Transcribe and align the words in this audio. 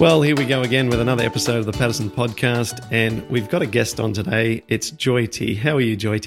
Well, 0.00 0.22
here 0.22 0.36
we 0.36 0.44
go 0.44 0.62
again 0.62 0.88
with 0.88 1.00
another 1.00 1.24
episode 1.24 1.58
of 1.58 1.66
the 1.66 1.72
Paddison 1.72 2.08
Podcast, 2.08 2.86
and 2.92 3.28
we've 3.28 3.48
got 3.48 3.62
a 3.62 3.66
guest 3.66 3.98
on 3.98 4.12
today. 4.12 4.62
It's 4.68 4.92
Joy 4.92 5.26
How 5.60 5.74
are 5.74 5.80
you, 5.80 5.96
Joy 5.96 6.20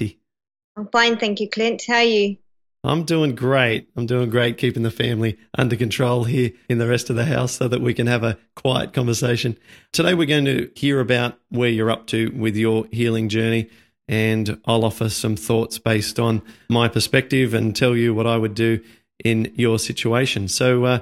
I'm 0.76 0.88
fine, 0.88 1.16
thank 1.16 1.40
you, 1.40 1.48
Clint. 1.48 1.84
How 1.88 1.94
are 1.94 2.02
you? 2.02 2.36
I'm 2.84 3.04
doing 3.04 3.34
great. 3.34 3.88
I'm 3.96 4.04
doing 4.04 4.28
great 4.28 4.58
keeping 4.58 4.82
the 4.82 4.90
family 4.90 5.38
under 5.56 5.74
control 5.74 6.24
here 6.24 6.50
in 6.68 6.76
the 6.76 6.86
rest 6.86 7.08
of 7.08 7.16
the 7.16 7.24
house 7.24 7.52
so 7.52 7.66
that 7.66 7.80
we 7.80 7.94
can 7.94 8.06
have 8.08 8.22
a 8.22 8.36
quiet 8.56 8.92
conversation. 8.92 9.56
Today, 9.90 10.12
we're 10.12 10.26
going 10.26 10.44
to 10.44 10.70
hear 10.76 11.00
about 11.00 11.38
where 11.48 11.70
you're 11.70 11.90
up 11.90 12.06
to 12.08 12.30
with 12.36 12.56
your 12.56 12.84
healing 12.92 13.30
journey, 13.30 13.70
and 14.06 14.60
I'll 14.66 14.84
offer 14.84 15.08
some 15.08 15.34
thoughts 15.34 15.78
based 15.78 16.20
on 16.20 16.42
my 16.68 16.88
perspective 16.88 17.54
and 17.54 17.74
tell 17.74 17.96
you 17.96 18.12
what 18.12 18.26
I 18.26 18.36
would 18.36 18.54
do 18.54 18.82
in 19.24 19.50
your 19.56 19.78
situation. 19.78 20.48
So, 20.48 20.84
uh, 20.84 20.98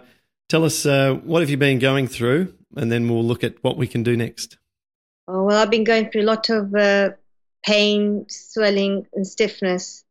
tell 0.48 0.64
us 0.64 0.86
uh, 0.86 1.14
what 1.24 1.40
have 1.40 1.50
you 1.50 1.56
been 1.56 1.80
going 1.80 2.06
through 2.06 2.54
and 2.76 2.90
then 2.90 3.08
we'll 3.08 3.24
look 3.24 3.44
at 3.44 3.62
what 3.62 3.76
we 3.76 3.86
can 3.86 4.02
do 4.02 4.16
next. 4.16 4.58
Oh, 5.28 5.44
well, 5.44 5.58
I've 5.58 5.70
been 5.70 5.84
going 5.84 6.10
through 6.10 6.22
a 6.22 6.32
lot 6.32 6.50
of 6.50 6.74
uh, 6.74 7.10
pain, 7.64 8.26
swelling, 8.28 9.06
and 9.14 9.26
stiffness 9.26 10.04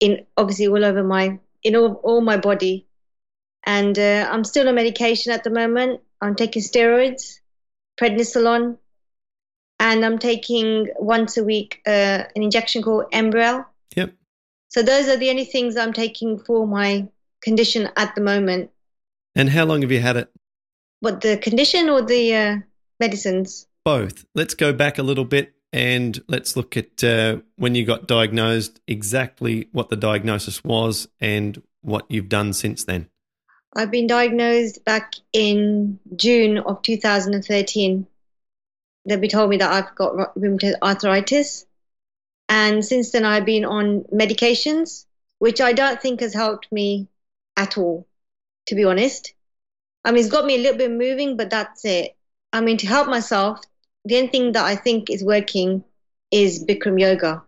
in 0.00 0.26
obviously 0.36 0.68
all 0.68 0.84
over 0.84 1.02
my 1.02 1.38
in 1.62 1.76
all, 1.76 1.94
all 2.04 2.20
my 2.20 2.36
body, 2.36 2.86
and 3.64 3.98
uh, 3.98 4.28
I'm 4.30 4.44
still 4.44 4.68
on 4.68 4.74
medication 4.74 5.32
at 5.32 5.44
the 5.44 5.50
moment. 5.50 6.00
I'm 6.20 6.34
taking 6.34 6.62
steroids, 6.62 7.40
prednisolone, 8.00 8.78
and 9.80 10.04
I'm 10.04 10.18
taking 10.18 10.88
once 10.98 11.36
a 11.36 11.44
week 11.44 11.80
uh, 11.86 12.24
an 12.34 12.42
injection 12.42 12.82
called 12.82 13.10
Enbrel. 13.12 13.64
Yep. 13.96 14.14
So 14.68 14.82
those 14.82 15.08
are 15.08 15.16
the 15.16 15.30
only 15.30 15.44
things 15.44 15.76
I'm 15.76 15.92
taking 15.92 16.38
for 16.38 16.66
my 16.66 17.08
condition 17.42 17.88
at 17.96 18.14
the 18.14 18.20
moment. 18.20 18.70
And 19.34 19.50
how 19.50 19.64
long 19.64 19.82
have 19.82 19.92
you 19.92 20.00
had 20.00 20.16
it? 20.16 20.30
What 21.00 21.20
the 21.20 21.36
condition 21.36 21.88
or 21.88 22.02
the 22.02 22.34
uh, 22.34 22.56
medicines? 22.98 23.66
Both. 23.84 24.24
Let's 24.34 24.54
go 24.54 24.72
back 24.72 24.98
a 24.98 25.02
little 25.02 25.24
bit 25.24 25.54
and 25.72 26.18
let's 26.28 26.56
look 26.56 26.76
at 26.76 27.04
uh, 27.04 27.38
when 27.56 27.74
you 27.74 27.84
got 27.84 28.06
diagnosed, 28.06 28.80
exactly 28.86 29.68
what 29.72 29.90
the 29.90 29.96
diagnosis 29.96 30.64
was 30.64 31.08
and 31.20 31.62
what 31.82 32.06
you've 32.08 32.28
done 32.28 32.52
since 32.52 32.84
then. 32.84 33.08
I've 33.74 33.90
been 33.90 34.06
diagnosed 34.06 34.84
back 34.86 35.14
in 35.34 35.98
June 36.16 36.58
of 36.58 36.80
2013. 36.82 38.06
They 39.04 39.28
told 39.28 39.50
me 39.50 39.58
that 39.58 39.70
I've 39.70 39.94
got 39.94 40.34
rheumatoid 40.34 40.76
arthritis. 40.82 41.66
And 42.48 42.84
since 42.84 43.10
then, 43.10 43.24
I've 43.24 43.44
been 43.44 43.64
on 43.64 44.04
medications, 44.04 45.04
which 45.38 45.60
I 45.60 45.74
don't 45.74 46.00
think 46.00 46.20
has 46.20 46.32
helped 46.32 46.72
me 46.72 47.08
at 47.56 47.76
all, 47.76 48.06
to 48.68 48.74
be 48.74 48.84
honest. 48.84 49.34
I 50.06 50.12
mean, 50.12 50.20
it's 50.20 50.30
got 50.30 50.46
me 50.46 50.54
a 50.54 50.58
little 50.58 50.78
bit 50.78 50.92
moving, 50.92 51.36
but 51.36 51.50
that's 51.50 51.84
it. 51.84 52.16
I 52.52 52.60
mean, 52.60 52.76
to 52.76 52.86
help 52.86 53.08
myself, 53.08 53.60
the 54.04 54.16
only 54.16 54.28
thing 54.28 54.52
that 54.52 54.64
I 54.64 54.76
think 54.76 55.10
is 55.10 55.24
working 55.24 55.82
is 56.30 56.64
Bikram 56.64 57.00
yoga, 57.00 57.42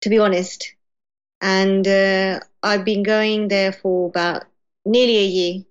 to 0.00 0.08
be 0.08 0.18
honest. 0.18 0.74
And 1.42 1.86
uh, 1.86 2.40
I've 2.62 2.86
been 2.86 3.02
going 3.02 3.48
there 3.48 3.72
for 3.72 4.08
about 4.08 4.44
nearly 4.86 5.18
a 5.18 5.26
year, 5.26 5.64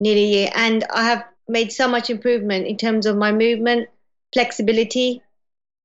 nearly 0.00 0.24
a 0.24 0.36
year. 0.36 0.50
And 0.54 0.84
I 0.92 1.04
have 1.04 1.24
made 1.48 1.72
so 1.72 1.88
much 1.88 2.10
improvement 2.10 2.66
in 2.66 2.76
terms 2.76 3.06
of 3.06 3.16
my 3.16 3.32
movement, 3.32 3.88
flexibility, 4.34 5.22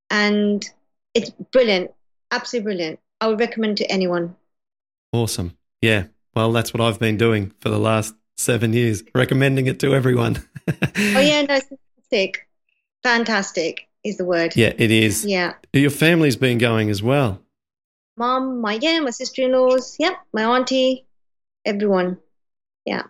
and 0.10 0.70
it's 1.14 1.30
brilliant, 1.30 1.92
absolutely 2.32 2.66
brilliant. 2.66 3.00
I 3.22 3.28
would 3.28 3.40
recommend 3.40 3.78
to 3.78 3.90
anyone. 3.90 4.36
Awesome. 5.14 5.58
Yeah. 5.82 6.08
Well, 6.36 6.52
that's 6.52 6.74
what 6.74 6.82
I've 6.82 7.00
been 7.00 7.18
doing 7.18 7.54
for 7.62 7.70
the 7.70 7.80
last 7.80 8.14
seven 8.42 8.74
years, 8.74 9.04
recommending 9.16 9.68
it 9.68 9.80
to 9.80 9.94
everyone. 9.94 10.38
oh 10.68 10.90
yeah, 10.96 11.42
no, 11.42 11.60
fantastic, 11.60 12.48
fantastic 13.04 13.88
is 14.04 14.18
the 14.18 14.26
word. 14.26 14.56
Yeah, 14.56 14.74
it 14.78 14.92
is. 14.92 15.26
Yeah, 15.26 15.54
your 15.74 15.90
family's 15.90 16.36
been 16.36 16.58
going 16.58 16.90
as 16.90 17.02
well. 17.02 17.42
Mom, 18.18 18.62
my 18.62 18.80
yeah, 18.82 19.00
my 19.00 19.12
sister-in-laws, 19.12 19.98
yep, 20.00 20.14
my 20.34 20.44
auntie, 20.44 21.06
everyone. 21.66 22.18
Yeah, 22.86 23.04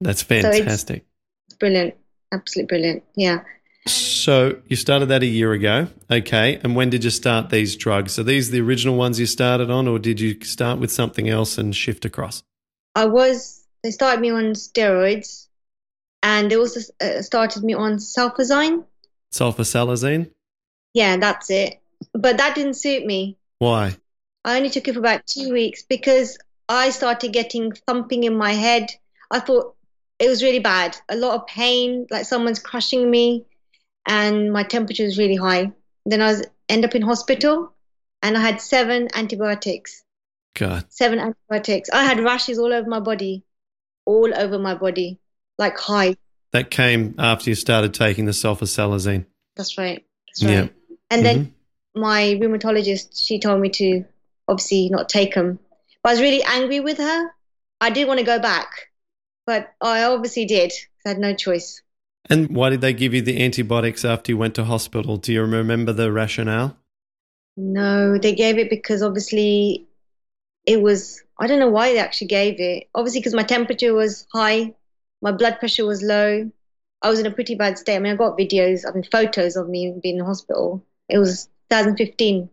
that's 0.00 0.22
fantastic. 0.22 1.02
So 1.02 1.06
it's 1.48 1.56
brilliant, 1.56 1.94
absolutely 2.32 2.68
brilliant. 2.68 3.02
Yeah. 3.16 3.40
So 3.86 4.62
you 4.66 4.76
started 4.76 5.06
that 5.06 5.22
a 5.22 5.26
year 5.26 5.52
ago, 5.52 5.88
okay? 6.10 6.58
And 6.62 6.74
when 6.74 6.88
did 6.88 7.04
you 7.04 7.10
start 7.10 7.50
these 7.50 7.76
drugs? 7.76 8.18
Are 8.18 8.22
these 8.22 8.50
the 8.50 8.60
original 8.60 8.96
ones 8.96 9.20
you 9.20 9.26
started 9.26 9.70
on, 9.70 9.86
or 9.86 9.98
did 9.98 10.20
you 10.20 10.42
start 10.42 10.78
with 10.78 10.90
something 10.90 11.28
else 11.28 11.58
and 11.58 11.76
shift 11.76 12.06
across? 12.06 12.42
I 12.94 13.06
was 13.06 13.63
they 13.84 13.90
started 13.90 14.22
me 14.22 14.30
on 14.30 14.54
steroids, 14.54 15.46
and 16.22 16.50
they 16.50 16.56
also 16.56 16.80
uh, 17.02 17.20
started 17.20 17.62
me 17.62 17.74
on 17.74 17.96
sulfasalazine. 17.98 18.84
Sulfasalazine. 19.30 20.30
Yeah, 20.94 21.18
that's 21.18 21.50
it. 21.50 21.82
But 22.14 22.38
that 22.38 22.54
didn't 22.54 22.74
suit 22.74 23.04
me. 23.04 23.36
Why? 23.58 23.94
I 24.42 24.56
only 24.56 24.70
took 24.70 24.88
it 24.88 24.94
for 24.94 25.00
about 25.00 25.26
two 25.26 25.52
weeks 25.52 25.82
because 25.82 26.38
I 26.66 26.90
started 26.90 27.34
getting 27.34 27.72
thumping 27.72 28.24
in 28.24 28.38
my 28.38 28.52
head. 28.52 28.90
I 29.30 29.40
thought 29.40 29.74
it 30.18 30.30
was 30.30 30.42
really 30.42 30.60
bad. 30.60 30.96
A 31.10 31.16
lot 31.16 31.34
of 31.34 31.46
pain, 31.46 32.06
like 32.10 32.24
someone's 32.24 32.60
crushing 32.60 33.10
me, 33.10 33.44
and 34.06 34.50
my 34.50 34.62
temperature 34.62 35.04
was 35.04 35.18
really 35.18 35.36
high. 35.36 35.72
Then 36.06 36.22
I 36.22 36.28
was 36.28 36.46
end 36.70 36.86
up 36.86 36.94
in 36.94 37.02
hospital, 37.02 37.74
and 38.22 38.34
I 38.34 38.40
had 38.40 38.62
seven 38.62 39.08
antibiotics. 39.14 40.02
God. 40.54 40.86
Seven 40.88 41.18
antibiotics. 41.18 41.90
I 41.90 42.04
had 42.04 42.20
rashes 42.20 42.58
all 42.58 42.72
over 42.72 42.88
my 42.88 43.00
body 43.00 43.44
all 44.04 44.32
over 44.34 44.58
my 44.58 44.74
body, 44.74 45.18
like 45.58 45.78
hives. 45.78 46.16
That 46.52 46.70
came 46.70 47.14
after 47.18 47.50
you 47.50 47.56
started 47.56 47.94
taking 47.94 48.26
the 48.26 48.32
sulfasalazine. 48.32 49.26
That's 49.56 49.76
right. 49.76 50.04
That's 50.28 50.44
right. 50.44 50.52
Yeah. 50.52 50.68
And 51.10 51.22
mm-hmm. 51.22 51.22
then 51.22 51.54
my 51.94 52.38
rheumatologist, 52.40 53.24
she 53.26 53.38
told 53.38 53.60
me 53.60 53.70
to 53.70 54.04
obviously 54.48 54.88
not 54.88 55.08
take 55.08 55.34
them. 55.34 55.58
But 56.02 56.10
I 56.10 56.12
was 56.12 56.20
really 56.20 56.42
angry 56.42 56.80
with 56.80 56.98
her. 56.98 57.30
I 57.80 57.90
did 57.90 58.06
want 58.06 58.20
to 58.20 58.26
go 58.26 58.38
back, 58.38 58.68
but 59.46 59.72
I 59.80 60.04
obviously 60.04 60.44
did. 60.44 60.72
I 61.04 61.10
had 61.10 61.18
no 61.18 61.34
choice. 61.34 61.82
And 62.30 62.54
why 62.54 62.70
did 62.70 62.80
they 62.80 62.92
give 62.92 63.12
you 63.12 63.20
the 63.20 63.42
antibiotics 63.44 64.04
after 64.04 64.32
you 64.32 64.38
went 64.38 64.54
to 64.54 64.64
hospital? 64.64 65.16
Do 65.16 65.32
you 65.32 65.42
remember 65.42 65.92
the 65.92 66.10
rationale? 66.10 66.76
No, 67.56 68.16
they 68.18 68.34
gave 68.34 68.58
it 68.58 68.70
because 68.70 69.02
obviously 69.02 69.86
it 70.66 70.80
was 70.80 71.22
I 71.38 71.46
don't 71.46 71.58
know 71.58 71.70
why 71.70 71.92
they 71.92 71.98
actually 71.98 72.28
gave 72.28 72.60
it. 72.60 72.88
Obviously, 72.94 73.20
because 73.20 73.34
my 73.34 73.42
temperature 73.42 73.94
was 73.94 74.26
high, 74.32 74.74
my 75.20 75.32
blood 75.32 75.58
pressure 75.58 75.86
was 75.86 76.02
low. 76.02 76.50
I 77.02 77.10
was 77.10 77.18
in 77.18 77.26
a 77.26 77.30
pretty 77.30 77.54
bad 77.54 77.78
state. 77.78 77.96
I 77.96 77.98
mean, 77.98 78.12
I 78.12 78.16
got 78.16 78.38
videos, 78.38 78.84
I 78.88 78.92
mean, 78.92 79.04
photos 79.04 79.56
of 79.56 79.68
me 79.68 79.94
being 80.02 80.16
in 80.16 80.18
the 80.20 80.24
hospital. 80.24 80.84
It 81.08 81.18
was 81.18 81.48
2015 81.70 82.48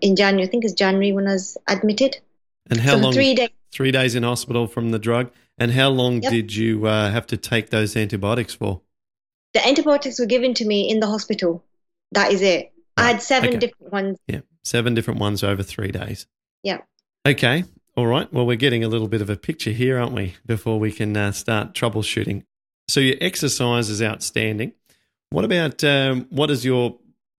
in 0.00 0.16
January. 0.16 0.46
I 0.46 0.50
think 0.50 0.64
it's 0.64 0.74
January 0.74 1.12
when 1.12 1.26
I 1.26 1.32
was 1.32 1.56
admitted. 1.66 2.18
And 2.70 2.80
how 2.80 2.92
so 2.92 2.98
long? 2.98 3.12
Three 3.12 3.34
days. 3.34 3.50
Three 3.72 3.90
days 3.90 4.14
in 4.14 4.22
hospital 4.22 4.66
from 4.66 4.90
the 4.90 4.98
drug. 4.98 5.30
And 5.58 5.72
how 5.72 5.88
long 5.88 6.22
yep. 6.22 6.30
did 6.30 6.54
you 6.54 6.86
uh, 6.86 7.10
have 7.10 7.26
to 7.28 7.36
take 7.36 7.70
those 7.70 7.96
antibiotics 7.96 8.54
for? 8.54 8.82
The 9.54 9.66
antibiotics 9.66 10.18
were 10.18 10.26
given 10.26 10.54
to 10.54 10.64
me 10.64 10.90
in 10.90 11.00
the 11.00 11.06
hospital. 11.06 11.64
That 12.12 12.32
is 12.32 12.42
it. 12.42 12.72
Right. 12.96 13.04
I 13.04 13.06
had 13.08 13.22
seven 13.22 13.50
okay. 13.50 13.58
different 13.58 13.92
ones. 13.92 14.18
Yeah, 14.26 14.40
seven 14.62 14.94
different 14.94 15.20
ones 15.20 15.42
over 15.42 15.62
three 15.62 15.90
days. 15.90 16.26
Yeah. 16.62 16.78
Okay. 17.24 17.64
All 17.96 18.06
right. 18.06 18.32
Well, 18.32 18.46
we're 18.46 18.56
getting 18.56 18.82
a 18.82 18.88
little 18.88 19.06
bit 19.06 19.20
of 19.20 19.30
a 19.30 19.36
picture 19.36 19.70
here, 19.70 19.98
aren't 19.98 20.12
we, 20.12 20.34
before 20.44 20.80
we 20.80 20.90
can 20.90 21.16
uh, 21.16 21.30
start 21.30 21.72
troubleshooting. 21.72 22.44
So 22.88 23.00
your 23.00 23.16
exercise 23.20 23.90
is 23.90 24.02
outstanding. 24.02 24.72
What 25.30 25.44
about 25.44 25.84
um, 25.84 26.26
what 26.30 26.48
does 26.48 26.64
your 26.64 26.98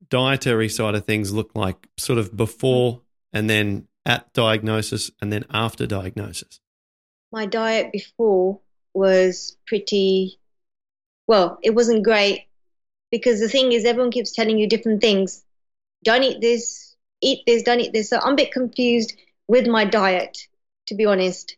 dietary 0.10 0.70
side 0.70 0.96
of 0.96 1.06
things 1.06 1.34
look 1.34 1.52
like, 1.54 1.88
sort 1.98 2.18
of 2.18 2.36
before 2.36 3.02
and 3.34 3.50
then 3.50 3.88
at 4.06 4.32
diagnosis 4.34 5.12
and 5.22 5.34
then 5.34 5.44
after 5.50 5.86
diagnosis? 5.86 6.60
My 7.32 7.46
diet 7.46 7.92
before 7.92 8.62
was 8.94 9.58
pretty, 9.68 10.40
well, 11.28 11.60
it 11.62 11.72
wasn't 11.72 12.04
great 12.04 12.48
because 13.12 13.40
the 13.40 13.50
thing 13.50 13.74
is, 13.74 13.86
everyone 13.86 14.12
keeps 14.12 14.32
telling 14.32 14.60
you 14.60 14.70
different 14.70 15.02
things. 15.02 15.44
Don't 16.04 16.24
eat 16.24 16.40
this, 16.42 16.96
eat 17.22 17.40
this, 17.46 17.64
don't 17.64 17.80
eat 17.80 17.92
this. 17.92 18.10
So 18.10 18.20
I'm 18.20 18.34
a 18.34 18.38
bit 18.38 18.52
confused 18.52 19.14
with 19.48 19.68
my 19.68 19.86
diet, 19.86 20.48
to 20.88 20.96
be 20.96 21.06
honest. 21.06 21.58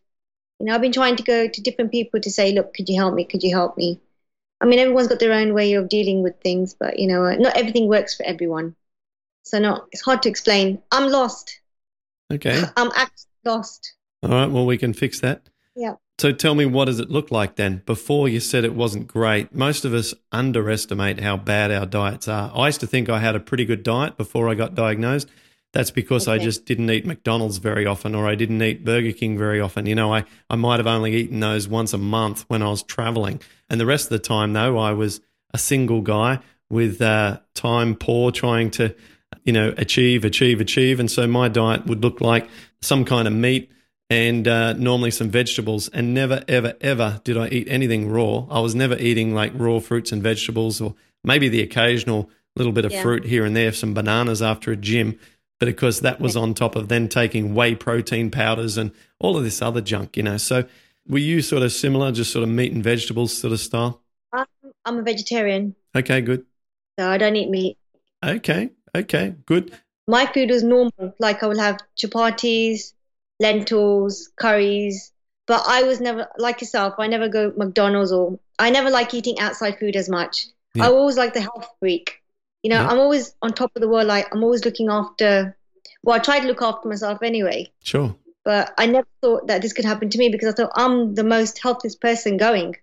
You 0.58 0.66
know, 0.66 0.74
I've 0.74 0.80
been 0.80 0.92
trying 0.92 1.16
to 1.16 1.22
go 1.22 1.48
to 1.48 1.60
different 1.62 1.92
people 1.92 2.20
to 2.20 2.30
say, 2.30 2.52
look, 2.52 2.74
could 2.74 2.88
you 2.88 2.96
help 2.96 3.14
me? 3.14 3.24
Could 3.24 3.42
you 3.42 3.54
help 3.54 3.76
me? 3.76 4.00
I 4.60 4.64
mean, 4.64 4.78
everyone's 4.78 5.08
got 5.08 5.18
their 5.18 5.32
own 5.32 5.52
way 5.52 5.74
of 5.74 5.88
dealing 5.88 6.22
with 6.22 6.40
things, 6.40 6.74
but 6.74 6.98
you 6.98 7.06
know, 7.08 7.30
not 7.34 7.56
everything 7.56 7.88
works 7.88 8.16
for 8.16 8.24
everyone. 8.24 8.74
So, 9.42 9.58
no, 9.58 9.84
it's 9.92 10.02
hard 10.02 10.22
to 10.22 10.28
explain. 10.28 10.82
I'm 10.90 11.10
lost. 11.10 11.60
Okay. 12.32 12.62
I'm 12.76 12.90
actually 12.96 13.30
lost. 13.44 13.94
All 14.22 14.30
right. 14.30 14.50
Well, 14.50 14.66
we 14.66 14.78
can 14.78 14.92
fix 14.92 15.20
that. 15.20 15.42
Yeah. 15.74 15.96
So 16.18 16.32
tell 16.32 16.54
me, 16.54 16.64
what 16.64 16.86
does 16.86 16.98
it 16.98 17.10
look 17.10 17.30
like 17.30 17.56
then? 17.56 17.82
Before 17.84 18.26
you 18.26 18.40
said 18.40 18.64
it 18.64 18.74
wasn't 18.74 19.06
great. 19.06 19.54
Most 19.54 19.84
of 19.84 19.92
us 19.92 20.14
underestimate 20.32 21.20
how 21.20 21.36
bad 21.36 21.70
our 21.70 21.84
diets 21.84 22.26
are. 22.26 22.50
I 22.54 22.66
used 22.66 22.80
to 22.80 22.86
think 22.86 23.10
I 23.10 23.18
had 23.18 23.36
a 23.36 23.40
pretty 23.40 23.66
good 23.66 23.82
diet 23.82 24.16
before 24.16 24.48
I 24.48 24.54
got 24.54 24.74
diagnosed. 24.74 25.28
That's 25.76 25.90
because 25.90 26.26
I 26.26 26.38
just 26.38 26.64
didn't 26.64 26.88
eat 26.88 27.04
McDonald's 27.04 27.58
very 27.58 27.84
often 27.84 28.14
or 28.14 28.26
I 28.26 28.34
didn't 28.34 28.62
eat 28.62 28.82
Burger 28.82 29.12
King 29.12 29.36
very 29.36 29.60
often. 29.60 29.84
You 29.84 29.94
know, 29.94 30.10
I, 30.10 30.24
I 30.48 30.56
might 30.56 30.78
have 30.78 30.86
only 30.86 31.14
eaten 31.14 31.40
those 31.40 31.68
once 31.68 31.92
a 31.92 31.98
month 31.98 32.46
when 32.48 32.62
I 32.62 32.70
was 32.70 32.82
traveling. 32.82 33.42
And 33.68 33.78
the 33.78 33.84
rest 33.84 34.06
of 34.06 34.08
the 34.08 34.18
time, 34.18 34.54
though, 34.54 34.78
I 34.78 34.92
was 34.92 35.20
a 35.52 35.58
single 35.58 36.00
guy 36.00 36.38
with 36.70 37.02
uh, 37.02 37.40
time 37.52 37.94
poor 37.94 38.30
trying 38.30 38.70
to, 38.70 38.94
you 39.44 39.52
know, 39.52 39.74
achieve, 39.76 40.24
achieve, 40.24 40.62
achieve. 40.62 40.98
And 40.98 41.10
so 41.10 41.26
my 41.26 41.48
diet 41.48 41.84
would 41.84 42.02
look 42.02 42.22
like 42.22 42.48
some 42.80 43.04
kind 43.04 43.28
of 43.28 43.34
meat 43.34 43.70
and 44.08 44.48
uh, 44.48 44.72
normally 44.72 45.10
some 45.10 45.28
vegetables. 45.28 45.90
And 45.90 46.14
never, 46.14 46.42
ever, 46.48 46.72
ever 46.80 47.20
did 47.22 47.36
I 47.36 47.48
eat 47.48 47.68
anything 47.68 48.08
raw. 48.08 48.46
I 48.48 48.60
was 48.60 48.74
never 48.74 48.96
eating 48.96 49.34
like 49.34 49.52
raw 49.54 49.80
fruits 49.80 50.10
and 50.10 50.22
vegetables 50.22 50.80
or 50.80 50.94
maybe 51.22 51.50
the 51.50 51.60
occasional 51.60 52.30
little 52.56 52.72
bit 52.72 52.86
of 52.86 52.92
Yeah. 52.92 53.02
fruit 53.02 53.24
here 53.26 53.44
and 53.44 53.54
there, 53.54 53.72
some 53.72 53.92
bananas 53.92 54.40
after 54.40 54.72
a 54.72 54.76
gym. 54.76 55.18
But 55.58 55.68
of 55.68 55.76
course, 55.76 56.00
that 56.00 56.20
was 56.20 56.36
on 56.36 56.52
top 56.54 56.76
of 56.76 56.88
then 56.88 57.08
taking 57.08 57.54
whey 57.54 57.74
protein 57.74 58.30
powders 58.30 58.76
and 58.76 58.92
all 59.18 59.36
of 59.36 59.44
this 59.44 59.62
other 59.62 59.80
junk, 59.80 60.16
you 60.16 60.22
know. 60.22 60.36
So 60.36 60.64
were 61.08 61.18
you 61.18 61.40
sort 61.40 61.62
of 61.62 61.72
similar, 61.72 62.12
just 62.12 62.30
sort 62.32 62.42
of 62.42 62.48
meat 62.50 62.72
and 62.72 62.84
vegetables 62.84 63.36
sort 63.36 63.52
of 63.52 63.60
style? 63.60 64.02
I'm, 64.32 64.46
I'm 64.84 64.98
a 64.98 65.02
vegetarian, 65.02 65.74
Okay, 65.96 66.20
good. 66.20 66.44
so 66.98 67.08
I 67.08 67.16
don't 67.16 67.36
eat 67.36 67.48
meat. 67.48 67.78
Okay, 68.24 68.70
okay, 68.94 69.34
good. 69.46 69.72
My 70.06 70.26
food 70.26 70.50
was 70.50 70.62
normal. 70.62 71.14
Like 71.18 71.42
I 71.42 71.46
would 71.46 71.58
have 71.58 71.78
chapatis, 71.98 72.92
lentils, 73.40 74.30
curries. 74.36 75.12
But 75.46 75.62
I 75.66 75.84
was 75.84 76.00
never 76.00 76.28
like 76.38 76.60
yourself. 76.60 76.94
I 76.98 77.06
never 77.06 77.28
go 77.28 77.52
McDonald's 77.56 78.12
or 78.12 78.38
I 78.58 78.70
never 78.70 78.90
like 78.90 79.14
eating 79.14 79.38
outside 79.38 79.78
food 79.78 79.94
as 79.96 80.08
much. 80.08 80.46
Yeah. 80.74 80.86
I 80.86 80.88
always 80.88 81.16
like 81.16 81.34
the 81.34 81.40
health 81.40 81.66
freak. 81.78 82.20
You 82.66 82.70
know, 82.70 82.80
Yeah. 82.82 82.88
I'm 82.88 82.98
always 82.98 83.32
on 83.42 83.52
top 83.52 83.70
of 83.76 83.80
the 83.80 83.88
world. 83.88 84.08
Like 84.08 84.26
I'm 84.34 84.42
always 84.42 84.64
looking 84.64 84.88
after. 84.90 85.56
Well, 86.02 86.16
I 86.16 86.18
try 86.18 86.40
to 86.40 86.46
look 86.48 86.62
after 86.62 86.88
myself 86.88 87.22
anyway. 87.22 87.70
Sure. 87.84 88.16
But 88.44 88.74
I 88.76 88.86
never 88.86 89.06
thought 89.22 89.46
that 89.46 89.62
this 89.62 89.72
could 89.72 89.84
happen 89.84 90.10
to 90.10 90.18
me 90.18 90.30
because 90.30 90.48
I 90.52 90.56
thought 90.56 90.72
I'm 90.74 91.14
the 91.14 91.22
most 91.22 91.60
healthiest 91.62 92.00
person 92.00 92.36
going. 92.38 92.74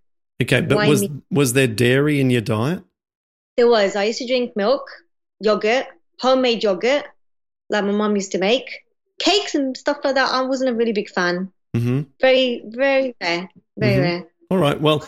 Okay, 0.41 0.61
but 0.61 0.77
Why 0.77 0.87
was 0.87 1.01
me? 1.01 1.09
was 1.31 1.51
there 1.51 1.67
dairy 1.67 2.21
in 2.21 2.29
your 2.29 2.39
diet? 2.39 2.81
There 3.57 3.67
was. 3.67 3.97
I 3.97 4.05
used 4.05 4.19
to 4.19 4.27
drink 4.27 4.55
milk, 4.55 4.85
yogurt, 5.41 5.87
homemade 6.21 6.63
yogurt, 6.63 7.03
like 7.69 7.83
my 7.83 7.91
mom 7.91 8.15
used 8.15 8.31
to 8.31 8.37
make. 8.37 8.69
Cakes 9.19 9.53
and 9.53 9.75
stuff 9.75 9.97
like 10.05 10.15
that. 10.15 10.31
I 10.31 10.43
wasn't 10.43 10.69
a 10.69 10.73
really 10.75 10.93
big 10.93 11.09
fan. 11.09 11.51
hmm 11.75 12.03
Very, 12.21 12.61
very 12.65 13.15
rare. 13.21 13.49
Very 13.77 13.95
Mhm. 13.97 14.01
rare. 14.07 14.23
All 14.49 14.59
right. 14.59 14.79
Well, 14.79 15.03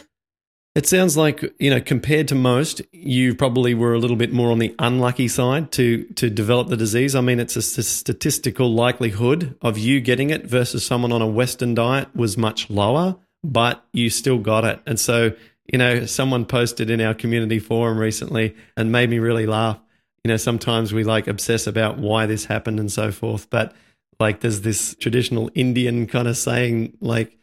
it 0.75 0.85
sounds 0.85 1.15
like 1.15 1.41
you 1.57 1.69
know, 1.69 1.79
compared 1.79 2.27
to 2.27 2.35
most, 2.35 2.81
you 2.91 3.33
probably 3.33 3.73
were 3.73 3.93
a 3.93 3.97
little 3.97 4.17
bit 4.17 4.33
more 4.33 4.51
on 4.51 4.59
the 4.59 4.75
unlucky 4.77 5.29
side 5.29 5.71
to 5.73 6.03
to 6.15 6.29
develop 6.29 6.67
the 6.67 6.75
disease. 6.75 7.15
I 7.15 7.21
mean, 7.21 7.39
it's 7.39 7.55
a 7.55 7.61
statistical 7.61 8.73
likelihood 8.73 9.57
of 9.61 9.77
you 9.77 10.01
getting 10.01 10.31
it 10.31 10.45
versus 10.45 10.85
someone 10.85 11.13
on 11.13 11.21
a 11.21 11.27
Western 11.27 11.75
diet 11.75 12.13
was 12.13 12.37
much 12.37 12.69
lower, 12.69 13.15
but 13.41 13.85
you 13.93 14.09
still 14.09 14.37
got 14.37 14.65
it. 14.65 14.81
And 14.85 14.99
so, 14.99 15.31
you 15.71 15.77
know, 15.77 16.05
someone 16.05 16.43
posted 16.43 16.89
in 16.89 16.99
our 16.99 17.13
community 17.13 17.59
forum 17.59 17.97
recently 17.97 18.53
and 18.75 18.91
made 18.91 19.09
me 19.09 19.19
really 19.19 19.45
laugh. 19.45 19.79
You 20.25 20.29
know, 20.29 20.37
sometimes 20.37 20.93
we 20.93 21.05
like 21.05 21.27
obsess 21.27 21.67
about 21.67 21.99
why 21.99 22.25
this 22.25 22.45
happened 22.45 22.81
and 22.81 22.91
so 22.91 23.13
forth, 23.13 23.49
but 23.49 23.73
like 24.19 24.41
there's 24.41 24.61
this 24.61 24.93
traditional 24.95 25.49
Indian 25.55 26.05
kind 26.05 26.27
of 26.27 26.35
saying 26.35 26.97
like 26.99 27.37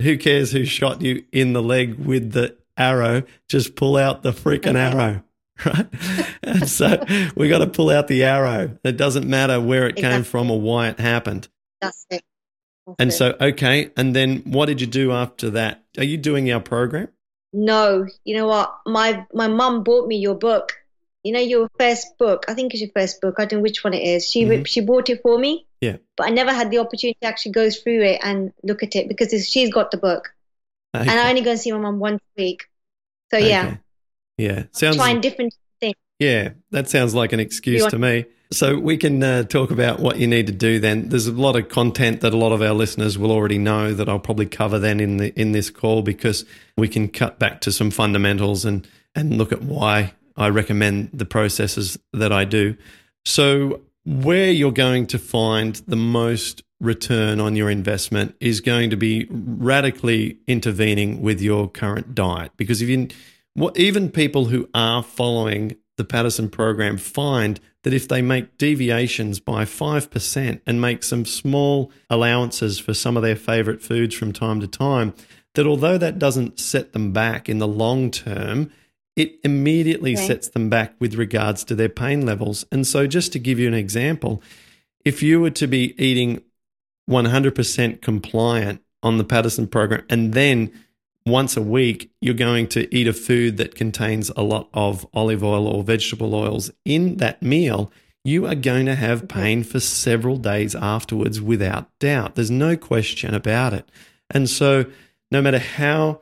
who 0.00 0.16
cares 0.16 0.52
who 0.52 0.64
shot 0.64 1.02
you 1.02 1.24
in 1.32 1.54
the 1.54 1.62
leg 1.62 1.94
with 1.98 2.32
the 2.32 2.56
arrow? 2.78 3.22
Just 3.48 3.74
pull 3.76 3.96
out 3.96 4.22
the 4.22 4.32
freaking 4.32 4.76
arrow. 4.76 5.22
Right. 5.66 5.88
And 6.44 6.68
so 6.68 7.04
we 7.34 7.48
got 7.48 7.58
to 7.58 7.66
pull 7.66 7.90
out 7.90 8.06
the 8.06 8.22
arrow. 8.22 8.78
It 8.84 8.96
doesn't 8.96 9.26
matter 9.28 9.60
where 9.60 9.88
it 9.88 9.96
came 9.96 10.22
from 10.22 10.52
or 10.52 10.60
why 10.60 10.86
it 10.90 11.00
happened. 11.00 11.48
That's 11.80 12.06
it. 12.10 12.22
That's 12.86 12.96
And 13.00 13.10
it. 13.10 13.12
so, 13.14 13.36
okay. 13.40 13.90
And 13.96 14.14
then 14.14 14.42
what 14.44 14.66
did 14.66 14.80
you 14.80 14.86
do 14.86 15.10
after 15.10 15.50
that? 15.50 15.82
Are 15.98 16.04
you 16.04 16.16
doing 16.16 16.48
our 16.52 16.60
program? 16.60 17.08
no, 17.52 18.06
you 18.24 18.36
know 18.36 18.46
what? 18.46 18.72
My 18.86 19.26
my 19.34 19.48
mum 19.48 19.82
bought 19.82 20.06
me 20.06 20.18
your 20.18 20.36
book. 20.36 20.74
You 21.24 21.32
know 21.32 21.40
your 21.40 21.68
first 21.76 22.06
book. 22.18 22.44
I 22.46 22.54
think 22.54 22.72
it's 22.72 22.80
your 22.80 22.90
first 22.94 23.20
book. 23.20 23.34
I 23.38 23.44
don't 23.46 23.58
know 23.58 23.62
which 23.64 23.82
one 23.82 23.94
it 23.94 24.04
is. 24.06 24.30
She 24.30 24.44
Mhm. 24.44 24.64
she 24.64 24.80
bought 24.80 25.10
it 25.10 25.22
for 25.22 25.38
me. 25.38 25.66
Yeah. 25.80 25.96
But 26.16 26.28
I 26.28 26.30
never 26.30 26.52
had 26.52 26.70
the 26.70 26.78
opportunity 26.78 27.18
to 27.20 27.26
actually 27.26 27.52
go 27.52 27.68
through 27.68 28.02
it 28.02 28.20
and 28.22 28.52
look 28.62 28.84
at 28.84 28.94
it 28.94 29.08
because 29.08 29.32
she's 29.48 29.72
got 29.74 29.90
the 29.90 29.96
book, 29.96 30.28
Okay. 30.94 31.08
and 31.08 31.20
I 31.20 31.28
only 31.28 31.42
go 31.42 31.50
and 31.50 31.60
see 31.60 31.72
my 31.72 31.78
mum 31.78 31.98
once 31.98 32.20
a 32.36 32.42
week. 32.42 32.66
So 33.30 33.38
yeah, 33.38 33.66
Okay. 33.66 33.78
Yeah. 34.38 34.62
Sounds 34.72 34.96
trying 34.96 35.20
different 35.20 35.54
things. 35.80 35.96
Yeah, 36.18 36.50
that 36.70 36.88
sounds 36.88 37.14
like 37.14 37.32
an 37.32 37.40
excuse 37.40 37.84
to 37.86 37.98
me. 37.98 38.24
So 38.50 38.78
we 38.78 38.96
can 38.96 39.22
uh, 39.22 39.42
talk 39.42 39.70
about 39.70 40.00
what 40.00 40.18
you 40.18 40.26
need 40.26 40.46
to 40.46 40.52
do 40.52 40.80
then. 40.80 41.10
There's 41.10 41.26
a 41.26 41.32
lot 41.32 41.54
of 41.56 41.68
content 41.68 42.22
that 42.22 42.32
a 42.32 42.36
lot 42.36 42.52
of 42.52 42.62
our 42.62 42.72
listeners 42.72 43.18
will 43.18 43.30
already 43.30 43.58
know 43.58 43.92
that 43.92 44.08
I'll 44.08 44.18
probably 44.18 44.46
cover 44.46 44.78
then 44.78 45.00
in 45.00 45.18
the 45.18 45.38
in 45.38 45.52
this 45.52 45.68
call 45.68 46.00
because 46.00 46.46
we 46.76 46.88
can 46.88 47.08
cut 47.08 47.38
back 47.38 47.60
to 47.62 47.72
some 47.72 47.90
fundamentals 47.90 48.64
and 48.64 48.88
and 49.14 49.36
look 49.36 49.52
at 49.52 49.62
why 49.62 50.14
I 50.36 50.48
recommend 50.48 51.10
the 51.12 51.26
processes 51.26 51.98
that 52.14 52.32
I 52.32 52.44
do. 52.44 52.76
So 53.26 53.82
where 54.06 54.50
you're 54.50 54.72
going 54.72 55.06
to 55.08 55.18
find 55.18 55.74
the 55.86 55.96
most 55.96 56.62
return 56.80 57.40
on 57.40 57.56
your 57.56 57.70
investment 57.70 58.36
is 58.40 58.60
going 58.60 58.90
to 58.90 58.96
be 58.96 59.26
radically 59.30 60.38
intervening 60.46 61.20
with 61.22 61.40
your 61.40 61.68
current 61.68 62.14
diet 62.14 62.52
because 62.56 62.80
if 62.80 62.88
you 62.88 63.08
what 63.54 63.76
even 63.76 64.10
people 64.10 64.46
who 64.46 64.68
are 64.74 65.02
following 65.02 65.76
the 65.96 66.04
Paddison 66.04 66.48
program 66.48 66.96
find 66.96 67.58
that 67.82 67.92
if 67.92 68.06
they 68.06 68.22
make 68.22 68.56
deviations 68.56 69.40
by 69.40 69.64
5% 69.64 70.60
and 70.66 70.80
make 70.80 71.02
some 71.02 71.24
small 71.24 71.90
allowances 72.08 72.78
for 72.78 72.94
some 72.94 73.16
of 73.16 73.22
their 73.22 73.34
favorite 73.34 73.82
foods 73.82 74.14
from 74.14 74.32
time 74.32 74.60
to 74.60 74.68
time, 74.68 75.12
that 75.54 75.66
although 75.66 75.98
that 75.98 76.18
doesn't 76.18 76.60
set 76.60 76.92
them 76.92 77.12
back 77.12 77.48
in 77.48 77.58
the 77.58 77.66
long 77.66 78.10
term, 78.12 78.70
it 79.16 79.40
immediately 79.42 80.12
Okay. 80.14 80.26
sets 80.26 80.48
them 80.48 80.68
back 80.70 80.94
with 81.00 81.14
regards 81.14 81.64
to 81.64 81.74
their 81.74 81.88
pain 81.88 82.24
levels. 82.24 82.64
And 82.70 82.86
so, 82.86 83.08
just 83.08 83.32
to 83.32 83.40
give 83.40 83.58
you 83.58 83.66
an 83.66 83.74
example, 83.74 84.40
if 85.04 85.20
you 85.20 85.40
were 85.40 85.50
to 85.50 85.66
be 85.66 85.94
eating 86.00 86.42
100% 87.08 88.02
compliant 88.02 88.82
on 89.02 89.18
the 89.18 89.24
Paddison 89.24 89.66
program 89.70 90.04
and 90.08 90.34
then 90.34 90.72
once 91.28 91.56
a 91.56 91.62
week 91.62 92.10
you're 92.20 92.34
going 92.34 92.66
to 92.68 92.92
eat 92.94 93.06
a 93.06 93.12
food 93.12 93.56
that 93.58 93.74
contains 93.74 94.30
a 94.36 94.42
lot 94.42 94.68
of 94.72 95.06
olive 95.12 95.44
oil 95.44 95.66
or 95.66 95.84
vegetable 95.84 96.34
oils 96.34 96.70
in 96.84 97.16
that 97.18 97.42
meal, 97.42 97.92
you 98.24 98.46
are 98.46 98.54
going 98.54 98.86
to 98.86 98.94
have 98.94 99.28
pain 99.28 99.62
for 99.62 99.80
several 99.80 100.36
days 100.36 100.74
afterwards 100.74 101.40
without 101.40 101.86
doubt. 101.98 102.34
There's 102.34 102.50
no 102.50 102.76
question 102.76 103.34
about 103.34 103.72
it. 103.72 103.88
And 104.30 104.48
so, 104.48 104.86
no 105.30 105.40
matter 105.40 105.58
how 105.58 106.20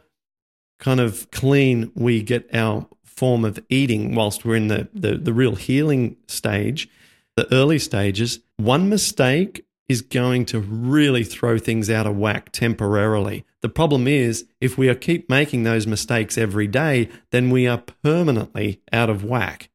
kind 0.79 1.01
of 1.01 1.31
clean 1.31 1.91
we 1.95 2.23
get 2.23 2.55
our 2.55 2.87
form 3.05 3.45
of 3.45 3.59
eating 3.69 4.15
whilst 4.15 4.45
we're 4.45 4.57
in 4.57 4.69
the, 4.69 4.89
the, 4.93 5.17
the 5.17 5.33
real 5.33 5.55
healing 5.55 6.17
stage, 6.29 6.89
the 7.37 7.53
early 7.53 7.79
stages, 7.79 8.41
one 8.57 8.89
mistake 8.89 9.65
is 9.89 10.03
going 10.03 10.45
to 10.47 10.59
really 10.61 11.23
throw 11.23 11.59
things 11.59 11.89
out 11.89 12.07
of 12.07 12.17
whack 12.17 12.51
temporarily. 12.53 13.45
The 13.63 13.69
problem 13.69 14.09
is, 14.09 14.47
if 14.61 14.77
we 14.77 14.89
are 14.89 14.95
keep 14.95 15.31
making 15.31 15.63
those 15.63 15.87
mistakes 15.87 16.37
every 16.37 16.67
day, 16.67 17.09
then 17.31 17.51
we 17.51 17.67
are 17.67 17.83
permanently 18.03 18.81
out 18.93 19.11
of 19.11 19.25
whack. 19.25 19.71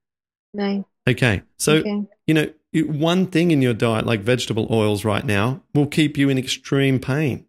No. 0.53 0.85
Okay, 1.07 1.43
so 1.57 1.75
okay. 1.75 2.03
you 2.27 2.33
know, 2.33 2.47
one 2.73 3.25
thing 3.25 3.51
in 3.51 3.61
your 3.61 3.73
diet, 3.73 4.05
like 4.05 4.21
vegetable 4.21 4.67
oils 4.69 5.03
right 5.03 5.25
now, 5.25 5.61
will 5.73 5.87
keep 5.87 6.17
you 6.17 6.29
in 6.29 6.37
extreme 6.37 6.99
pain. 6.99 7.45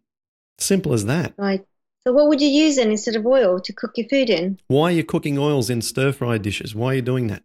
Simple 0.58 0.92
as 0.92 1.04
that. 1.06 1.34
Right. 1.36 1.64
So 2.06 2.12
what 2.12 2.28
would 2.28 2.40
you 2.40 2.48
use 2.48 2.76
then 2.76 2.90
instead 2.90 3.14
of 3.14 3.24
oil 3.26 3.60
to 3.60 3.72
cook 3.72 3.92
your 3.96 4.08
food 4.08 4.30
in? 4.30 4.58
Why 4.66 4.90
are 4.90 4.96
you 4.96 5.04
cooking 5.04 5.38
oils 5.38 5.70
in 5.70 5.82
stir 5.82 6.12
fry 6.12 6.38
dishes? 6.38 6.74
Why 6.74 6.88
are 6.88 6.94
you 6.94 7.02
doing 7.02 7.28
that? 7.28 7.44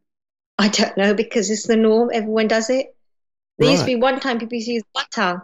I 0.58 0.70
don't 0.70 0.98
know 0.98 1.14
because 1.14 1.52
it's 1.52 1.68
the 1.68 1.78
norm. 1.78 2.10
Everyone 2.12 2.48
does 2.48 2.70
it. 2.70 2.96
There 3.58 3.70
used 3.70 3.82
to 3.84 3.86
be 3.88 3.96
one 3.96 4.20
time 4.20 4.40
people 4.40 4.56
used 4.56 4.68
to 4.68 4.74
use 4.74 4.84
butter, 4.94 5.44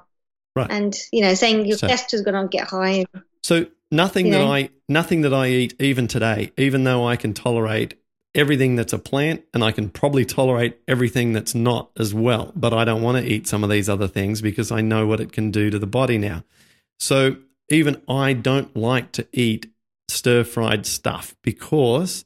Right. 0.55 0.67
and 0.69 0.95
you 1.11 1.21
know, 1.21 1.33
saying 1.33 1.65
your 1.65 1.77
So- 1.77 1.87
cholesterol's 1.87 2.21
going 2.21 2.41
to 2.41 2.47
get 2.47 2.67
high. 2.67 3.05
So 3.43 3.67
nothing 3.91 4.29
that 4.31 4.39
know? 4.39 4.51
I 4.51 4.69
nothing 4.87 5.21
that 5.21 5.33
I 5.33 5.47
eat 5.49 5.73
even 5.79 6.07
today, 6.07 6.51
even 6.57 6.83
though 6.83 7.07
I 7.07 7.15
can 7.15 7.33
tolerate 7.33 7.95
everything 8.35 8.75
that's 8.75 8.93
a 8.93 8.97
plant 8.99 9.43
and 9.53 9.63
I 9.63 9.71
can 9.71 9.89
probably 9.89 10.25
tolerate 10.25 10.77
everything 10.87 11.33
that's 11.33 11.53
not 11.53 11.91
as 11.99 12.13
well, 12.13 12.51
but 12.55 12.73
I 12.73 12.83
don't 12.83 13.01
want 13.03 13.23
to 13.23 13.31
eat 13.31 13.47
some 13.47 13.63
of 13.63 13.69
these 13.69 13.87
other 13.87 14.07
things 14.07 14.41
because 14.41 14.71
I 14.71 14.81
know 14.81 15.05
what 15.05 15.19
it 15.19 15.31
can 15.31 15.51
do 15.51 15.69
to 15.69 15.77
the 15.77 15.85
body 15.87 16.17
now. 16.17 16.43
So 16.99 17.37
even 17.69 18.01
I 18.07 18.33
don't 18.33 18.75
like 18.75 19.11
to 19.13 19.27
eat 19.33 19.67
stir 20.07 20.43
fried 20.43 20.85
stuff 20.85 21.35
because 21.43 22.25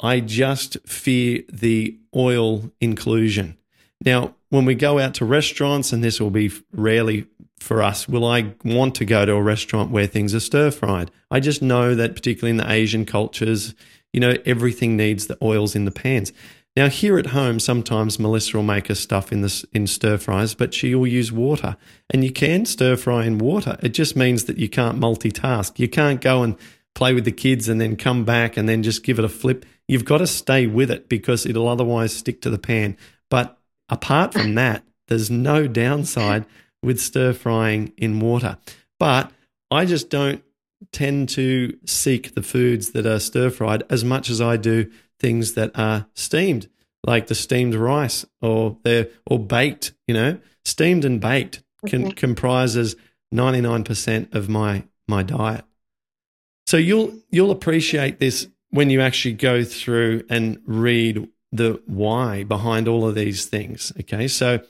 I 0.00 0.20
just 0.20 0.78
fear 0.86 1.42
the 1.52 1.98
oil 2.16 2.70
inclusion. 2.80 3.58
Now, 4.04 4.34
when 4.54 4.64
we 4.64 4.76
go 4.76 5.00
out 5.00 5.14
to 5.14 5.24
restaurants, 5.24 5.92
and 5.92 6.04
this 6.04 6.20
will 6.20 6.30
be 6.30 6.52
rarely 6.72 7.26
for 7.58 7.82
us, 7.82 8.06
will 8.06 8.24
I 8.24 8.54
want 8.64 8.94
to 8.96 9.04
go 9.04 9.26
to 9.26 9.32
a 9.32 9.42
restaurant 9.42 9.90
where 9.90 10.06
things 10.06 10.32
are 10.32 10.38
stir 10.38 10.70
fried? 10.70 11.10
I 11.28 11.40
just 11.40 11.60
know 11.60 11.96
that, 11.96 12.14
particularly 12.14 12.50
in 12.50 12.58
the 12.58 12.70
Asian 12.70 13.04
cultures, 13.04 13.74
you 14.12 14.20
know, 14.20 14.36
everything 14.46 14.96
needs 14.96 15.26
the 15.26 15.36
oils 15.42 15.74
in 15.74 15.86
the 15.86 15.90
pans. 15.90 16.32
Now, 16.76 16.88
here 16.88 17.18
at 17.18 17.26
home, 17.26 17.58
sometimes 17.58 18.20
Melissa 18.20 18.56
will 18.56 18.62
make 18.62 18.92
us 18.92 19.00
stuff 19.00 19.32
in 19.32 19.40
this 19.40 19.64
in 19.72 19.88
stir 19.88 20.18
fries, 20.18 20.54
but 20.54 20.72
she 20.72 20.94
will 20.94 21.08
use 21.08 21.32
water, 21.32 21.76
and 22.10 22.22
you 22.22 22.30
can 22.30 22.64
stir 22.64 22.94
fry 22.94 23.24
in 23.24 23.38
water. 23.38 23.76
It 23.82 23.88
just 23.88 24.14
means 24.14 24.44
that 24.44 24.58
you 24.58 24.68
can't 24.68 25.00
multitask. 25.00 25.80
You 25.80 25.88
can't 25.88 26.20
go 26.20 26.44
and 26.44 26.56
play 26.94 27.12
with 27.12 27.24
the 27.24 27.32
kids 27.32 27.68
and 27.68 27.80
then 27.80 27.96
come 27.96 28.24
back 28.24 28.56
and 28.56 28.68
then 28.68 28.84
just 28.84 29.02
give 29.02 29.18
it 29.18 29.24
a 29.24 29.28
flip. 29.28 29.66
You've 29.88 30.04
got 30.04 30.18
to 30.18 30.28
stay 30.28 30.68
with 30.68 30.92
it 30.92 31.08
because 31.08 31.44
it'll 31.44 31.66
otherwise 31.66 32.14
stick 32.14 32.40
to 32.42 32.50
the 32.50 32.58
pan. 32.58 32.96
But 33.28 33.58
apart 33.88 34.32
from 34.32 34.54
that, 34.56 34.84
there's 35.08 35.30
no 35.30 35.66
downside 35.66 36.46
with 36.82 37.00
stir 37.00 37.32
frying 37.32 37.92
in 37.96 38.20
water. 38.20 38.58
But 38.98 39.30
I 39.70 39.84
just 39.84 40.10
don't 40.10 40.42
tend 40.92 41.28
to 41.30 41.76
seek 41.86 42.34
the 42.34 42.42
foods 42.42 42.90
that 42.90 43.06
are 43.06 43.20
stir 43.20 43.50
fried 43.50 43.82
as 43.90 44.04
much 44.04 44.30
as 44.30 44.40
I 44.40 44.56
do 44.56 44.90
things 45.18 45.54
that 45.54 45.72
are 45.74 46.06
steamed, 46.14 46.68
like 47.06 47.26
the 47.26 47.34
steamed 47.34 47.74
rice 47.74 48.24
or 48.40 48.78
they 48.84 49.08
or 49.26 49.38
baked. 49.38 49.92
You 50.06 50.14
know, 50.14 50.38
steamed 50.64 51.04
and 51.04 51.20
baked 51.20 51.62
can, 51.86 52.06
okay. 52.06 52.14
comprises 52.14 52.96
ninety 53.32 53.60
nine 53.60 53.84
percent 53.84 54.34
of 54.34 54.48
my 54.48 54.84
my 55.08 55.22
diet. 55.22 55.64
So 56.66 56.76
you'll 56.76 57.14
you'll 57.30 57.50
appreciate 57.50 58.18
this 58.18 58.48
when 58.70 58.90
you 58.90 59.00
actually 59.00 59.34
go 59.34 59.64
through 59.64 60.24
and 60.28 60.60
read 60.66 61.28
the 61.54 61.80
why 61.86 62.42
behind 62.42 62.88
all 62.88 63.06
of 63.06 63.14
these 63.14 63.46
things. 63.46 63.92
Okay, 64.00 64.26
so 64.28 64.60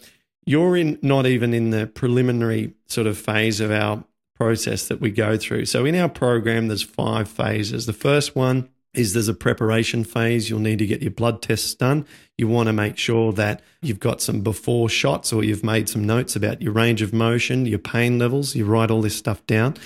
you're 0.45 0.77
in 0.77 0.99
not 1.03 1.27
even 1.27 1.55
in 1.55 1.71
the 1.71 1.87
preliminary 1.87 2.75
sort 2.87 3.07
of 3.07 3.17
phase 3.17 3.61
of 3.61 3.71
our 3.71 4.05
process 4.37 4.89
that 4.89 5.01
we 5.01 5.11
go 5.11 5.37
through. 5.39 5.65
So 5.65 5.85
in 5.87 5.95
our 5.95 6.09
program, 6.09 6.69
there's 6.69 6.83
five 6.83 7.29
phases. 7.29 7.87
The 7.87 7.93
first 7.95 8.37
one 8.37 8.69
is 8.93 9.15
there's 9.15 9.29
a 9.29 9.35
preparation 9.35 10.05
phase. 10.05 10.51
You'll 10.51 10.61
need 10.61 10.79
to 10.79 10.87
get 10.87 11.01
your 11.01 11.11
blood 11.11 11.41
tests 11.41 11.75
done. 11.75 12.07
You 12.37 12.49
want 12.49 12.67
to 12.67 12.73
make 12.73 12.99
sure 12.99 13.33
that 13.33 13.63
you've 13.81 14.01
got 14.01 14.21
some 14.21 14.43
before 14.43 14.89
shots 14.89 15.33
or 15.33 15.43
you've 15.43 15.65
made 15.65 15.89
some 15.89 16.05
notes 16.05 16.37
about 16.37 16.61
your 16.61 16.73
range 16.73 17.01
of 17.01 17.13
motion, 17.13 17.67
your 17.67 17.79
pain 17.79 18.19
levels. 18.19 18.55
You 18.55 18.67
write 18.67 18.91
all 18.91 19.01
this 19.01 19.17
stuff 19.17 19.45
down. 19.47 19.77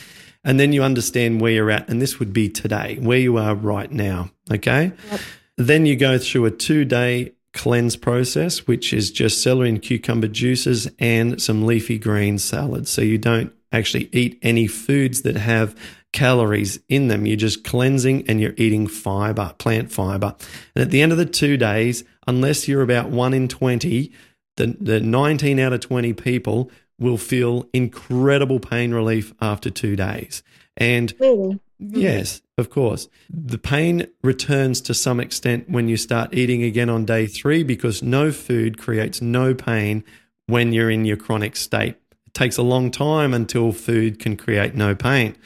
And 0.45 0.59
then 0.59 0.73
you 0.73 0.83
understand 0.83 1.40
where 1.40 1.52
you're 1.52 1.71
at. 1.71 1.88
And 1.88 2.02
this 2.02 2.19
would 2.19 2.33
be 2.33 2.49
today, 2.49 2.99
where 3.00 3.19
you 3.19 3.37
are 3.37 3.55
right 3.55 3.90
now. 3.90 4.31
Okay. 4.50 4.93
Yep. 5.11 5.21
Then 5.59 5.87
you 5.87 5.97
go 5.97 6.19
through 6.19 6.47
a 6.47 6.50
two 6.53 6.85
day 6.85 7.33
cleanse 7.53 7.97
process, 7.97 8.69
which 8.69 8.93
is 8.93 9.11
just 9.11 9.43
celery 9.43 9.69
and 9.69 9.83
cucumber 9.83 10.29
juices 10.29 10.88
and 11.00 11.43
some 11.43 11.67
leafy 11.67 11.99
green 11.99 12.38
salads. 12.38 12.91
So 12.91 13.03
you 13.03 13.19
don't 13.19 13.53
actually 13.73 14.09
eat 14.12 14.38
any 14.41 14.69
foods 14.69 15.23
that 15.23 15.37
have 15.37 15.75
calories 16.12 16.79
in 16.88 17.09
them. 17.09 17.27
You're 17.27 17.37
just 17.37 17.65
cleansing 17.65 18.29
and 18.29 18.41
you're 18.41 18.55
eating 18.57 18.87
fiber, 18.87 19.53
plant 19.59 19.91
fiber. 19.91 20.37
And 20.77 20.83
at 20.83 20.91
the 20.91 21.03
end 21.03 21.11
of 21.11 21.19
the 21.19 21.27
two 21.27 21.57
days, 21.57 22.05
unless 22.29 22.69
you're 22.69 22.83
about 22.83 23.11
one 23.11 23.35
in 23.35 23.49
20, 23.49 24.12
the, 24.57 24.77
the 24.81 25.00
19 25.00 25.59
out 25.59 25.73
of 25.73 25.81
20 25.81 26.12
people 26.12 26.71
will 27.00 27.19
feel 27.19 27.69
incredible 27.73 28.61
pain 28.61 28.95
relief 28.95 29.35
after 29.41 29.71
two 29.71 29.97
days. 29.97 30.45
And 30.77 31.12
really? 31.19 31.59
Mm-hmm. 31.83 32.01
yes, 32.01 32.43
of 32.57 32.71
course. 32.71 33.09
The 33.31 33.59
pain 33.59 34.09
returns 34.23 34.81
to 34.83 34.95
some 34.95 35.21
extent 35.21 35.71
when 35.71 35.89
you 35.89 35.97
start 35.97 36.35
eating 36.35 36.63
again 36.63 36.91
on 36.91 37.05
day 37.05 37.27
three 37.27 37.63
because 37.63 38.03
no 38.03 38.33
food 38.33 38.79
creates 38.79 39.23
no 39.23 39.55
pain 39.55 40.03
when 40.47 40.73
you're 40.73 40.91
in 40.91 41.05
your 41.05 41.17
chronic 41.17 41.55
state. 41.55 41.97
It 42.27 42.35
takes 42.35 42.57
a 42.57 42.63
long 42.63 42.91
time 42.91 43.33
until 43.33 43.73
food 43.73 44.19
can 44.19 44.37
create 44.37 44.75
no 44.75 44.95
pain. 44.95 45.37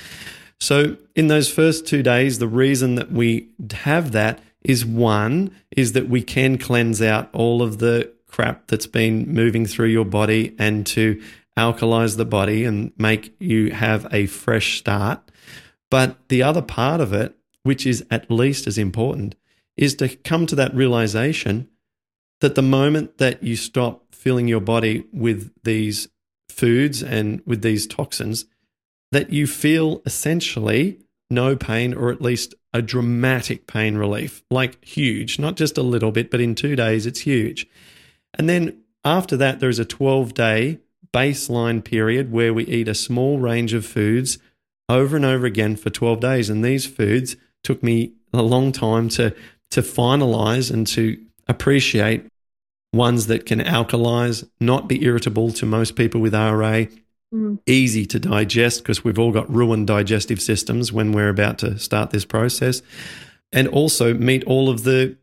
So, 0.59 0.97
in 1.15 1.27
those 1.27 1.53
first 1.53 1.87
two 1.87 2.03
days, 2.03 2.39
the 2.39 2.49
reason 2.49 2.95
that 2.95 3.11
we 3.11 3.49
have 3.73 4.13
that 4.13 4.39
is 4.63 4.87
one, 4.87 5.55
is 5.73 5.93
that 5.93 6.09
we 6.09 6.23
can 6.23 6.57
cleanse 6.57 7.03
out 7.03 7.29
all 7.33 7.63
of 7.63 7.79
the 7.79 8.13
crap 8.29 8.69
that's 8.69 8.87
been 8.87 9.33
moving 9.33 9.67
through 9.67 9.89
your 9.89 10.05
body 10.05 10.55
and 10.59 10.87
to 10.87 11.21
alkalize 11.57 12.17
the 12.17 12.25
body 12.25 12.65
and 12.65 12.93
make 12.97 13.35
you 13.41 13.73
have 13.73 14.07
a 14.13 14.27
fresh 14.27 14.79
start. 14.79 15.21
But 15.93 16.31
the 16.31 16.43
other 16.43 16.63
part 16.63 17.03
of 17.03 17.13
it, 17.13 17.37
which 17.65 17.85
is 17.85 18.03
at 18.11 18.31
least 18.31 18.67
as 18.67 18.79
important, 18.79 19.35
is 19.77 19.95
to 19.97 20.09
come 20.09 20.47
to 20.47 20.57
that 20.57 20.75
realization 20.75 21.69
that 22.41 22.55
the 22.55 22.63
moment 22.63 23.19
that 23.19 23.43
you 23.43 23.57
stop 23.57 24.07
filling 24.11 24.49
your 24.49 24.63
body 24.63 25.05
with 25.13 25.53
these 25.65 26.09
foods 26.49 27.03
and 27.03 27.43
with 27.45 27.61
these 27.61 27.87
toxins, 27.87 28.47
that 29.11 29.35
you 29.35 29.47
feel 29.47 30.01
essentially 30.07 30.99
no 31.29 31.57
pain 31.57 31.93
or 31.93 32.11
at 32.11 32.23
least 32.23 32.55
a 32.73 32.81
dramatic 32.81 33.67
pain 33.67 33.95
relief, 33.95 34.43
like 34.51 34.83
huge, 34.83 35.39
not 35.39 35.57
just 35.57 35.77
a 35.77 35.83
little 35.83 36.11
bit, 36.11 36.31
but 36.31 36.41
in 36.41 36.55
two 36.55 36.75
days 36.75 37.05
it's 37.05 37.21
huge. 37.21 37.67
And 38.33 38.49
then 38.49 38.79
after 39.05 39.37
that, 39.37 39.61
there's 39.61 39.79
a 39.79 39.85
12 39.85 40.33
day 40.33 40.81
baseline 41.13 41.85
period 41.85 42.33
where 42.33 42.55
we 42.55 42.65
eat 42.65 42.89
a 42.89 42.95
small 42.95 43.39
range 43.39 43.75
of 43.75 43.85
foods 43.85 44.39
over 44.93 45.17
and 45.17 45.25
over 45.25 45.47
again 45.47 45.77
for 45.77 45.91
12 45.91 46.21
days. 46.21 46.51
And 46.51 46.65
these 46.65 46.87
foods 46.87 47.37
took 47.65 47.83
me 47.83 48.13
a 48.33 48.43
long 48.43 48.73
time 48.73 49.09
to, 49.11 49.35
to 49.71 49.81
finalize 49.81 50.71
and 50.71 50.87
to 50.89 51.19
appreciate 51.49 52.27
ones 52.93 53.27
that 53.27 53.47
can 53.47 53.61
alkalize, 53.61 54.49
not 54.61 54.89
be 54.89 55.03
irritable 55.05 55.51
to 55.53 55.67
most 55.67 55.97
people 55.97 56.21
with 56.21 56.35
RA, 56.35 56.85
mm. 57.35 57.59
easy 57.67 58.05
to 58.07 58.19
digest 58.19 58.83
because 58.83 59.03
we've 59.03 59.19
all 59.19 59.33
got 59.33 59.51
ruined 59.53 59.87
digestive 59.87 60.41
systems 60.41 60.93
when 60.93 61.13
we're 61.13 61.31
about 61.31 61.59
to 61.59 61.79
start 61.79 62.11
this 62.11 62.25
process, 62.25 62.83
and 63.51 63.67
also 63.69 64.13
meet 64.15 64.45
all 64.45 64.69
of 64.69 64.85
the 64.85 65.17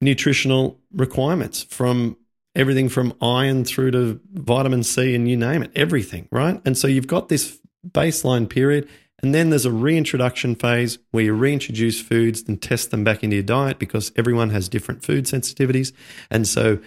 nutritional 0.00 0.78
requirements 0.92 1.62
from 1.62 2.16
everything 2.54 2.88
from 2.88 3.14
iron 3.22 3.64
through 3.64 3.90
to 3.92 4.20
vitamin 4.32 4.82
C 4.82 5.14
and 5.14 5.28
you 5.28 5.36
name 5.36 5.62
it, 5.62 5.70
everything, 5.74 6.28
right? 6.30 6.60
And 6.64 6.76
so 6.76 6.88
you've 6.88 7.06
got 7.06 7.28
this 7.28 7.58
baseline 7.86 8.48
period. 8.48 8.88
And 9.20 9.34
then 9.34 9.50
there's 9.50 9.64
a 9.64 9.72
reintroduction 9.72 10.54
phase 10.54 10.98
where 11.10 11.24
you 11.24 11.32
reintroduce 11.34 12.00
foods 12.00 12.44
and 12.46 12.62
test 12.62 12.90
them 12.90 13.02
back 13.02 13.24
into 13.24 13.36
your 13.36 13.42
diet 13.42 13.78
because 13.78 14.12
everyone 14.16 14.50
has 14.50 14.68
different 14.68 15.02
food 15.02 15.24
sensitivities. 15.24 15.92
And 16.30 16.46
so 16.46 16.78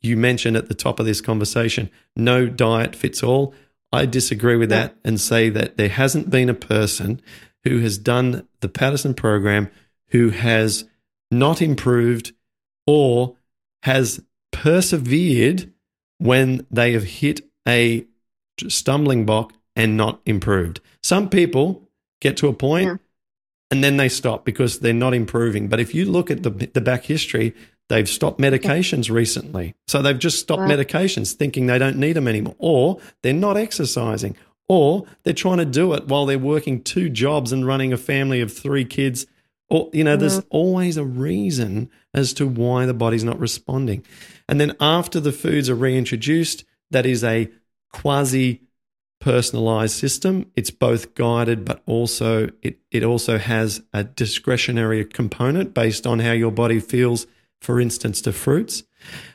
you 0.00 0.16
mentioned 0.16 0.56
at 0.56 0.68
the 0.68 0.74
top 0.74 0.98
of 0.98 1.06
this 1.06 1.20
conversation, 1.20 1.90
no 2.16 2.48
diet 2.48 2.96
fits 2.96 3.22
all. 3.22 3.54
I 3.92 4.06
disagree 4.06 4.56
with 4.56 4.70
that 4.70 4.96
and 5.04 5.20
say 5.20 5.48
that 5.50 5.76
there 5.76 5.88
hasn't 5.88 6.28
been 6.28 6.48
a 6.48 6.54
person 6.54 7.20
who 7.62 7.78
has 7.80 7.98
done 7.98 8.48
the 8.60 8.68
Paddison 8.68 9.14
program 9.14 9.70
who 10.08 10.30
has 10.30 10.84
not 11.30 11.62
improved 11.62 12.32
or 12.86 13.36
has 13.82 14.22
persevered 14.52 15.72
when 16.18 16.66
they 16.70 16.92
have 16.92 17.04
hit 17.04 17.40
a 17.66 18.06
stumbling 18.68 19.26
block 19.26 19.52
and 19.76 19.96
not 19.96 20.20
improved. 20.26 20.80
Some 21.02 21.28
people 21.28 21.88
get 22.20 22.36
to 22.38 22.48
a 22.48 22.52
point 22.52 22.86
yeah. 22.86 22.96
and 23.70 23.84
then 23.84 23.98
they 23.98 24.08
stop 24.08 24.44
because 24.44 24.80
they're 24.80 24.92
not 24.92 25.14
improving. 25.14 25.68
But 25.68 25.78
if 25.78 25.94
you 25.94 26.06
look 26.06 26.30
at 26.30 26.42
the, 26.42 26.50
the 26.50 26.80
back 26.80 27.04
history, 27.04 27.54
They've 27.88 28.08
stopped 28.08 28.40
medications 28.40 29.10
recently. 29.10 29.74
So 29.86 30.02
they've 30.02 30.18
just 30.18 30.40
stopped 30.40 30.62
right. 30.62 30.78
medications 30.78 31.32
thinking 31.32 31.66
they 31.66 31.78
don't 31.78 31.98
need 31.98 32.14
them 32.14 32.26
anymore. 32.26 32.56
Or 32.58 32.98
they're 33.22 33.32
not 33.32 33.56
exercising. 33.56 34.36
Or 34.68 35.06
they're 35.22 35.32
trying 35.32 35.58
to 35.58 35.64
do 35.64 35.92
it 35.94 36.08
while 36.08 36.26
they're 36.26 36.38
working 36.38 36.82
two 36.82 37.08
jobs 37.08 37.52
and 37.52 37.66
running 37.66 37.92
a 37.92 37.96
family 37.96 38.40
of 38.40 38.52
three 38.52 38.84
kids. 38.84 39.26
Or, 39.70 39.88
you 39.92 40.02
know, 40.02 40.12
mm-hmm. 40.12 40.20
there's 40.20 40.42
always 40.50 40.96
a 40.96 41.04
reason 41.04 41.90
as 42.12 42.32
to 42.34 42.46
why 42.46 42.86
the 42.86 42.94
body's 42.94 43.24
not 43.24 43.38
responding. 43.38 44.04
And 44.48 44.60
then 44.60 44.74
after 44.80 45.20
the 45.20 45.32
foods 45.32 45.70
are 45.70 45.76
reintroduced, 45.76 46.64
that 46.90 47.06
is 47.06 47.22
a 47.22 47.50
quasi 47.92 48.62
personalized 49.20 49.96
system. 49.96 50.50
It's 50.56 50.70
both 50.70 51.14
guided, 51.14 51.64
but 51.64 51.82
also 51.86 52.48
it, 52.62 52.78
it 52.90 53.02
also 53.02 53.38
has 53.38 53.82
a 53.92 54.04
discretionary 54.04 55.04
component 55.04 55.74
based 55.74 56.06
on 56.06 56.20
how 56.20 56.32
your 56.32 56.52
body 56.52 56.80
feels 56.80 57.26
for 57.60 57.80
instance, 57.80 58.20
to 58.22 58.32
fruits. 58.32 58.84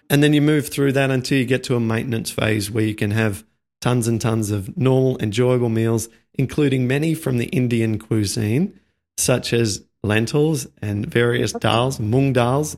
And 0.10 0.22
then 0.22 0.34
you 0.34 0.42
move 0.42 0.70
through 0.70 0.94
that 0.94 1.12
until 1.12 1.38
you 1.38 1.46
get 1.46 1.64
to 1.66 1.76
a 1.76 1.80
maintenance 1.80 2.32
phase 2.32 2.70
where 2.70 2.84
you 2.84 2.96
can 2.96 3.12
have 3.12 3.46
tons 3.80 4.08
and 4.08 4.20
tons 4.20 4.52
of 4.52 4.78
normal, 4.78 5.18
enjoyable 5.20 5.70
meals, 5.70 6.10
including 6.34 6.88
many 6.88 7.14
from 7.14 7.38
the 7.38 7.48
Indian 7.48 7.98
cuisine, 7.98 8.80
such 9.18 9.54
as 9.54 9.86
lentils 10.04 10.68
and 10.82 11.06
various 11.06 11.54
dals, 11.54 12.00
mung 12.00 12.34
dals. 12.34 12.78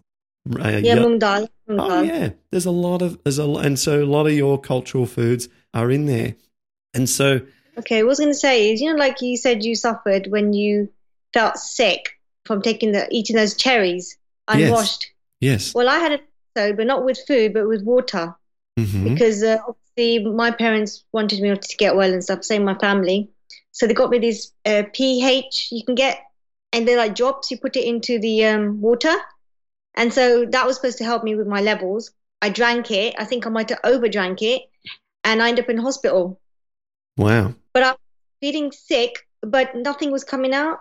Uh, 0.59 0.81
yeah, 0.83 0.95
mung 0.95 1.19
dal. 1.19 1.47
Mung 1.67 1.79
oh, 1.79 1.89
dal. 1.89 2.05
yeah. 2.05 2.29
There's 2.51 2.65
a 2.65 2.71
lot 2.71 3.01
of 3.01 3.21
there's 3.23 3.39
a 3.39 3.49
and 3.49 3.79
so 3.79 4.03
a 4.03 4.05
lot 4.05 4.27
of 4.27 4.33
your 4.33 4.59
cultural 4.59 5.05
foods 5.05 5.49
are 5.73 5.89
in 5.89 6.05
there, 6.05 6.35
and 6.93 7.09
so 7.09 7.41
Okay, 7.75 8.03
what 8.03 8.09
I 8.09 8.11
was 8.11 8.19
going 8.19 8.31
to 8.31 8.37
say 8.37 8.71
is, 8.71 8.81
you 8.81 8.91
know, 8.91 8.99
like 8.99 9.19
you 9.21 9.35
said, 9.35 9.63
you 9.63 9.75
suffered 9.75 10.27
when 10.27 10.53
you 10.53 10.89
felt 11.33 11.57
sick 11.57 12.19
from 12.45 12.61
taking 12.61 12.91
the 12.91 13.07
eating 13.09 13.35
those 13.35 13.55
cherries 13.55 14.15
unwashed. 14.47 15.11
Yes. 15.39 15.65
yes. 15.65 15.73
Well, 15.73 15.89
I 15.89 15.97
had 15.97 16.11
a 16.11 16.19
so, 16.55 16.73
but 16.73 16.85
not 16.85 17.03
with 17.03 17.19
food, 17.27 17.51
but 17.53 17.67
with 17.67 17.81
water, 17.83 18.35
Mhm. 18.79 19.05
because 19.09 19.41
uh, 19.41 19.57
obviously 19.67 20.23
my 20.23 20.51
parents 20.51 21.03
wanted 21.11 21.41
me 21.41 21.55
to 21.55 21.77
get 21.77 21.95
well 21.95 22.13
and 22.13 22.23
stuff. 22.23 22.43
Same 22.43 22.63
my 22.63 22.75
family, 22.77 23.29
so 23.71 23.87
they 23.87 23.95
got 23.95 24.11
me 24.11 24.19
this 24.19 24.51
uh, 24.65 24.83
pH 24.93 25.69
you 25.71 25.83
can 25.83 25.95
get, 25.95 26.19
and 26.73 26.87
they're 26.87 26.97
like 26.97 27.15
drops. 27.15 27.49
You 27.49 27.57
put 27.57 27.75
it 27.75 27.85
into 27.85 28.19
the 28.19 28.45
um, 28.45 28.81
water, 28.81 29.15
and 29.95 30.13
so 30.13 30.45
that 30.45 30.67
was 30.67 30.75
supposed 30.75 30.99
to 30.99 31.05
help 31.05 31.23
me 31.23 31.33
with 31.33 31.47
my 31.47 31.61
levels. 31.61 32.11
I 32.39 32.49
drank 32.49 32.91
it. 32.91 33.15
I 33.17 33.25
think 33.25 33.47
I 33.47 33.49
might 33.49 33.69
have 33.71 33.81
overdrank 33.81 34.43
it, 34.43 34.61
and 35.23 35.41
I 35.41 35.49
ended 35.49 35.65
up 35.65 35.71
in 35.71 35.77
hospital. 35.77 36.39
Wow. 37.17 37.53
But 37.73 37.83
I 37.83 37.89
was 37.91 37.97
feeling 38.41 38.71
sick, 38.71 39.27
but 39.41 39.75
nothing 39.75 40.11
was 40.11 40.23
coming 40.23 40.53
out. 40.53 40.79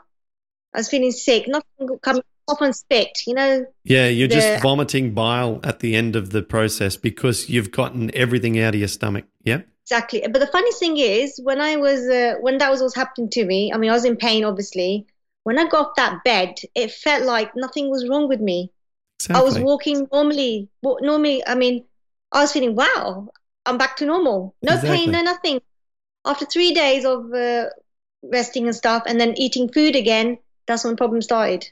I 0.74 0.78
was 0.78 0.88
feeling 0.88 1.12
sick, 1.12 1.46
nothing 1.48 1.98
coming 2.02 2.22
off 2.48 2.60
and 2.60 2.74
spit. 2.74 3.10
You 3.26 3.34
know, 3.34 3.66
Yeah, 3.84 4.08
you're 4.08 4.28
The- 4.28 4.34
just 4.36 4.62
vomiting 4.62 5.12
bile 5.14 5.60
at 5.62 5.80
the 5.80 5.94
end 5.94 6.16
of 6.16 6.30
the 6.30 6.42
process 6.42 6.96
because 6.96 7.48
you've 7.50 7.70
gotten 7.70 8.10
everything 8.14 8.58
out 8.58 8.74
of 8.74 8.80
your 8.80 8.88
stomach. 8.88 9.24
Yeah. 9.44 9.62
exactly. 9.84 10.20
But 10.22 10.38
the 10.38 10.46
funny 10.46 10.72
thing 10.72 10.96
is, 10.96 11.38
when 11.42 11.60
I 11.60 11.76
was 11.76 12.00
uh, 12.08 12.34
when 12.40 12.58
that 12.58 12.70
was 12.70 12.80
all 12.80 12.90
happening 12.94 13.28
to 13.30 13.44
me, 13.44 13.72
I 13.72 13.76
mean, 13.76 13.90
I 13.90 13.94
was 13.94 14.04
in 14.04 14.16
pain, 14.16 14.44
obviously. 14.44 15.06
When 15.44 15.58
I 15.58 15.66
got 15.66 15.86
off 15.88 15.96
that 15.96 16.22
bed, 16.24 16.54
it 16.74 16.92
felt 16.92 17.24
like 17.24 17.50
nothing 17.56 17.90
was 17.90 18.08
wrong 18.08 18.28
with 18.28 18.40
me. 18.40 18.70
Exactly. 19.18 19.40
I 19.40 19.44
was 19.44 19.58
walking 19.58 20.06
normally. 20.12 20.68
Normally, 20.82 21.44
I 21.46 21.56
mean, 21.56 21.84
I 22.30 22.40
was 22.42 22.52
feeling 22.52 22.76
wow. 22.76 23.28
I'm 23.66 23.76
back 23.76 23.96
to 23.96 24.06
normal. 24.06 24.54
No 24.62 24.74
Exactly. 24.74 24.96
pain, 24.98 25.10
no 25.10 25.22
nothing. 25.22 25.60
After 26.24 26.44
three 26.46 26.72
days 26.72 27.04
of 27.04 27.32
uh, 27.32 27.66
resting 28.22 28.66
and 28.66 28.74
stuff, 28.76 29.02
and 29.06 29.20
then 29.20 29.34
eating 29.36 29.70
food 29.72 29.96
again, 29.96 30.38
that's 30.66 30.84
when 30.84 30.96
problems 30.96 31.24
started. 31.24 31.68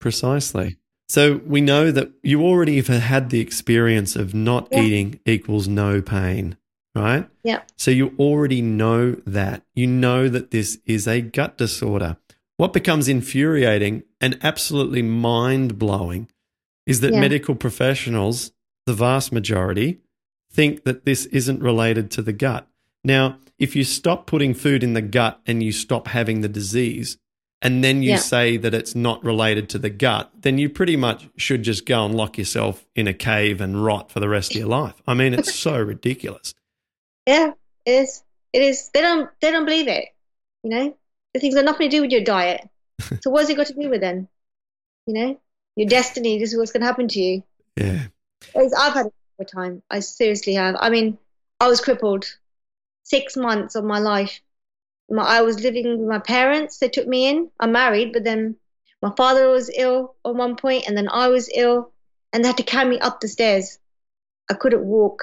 Precisely. 0.00 0.78
So 1.08 1.40
we 1.44 1.60
know 1.60 1.90
that 1.90 2.10
you 2.22 2.42
already 2.42 2.76
have 2.76 2.86
had 2.88 3.30
the 3.30 3.40
experience 3.40 4.16
of 4.16 4.34
not 4.34 4.68
Yeah. 4.70 4.82
eating 4.82 5.20
equals 5.26 5.68
no 5.68 6.00
pain, 6.00 6.56
right? 6.94 7.28
Yeah. 7.44 7.62
So 7.76 7.90
you 7.90 8.14
already 8.18 8.62
know 8.62 9.16
that. 9.26 9.62
You 9.74 9.86
know 9.86 10.28
that 10.28 10.50
this 10.50 10.78
is 10.86 11.06
a 11.06 11.20
gut 11.20 11.58
disorder. 11.58 12.16
What 12.56 12.72
becomes 12.72 13.08
infuriating 13.08 14.04
and 14.20 14.38
absolutely 14.42 15.02
mind 15.02 15.78
blowing 15.78 16.28
is 16.86 17.00
that 17.00 17.12
Yeah. 17.12 17.20
medical 17.20 17.54
professionals, 17.54 18.52
the 18.86 18.94
vast 18.94 19.32
majority, 19.32 20.00
think 20.50 20.84
that 20.84 21.04
this 21.04 21.26
isn't 21.26 21.60
related 21.62 22.10
to 22.12 22.22
the 22.22 22.32
gut. 22.32 22.66
Now, 23.04 23.38
if 23.62 23.76
you 23.76 23.84
stop 23.84 24.26
putting 24.26 24.54
food 24.54 24.82
in 24.82 24.92
the 24.94 25.00
gut 25.00 25.40
and 25.46 25.62
you 25.62 25.70
stop 25.72 26.08
having 26.08 26.40
the 26.40 26.48
disease, 26.48 27.16
and 27.62 27.84
then 27.84 28.02
you 28.02 28.10
Yeah. 28.10 28.16
say 28.16 28.56
that 28.56 28.74
it's 28.74 28.94
not 28.96 29.22
related 29.24 29.68
to 29.70 29.78
the 29.78 29.88
gut, 29.88 30.32
then 30.40 30.58
you 30.58 30.68
pretty 30.68 30.96
much 30.96 31.28
should 31.36 31.62
just 31.62 31.86
go 31.86 32.04
and 32.04 32.14
lock 32.16 32.36
yourself 32.36 32.84
in 32.96 33.06
a 33.06 33.14
cave 33.14 33.60
and 33.60 33.84
rot 33.84 34.10
for 34.10 34.18
the 34.18 34.28
rest 34.28 34.50
of 34.50 34.56
your 34.58 34.66
life. 34.66 35.00
I 35.06 35.14
mean, 35.14 35.32
it's 35.32 35.54
so 35.54 35.78
ridiculous. 35.80 36.54
Yeah, 37.26 37.52
it 37.86 37.90
is. 37.92 38.24
It 38.52 38.62
is. 38.62 38.90
They 38.92 39.00
don't. 39.00 39.30
They 39.40 39.52
don't 39.52 39.64
believe 39.64 39.86
it. 39.86 40.06
You 40.64 40.70
know, 40.70 40.96
the 41.32 41.38
things 41.40 41.54
got 41.54 41.64
nothing 41.64 41.88
to 41.88 41.96
do 41.96 42.02
with 42.02 42.10
your 42.10 42.24
diet. 42.24 42.68
so 43.22 43.30
what's 43.30 43.48
it 43.48 43.56
got 43.56 43.68
to 43.68 43.74
do 43.74 43.88
with 43.88 44.00
then? 44.00 44.26
You 45.06 45.14
know, 45.14 45.40
your 45.76 45.88
destiny. 45.88 46.38
This 46.40 46.52
is 46.52 46.58
what's 46.58 46.72
going 46.72 46.80
to 46.80 46.86
happen 46.86 47.06
to 47.08 47.20
you. 47.20 47.42
Yeah. 47.76 48.06
It's- 48.56 48.74
I've 48.76 48.94
had 48.94 49.06
a 49.06 49.12
hard 49.38 49.48
time. 49.48 49.82
I 49.88 50.00
seriously 50.00 50.54
have. 50.54 50.74
I 50.80 50.90
mean, 50.90 51.16
I 51.60 51.68
was 51.68 51.80
crippled 51.80 52.26
six 53.02 53.36
months 53.36 53.74
of 53.74 53.84
my 53.84 53.98
life. 53.98 54.40
My, 55.10 55.22
I 55.22 55.42
was 55.42 55.60
living 55.60 55.98
with 55.98 56.08
my 56.08 56.18
parents. 56.18 56.78
They 56.78 56.88
took 56.88 57.06
me 57.06 57.28
in. 57.28 57.50
I'm 57.60 57.72
married, 57.72 58.12
but 58.12 58.24
then 58.24 58.56
my 59.02 59.12
father 59.16 59.50
was 59.50 59.70
ill 59.76 60.14
at 60.24 60.34
one 60.34 60.56
point, 60.56 60.84
and 60.86 60.96
then 60.96 61.08
I 61.08 61.28
was 61.28 61.50
ill, 61.54 61.92
and 62.32 62.42
they 62.42 62.48
had 62.48 62.58
to 62.58 62.62
carry 62.62 62.88
me 62.88 62.98
up 62.98 63.20
the 63.20 63.28
stairs. 63.28 63.78
I 64.50 64.54
couldn't 64.54 64.84
walk. 64.84 65.22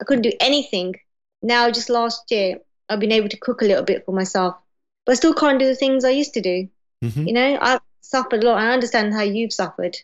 I 0.00 0.04
couldn't 0.04 0.22
do 0.22 0.32
anything. 0.40 0.94
Now, 1.42 1.70
just 1.70 1.90
last 1.90 2.30
year, 2.30 2.60
I've 2.88 3.00
been 3.00 3.12
able 3.12 3.28
to 3.28 3.38
cook 3.38 3.62
a 3.62 3.66
little 3.66 3.84
bit 3.84 4.04
for 4.04 4.12
myself, 4.12 4.56
but 5.04 5.12
I 5.12 5.16
still 5.16 5.34
can't 5.34 5.58
do 5.58 5.66
the 5.66 5.74
things 5.74 6.04
I 6.04 6.10
used 6.10 6.34
to 6.34 6.40
do. 6.40 6.68
Mhm. 7.02 7.26
You 7.26 7.32
know, 7.32 7.58
I've 7.60 7.80
suffered 8.00 8.42
a 8.42 8.46
lot. 8.46 8.58
I 8.58 8.72
understand 8.72 9.14
how 9.14 9.22
you've 9.22 9.52
suffered. 9.52 9.96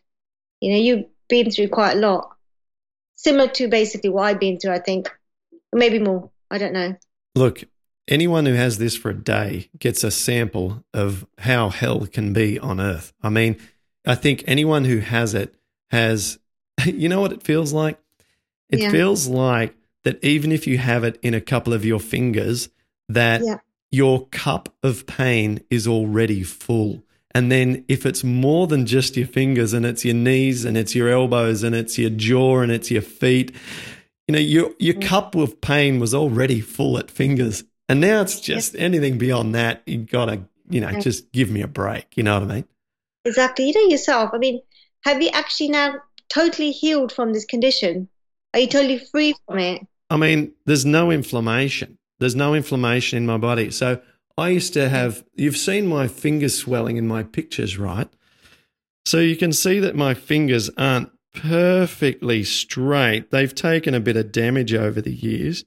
You 0.61 0.73
know, 0.73 0.79
you've 0.79 1.07
been 1.29 1.51
through 1.51 1.69
quite 1.69 1.97
a 1.97 2.01
lot. 2.01 2.37
Similar 3.17 3.49
to 3.49 3.69
basically 3.69 4.11
what 4.11 4.25
I've 4.25 4.41
been 4.41 4.59
through, 4.59 4.73
I 4.73 4.81
think. 4.81 5.11
Maybe 5.73 5.99
more. 5.99 6.31
I 6.51 6.59
don't 6.59 6.73
know. 6.73 6.97
Look, 7.35 7.65
anyone 8.09 8.47
who 8.47 8.55
has 8.55 8.79
this 8.79 8.97
for 8.97 9.11
a 9.11 9.15
day 9.15 9.71
gets 9.79 10.03
a 10.05 10.11
sample 10.11 10.85
of 10.93 11.27
how 11.39 11.69
hell 11.71 12.07
can 12.07 12.33
be 12.33 12.59
on 12.59 12.81
earth. 12.81 13.13
I 13.23 13.29
mean, 13.29 13.57
I 14.07 14.15
think 14.15 14.45
anyone 14.47 14.85
who 14.85 14.99
has 14.99 15.35
it 15.35 15.55
has, 15.91 16.39
you 16.85 17.09
know 17.09 17.21
what 17.21 17.33
it 17.33 17.43
feels 17.43 17.73
like? 17.73 17.99
It 18.69 18.81
Yeah. 18.81 18.91
feels 18.91 19.27
like 19.29 19.75
that 20.05 20.23
even 20.25 20.51
if 20.53 20.67
you 20.67 20.79
have 20.79 21.05
it 21.05 21.19
in 21.23 21.35
a 21.35 21.41
couple 21.41 21.73
of 21.73 21.85
your 21.85 22.01
fingers, 22.01 22.69
that 23.09 23.43
Yeah. 23.45 23.59
your 23.91 24.27
cup 24.29 24.75
of 24.83 25.07
pain 25.07 25.61
is 25.71 25.87
already 25.87 26.43
full. 26.43 27.03
And 27.33 27.51
then 27.53 27.85
if 27.87 28.05
it's 28.07 28.25
more 28.25 28.67
than 28.67 28.87
just 28.87 29.17
your 29.17 29.27
fingers 29.27 29.73
and 29.73 29.87
it's 29.87 30.05
your 30.05 30.15
knees 30.17 30.65
and 30.65 30.77
it's 30.77 30.97
your 30.97 31.09
elbows 31.09 31.63
and 31.63 31.77
it's 31.77 31.97
your 31.97 32.11
jaw 32.11 32.61
and 32.61 32.73
it's 32.73 32.91
your 32.91 33.03
feet, 33.03 33.53
you 34.31 34.33
know, 34.33 34.39
your 34.39 34.71
your 34.79 34.95
mm. 34.95 35.03
cup 35.03 35.35
of 35.35 35.61
pain 35.61 35.99
was 35.99 36.15
already 36.15 36.61
full 36.61 36.99
at 36.99 37.11
fingers. 37.11 37.65
And 37.89 38.01
now 38.01 38.23
it's 38.23 38.41
just 38.41 38.77
anything 38.77 39.19
beyond 39.19 39.57
that, 39.57 39.83
you 39.87 39.99
gotta, 39.99 40.43
you 40.69 40.81
know, 40.81 40.93
just 41.01 41.33
give 41.33 41.51
me 41.51 41.63
a 41.63 41.67
break. 41.67 42.17
You 42.17 42.23
know 42.23 42.35
what 42.39 42.49
I 42.49 42.55
mean? 42.55 42.65
Exactly. 43.25 43.67
You 43.67 43.75
know 43.75 43.91
yourself. 43.91 44.31
I 44.33 44.39
mean, 44.39 44.61
have 45.03 45.21
you 45.21 45.31
actually 45.33 45.71
now 45.71 45.97
totally 46.29 46.71
healed 46.71 47.11
from 47.11 47.33
this 47.33 47.45
condition? 47.45 48.09
Are 48.55 48.61
you 48.61 48.69
totally 48.69 48.99
free 48.99 49.35
from 49.47 49.59
it? 49.59 49.83
I 50.09 50.17
mean, 50.17 50.53
there's 50.65 50.87
no 50.87 51.11
inflammation. 51.11 51.99
There's 52.21 52.37
no 52.37 52.55
inflammation 52.55 53.17
in 53.17 53.27
my 53.27 53.39
body. 53.39 53.73
So 53.73 54.01
I 54.39 54.51
used 54.51 54.75
to 54.75 54.89
have, 54.89 55.25
you've 55.35 55.57
seen 55.57 55.89
my 55.89 56.07
fingers 56.07 56.57
swelling 56.57 56.97
in 56.97 57.09
my 57.09 57.25
pictures, 57.25 57.79
right? 57.79 58.09
So 59.05 59.19
you 59.19 59.37
can 59.37 59.53
see 59.53 59.81
that 59.81 59.97
my 59.97 60.15
fingers 60.15 60.71
aren't 60.77 61.11
perfectly 61.35 62.45
straight. 62.45 63.31
They've 63.31 63.55
taken 63.55 63.95
a 63.95 64.01
bit 64.01 64.17
of 64.17 64.33
damage 64.33 64.75
over 64.75 65.01
the 65.01 65.15
years, 65.15 65.65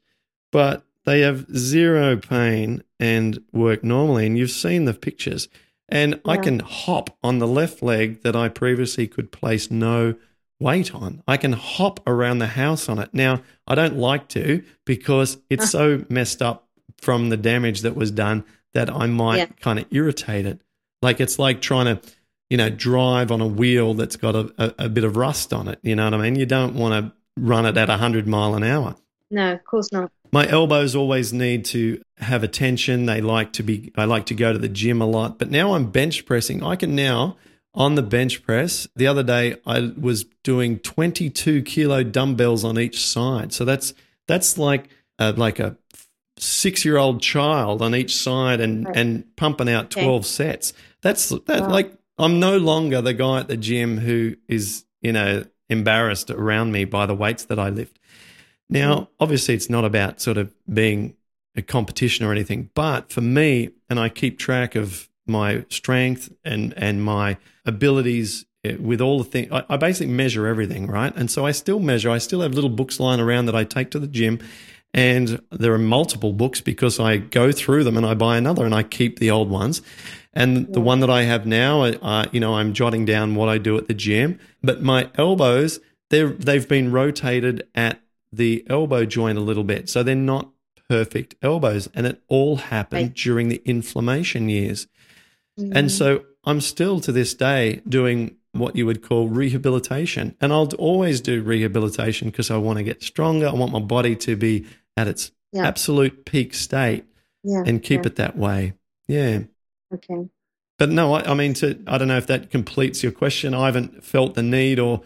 but 0.51 0.85
they 1.05 1.21
have 1.21 1.45
zero 1.55 2.17
pain 2.17 2.83
and 2.99 3.43
work 3.51 3.83
normally. 3.83 4.25
And 4.25 4.37
you've 4.37 4.51
seen 4.51 4.85
the 4.85 4.93
pictures. 4.93 5.47
And 5.89 6.19
I 6.25 6.37
can 6.37 6.59
hop 6.59 7.15
on 7.21 7.39
the 7.39 7.47
left 7.47 7.83
leg 7.83 8.23
that 8.23 8.35
I 8.35 8.49
previously 8.49 9.07
could 9.07 9.31
place 9.31 9.69
no 9.69 10.15
weight 10.59 10.95
on. 10.95 11.21
I 11.27 11.37
can 11.37 11.53
hop 11.53 11.99
around 12.07 12.39
the 12.39 12.47
house 12.47 12.87
on 12.87 12.99
it. 12.99 13.13
Now, 13.13 13.41
I 13.67 13.75
don't 13.75 13.97
like 13.97 14.29
to 14.29 14.63
because 14.85 15.37
it's 15.49 15.75
uh-huh. 15.75 15.99
so 15.99 16.05
messed 16.09 16.41
up 16.41 16.67
from 16.97 17.29
the 17.29 17.37
damage 17.37 17.81
that 17.81 17.95
was 17.95 18.11
done 18.11 18.45
that 18.73 18.89
I 18.89 19.07
might 19.07 19.37
Yeah. 19.37 19.45
kind 19.59 19.77
of 19.77 19.85
irritate 19.91 20.45
it. 20.45 20.61
Like 21.01 21.19
it's 21.19 21.37
like 21.37 21.61
trying 21.61 21.97
to, 21.97 22.01
you 22.53 22.57
know, 22.57 22.69
drive 22.69 23.31
on 23.31 23.41
a 23.41 23.47
wheel 23.47 23.95
that's 23.95 24.15
got 24.15 24.35
a, 24.35 24.53
a, 24.59 24.85
a 24.85 24.87
bit 24.89 25.03
of 25.03 25.17
rust 25.17 25.51
on 25.51 25.67
it. 25.67 25.79
You 25.81 25.95
know 25.95 26.03
what 26.03 26.13
I 26.13 26.17
mean? 26.17 26.35
You 26.35 26.45
don't 26.45 26.75
want 26.75 26.93
to 27.03 27.11
run 27.41 27.65
it 27.65 27.75
at 27.75 27.89
100 27.89 28.27
mile 28.27 28.53
an 28.53 28.61
hour. 28.61 28.95
No, 29.31 29.53
of 29.53 29.63
course 29.63 29.91
not. 29.91 30.11
My 30.31 30.47
elbows 30.47 30.95
always 30.95 31.33
need 31.33 31.65
to 31.65 31.99
have 32.17 32.43
attention. 32.43 33.07
They 33.07 33.21
like 33.21 33.53
to 33.53 33.63
be, 33.63 33.91
I 33.97 34.05
like 34.05 34.27
to 34.27 34.35
go 34.35 34.53
to 34.53 34.59
the 34.59 34.69
gym 34.69 35.01
a 35.01 35.07
lot, 35.07 35.39
but 35.39 35.49
now 35.49 35.73
I'm 35.73 35.89
bench 35.89 36.27
pressing. 36.27 36.61
I 36.61 36.75
can 36.75 36.93
now, 36.93 37.37
on 37.73 37.95
the 37.95 38.03
bench 38.03 38.43
press, 38.43 38.87
the 38.95 39.07
other 39.07 39.23
day 39.23 39.55
I 39.65 39.91
was 39.99 40.25
doing 40.43 40.77
22 40.77 41.63
kilo 41.63 42.03
dumbbells 42.03 42.63
on 42.63 42.77
each 42.77 43.03
side. 43.03 43.51
So 43.51 43.65
that's, 43.65 43.95
that's 44.27 44.59
like, 44.59 44.89
uh, 45.17 45.33
like 45.35 45.57
a 45.57 45.75
six 46.37 46.85
year 46.85 46.97
old 46.97 47.19
child 47.19 47.81
on 47.81 47.95
each 47.95 48.15
side 48.15 48.61
and, 48.61 48.85
Right. 48.85 48.95
and 48.95 49.35
pumping 49.37 49.69
out 49.69 49.85
Okay. 49.85 50.03
12 50.05 50.27
sets. 50.27 50.73
That's 51.01 51.29
that 51.29 51.61
Wow. 51.61 51.69
like, 51.71 51.93
I'm 52.17 52.39
no 52.39 52.57
longer 52.57 53.01
the 53.01 53.13
guy 53.13 53.39
at 53.39 53.47
the 53.47 53.57
gym 53.57 53.97
who 53.97 54.35
is, 54.47 54.85
you 55.01 55.11
know, 55.11 55.45
embarrassed 55.69 56.29
around 56.29 56.71
me 56.71 56.85
by 56.85 57.05
the 57.05 57.15
weights 57.15 57.45
that 57.45 57.59
I 57.59 57.69
lift. 57.69 57.99
Now, 58.69 59.09
obviously, 59.19 59.55
it's 59.55 59.69
not 59.69 59.85
about 59.85 60.21
sort 60.21 60.37
of 60.37 60.53
being 60.71 61.15
a 61.55 61.61
competition 61.61 62.25
or 62.25 62.31
anything, 62.31 62.69
but 62.73 63.11
for 63.11 63.21
me, 63.21 63.69
and 63.89 63.99
I 63.99 64.09
keep 64.09 64.39
track 64.39 64.75
of 64.75 65.09
my 65.25 65.65
strength 65.69 66.31
and 66.43 66.73
and 66.75 67.03
my 67.03 67.37
abilities 67.65 68.45
eh, 68.63 68.75
with 68.79 69.01
all 69.01 69.19
the 69.19 69.23
things. 69.23 69.51
I, 69.51 69.63
I 69.69 69.77
basically 69.77 70.13
measure 70.13 70.47
everything, 70.47 70.87
right? 70.87 71.13
And 71.15 71.29
so 71.29 71.45
I 71.45 71.51
still 71.51 71.79
measure. 71.79 72.09
I 72.09 72.17
still 72.17 72.41
have 72.41 72.53
little 72.53 72.69
books 72.69 72.99
lying 72.99 73.19
around 73.19 73.45
that 73.45 73.55
I 73.55 73.63
take 73.63 73.91
to 73.91 73.99
the 73.99 74.07
gym, 74.07 74.39
and 74.93 75.41
there 75.51 75.73
are 75.73 75.79
multiple 75.79 76.33
books 76.33 76.61
because 76.61 76.99
I 76.99 77.17
go 77.17 77.51
through 77.51 77.83
them 77.83 77.97
and 77.97 78.05
I 78.05 78.13
buy 78.13 78.37
another 78.37 78.65
and 78.65 78.75
I 78.75 78.83
keep 78.83 79.19
the 79.19 79.31
old 79.31 79.49
ones. 79.49 79.81
And 80.33 80.71
the 80.73 80.81
one 80.81 80.99
that 81.01 81.09
I 81.09 81.23
have 81.23 81.45
now, 81.45 81.83
uh, 81.83 82.25
you 82.31 82.39
know, 82.39 82.55
I'm 82.55 82.73
jotting 82.73 83.05
down 83.05 83.35
what 83.35 83.49
I 83.49 83.57
do 83.59 83.77
at 83.77 83.87
the 83.87 83.93
gym. 83.93 84.39
But 84.63 84.81
my 84.81 85.09
elbows, 85.15 85.79
they're 86.09 86.29
they've 86.29 86.67
been 86.67 86.91
rotated 86.91 87.67
at 87.75 88.01
the 88.31 88.65
elbow 88.67 89.05
joint 89.05 89.37
a 89.37 89.41
little 89.41 89.63
bit, 89.63 89.89
so 89.89 90.01
they're 90.01 90.15
not 90.15 90.49
perfect 90.89 91.35
elbows. 91.41 91.87
And 91.93 92.07
it 92.07 92.21
all 92.27 92.57
happened 92.57 93.01
Right. 93.09 93.15
during 93.15 93.49
the 93.49 93.61
inflammation 93.65 94.49
years. 94.49 94.87
Mm. 95.59 95.71
And 95.75 95.91
so 95.91 96.23
I'm 96.43 96.61
still 96.61 96.99
to 97.01 97.11
this 97.11 97.33
day 97.35 97.81
doing 97.87 98.35
what 98.53 98.75
you 98.75 98.85
would 98.85 99.01
call 99.01 99.29
rehabilitation. 99.29 100.35
And 100.41 100.51
I'll 100.51 100.69
always 100.77 101.21
do 101.21 101.41
rehabilitation 101.41 102.29
because 102.29 102.51
I 102.51 102.57
want 102.57 102.77
to 102.77 102.83
get 102.83 103.01
stronger. 103.03 103.47
I 103.47 103.53
want 103.53 103.71
my 103.71 103.79
body 103.79 104.15
to 104.17 104.35
be 104.35 104.65
at 104.97 105.07
its 105.07 105.31
Yeah. 105.51 105.67
absolute 105.67 106.25
peak 106.25 106.53
state 106.53 107.05
yeah, 107.43 107.63
and 107.65 107.81
keep 107.83 108.01
yeah. 108.01 108.07
it 108.07 108.15
that 108.17 108.37
way. 108.37 108.73
Yeah. 109.07 109.41
Okay. 109.93 110.29
But 110.79 110.89
no, 110.89 111.13
I, 111.13 111.31
I 111.31 111.33
mean, 111.35 111.53
to 111.55 111.79
I 111.87 111.97
don't 111.97 112.07
know 112.07 112.17
if 112.17 112.27
that 112.27 112.49
completes 112.49 113.03
your 113.03 113.11
question. 113.11 113.53
I 113.53 113.65
haven't 113.67 114.03
felt 114.03 114.33
the 114.35 114.43
need 114.43 114.79
or 114.79 115.01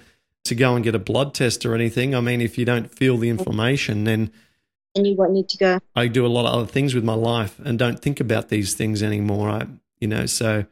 to 0.46 0.56
go 0.56 0.76
and 0.76 0.84
get 0.84 0.96
a 0.96 1.00
blood 1.00 1.34
test 1.34 1.66
or 1.66 1.76
anything. 1.76 2.16
I 2.16 2.22
mean, 2.22 2.40
if 2.42 2.58
you 2.58 2.64
don't 2.66 2.90
feel 2.94 3.18
the 3.18 3.28
inflammation, 3.30 4.06
then 4.06 4.32
And 4.96 5.06
you 5.06 5.16
won't 5.16 5.34
need 5.34 5.50
to 5.50 5.58
go. 5.58 5.80
I 5.96 6.08
do 6.08 6.26
a 6.26 6.28
lot 6.28 6.46
of 6.46 6.54
other 6.56 6.66
things 6.72 6.96
with 6.96 7.04
my 7.04 7.14
life 7.16 7.60
and 7.66 7.78
don't 7.78 8.00
think 8.02 8.20
about 8.22 8.48
these 8.50 8.74
things 8.74 9.04
anymore. 9.04 9.50
I, 9.50 9.68
you 10.00 10.08
know, 10.08 10.26
so 10.26 10.66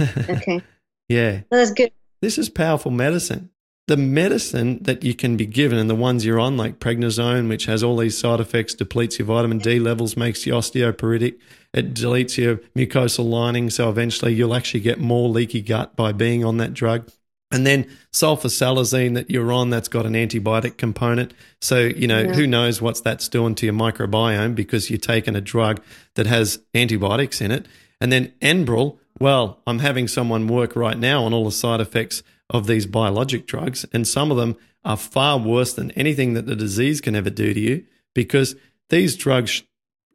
Okay. 0.00 0.62
yeah, 1.08 1.42
Well, 1.50 1.60
that's 1.60 1.72
good. 1.72 1.92
this 2.22 2.38
is 2.38 2.48
powerful 2.48 2.90
medicine. 2.90 3.50
The 3.88 3.96
medicine 3.96 4.78
that 4.82 5.02
you 5.02 5.12
can 5.12 5.36
be 5.36 5.44
given 5.44 5.76
and 5.76 5.90
the 5.90 5.96
ones 5.96 6.24
you're 6.24 6.38
on, 6.38 6.56
like 6.56 6.78
prednisone, 6.78 7.48
which 7.48 7.66
has 7.66 7.82
all 7.82 7.96
these 7.96 8.16
side 8.16 8.38
effects, 8.38 8.74
depletes 8.74 9.18
your 9.18 9.26
vitamin 9.26 9.58
D 9.58 9.80
levels, 9.80 10.16
makes 10.16 10.46
you 10.46 10.52
osteoporotic, 10.52 11.34
it 11.74 11.92
deletes 11.92 12.36
your 12.36 12.58
mucosal 12.76 13.28
lining. 13.28 13.70
So 13.70 13.90
eventually 13.90 14.34
you'll 14.34 14.54
actually 14.54 14.80
get 14.80 15.00
more 15.00 15.28
leaky 15.28 15.62
gut 15.62 15.96
by 15.96 16.12
being 16.12 16.44
on 16.44 16.58
that 16.58 16.74
drug. 16.74 17.10
And 17.50 17.66
then 17.66 17.86
sulfasalazine 18.12 19.14
that 19.14 19.30
you're 19.30 19.52
on, 19.52 19.70
that's 19.70 19.88
got 19.88 20.06
an 20.06 20.14
antibiotic 20.14 20.76
component. 20.76 21.34
So, 21.60 21.80
you 21.80 22.06
know, 22.06 22.22
Yeah. 22.22 22.34
who 22.34 22.46
knows 22.46 22.80
what's 22.80 23.00
that's 23.00 23.28
doing 23.28 23.54
to 23.56 23.66
your 23.66 23.74
microbiome 23.74 24.54
because 24.54 24.90
you're 24.90 24.98
taking 24.98 25.34
a 25.34 25.40
drug 25.40 25.80
that 26.14 26.26
has 26.26 26.60
antibiotics 26.74 27.40
in 27.40 27.50
it. 27.50 27.66
And 28.00 28.12
then 28.12 28.32
Enbrel, 28.40 28.98
well, 29.20 29.60
I'm 29.66 29.80
having 29.80 30.08
someone 30.08 30.46
work 30.46 30.74
right 30.76 30.98
now 30.98 31.24
on 31.24 31.34
all 31.34 31.44
the 31.44 31.50
side 31.52 31.80
effects 31.80 32.22
of 32.50 32.66
these 32.66 32.86
biologic 32.86 33.46
drugs, 33.46 33.84
and 33.92 34.06
some 34.06 34.30
of 34.30 34.36
them 34.36 34.56
are 34.84 34.96
far 34.96 35.38
worse 35.38 35.72
than 35.72 35.90
anything 35.92 36.34
that 36.34 36.46
the 36.46 36.56
disease 36.56 37.00
can 37.00 37.14
ever 37.14 37.30
do 37.30 37.54
to 37.54 37.60
you 37.60 37.84
because 38.14 38.56
these 38.90 39.16
drugs 39.16 39.62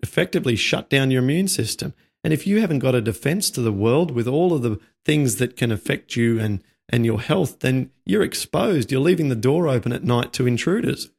effectively 0.03 0.55
shut 0.55 0.89
down 0.89 1.11
your 1.11 1.23
immune 1.23 1.47
system. 1.47 1.93
And 2.23 2.33
if 2.33 2.45
you 2.45 2.59
haven't 2.59 2.79
got 2.79 2.95
a 2.95 3.01
defense 3.01 3.49
to 3.51 3.61
the 3.61 3.71
world 3.71 4.11
with 4.11 4.27
all 4.27 4.53
of 4.53 4.61
the 4.61 4.79
things 5.05 5.37
that 5.37 5.55
can 5.55 5.71
affect 5.71 6.15
you 6.15 6.39
and, 6.39 6.61
and 6.89 7.05
your 7.05 7.21
health, 7.21 7.59
then 7.59 7.91
you're 8.05 8.23
exposed. 8.23 8.91
You're 8.91 9.01
leaving 9.01 9.29
the 9.29 9.35
door 9.35 9.67
open 9.67 9.93
at 9.93 10.03
night 10.03 10.33
to 10.33 10.47
intruders. 10.47 11.09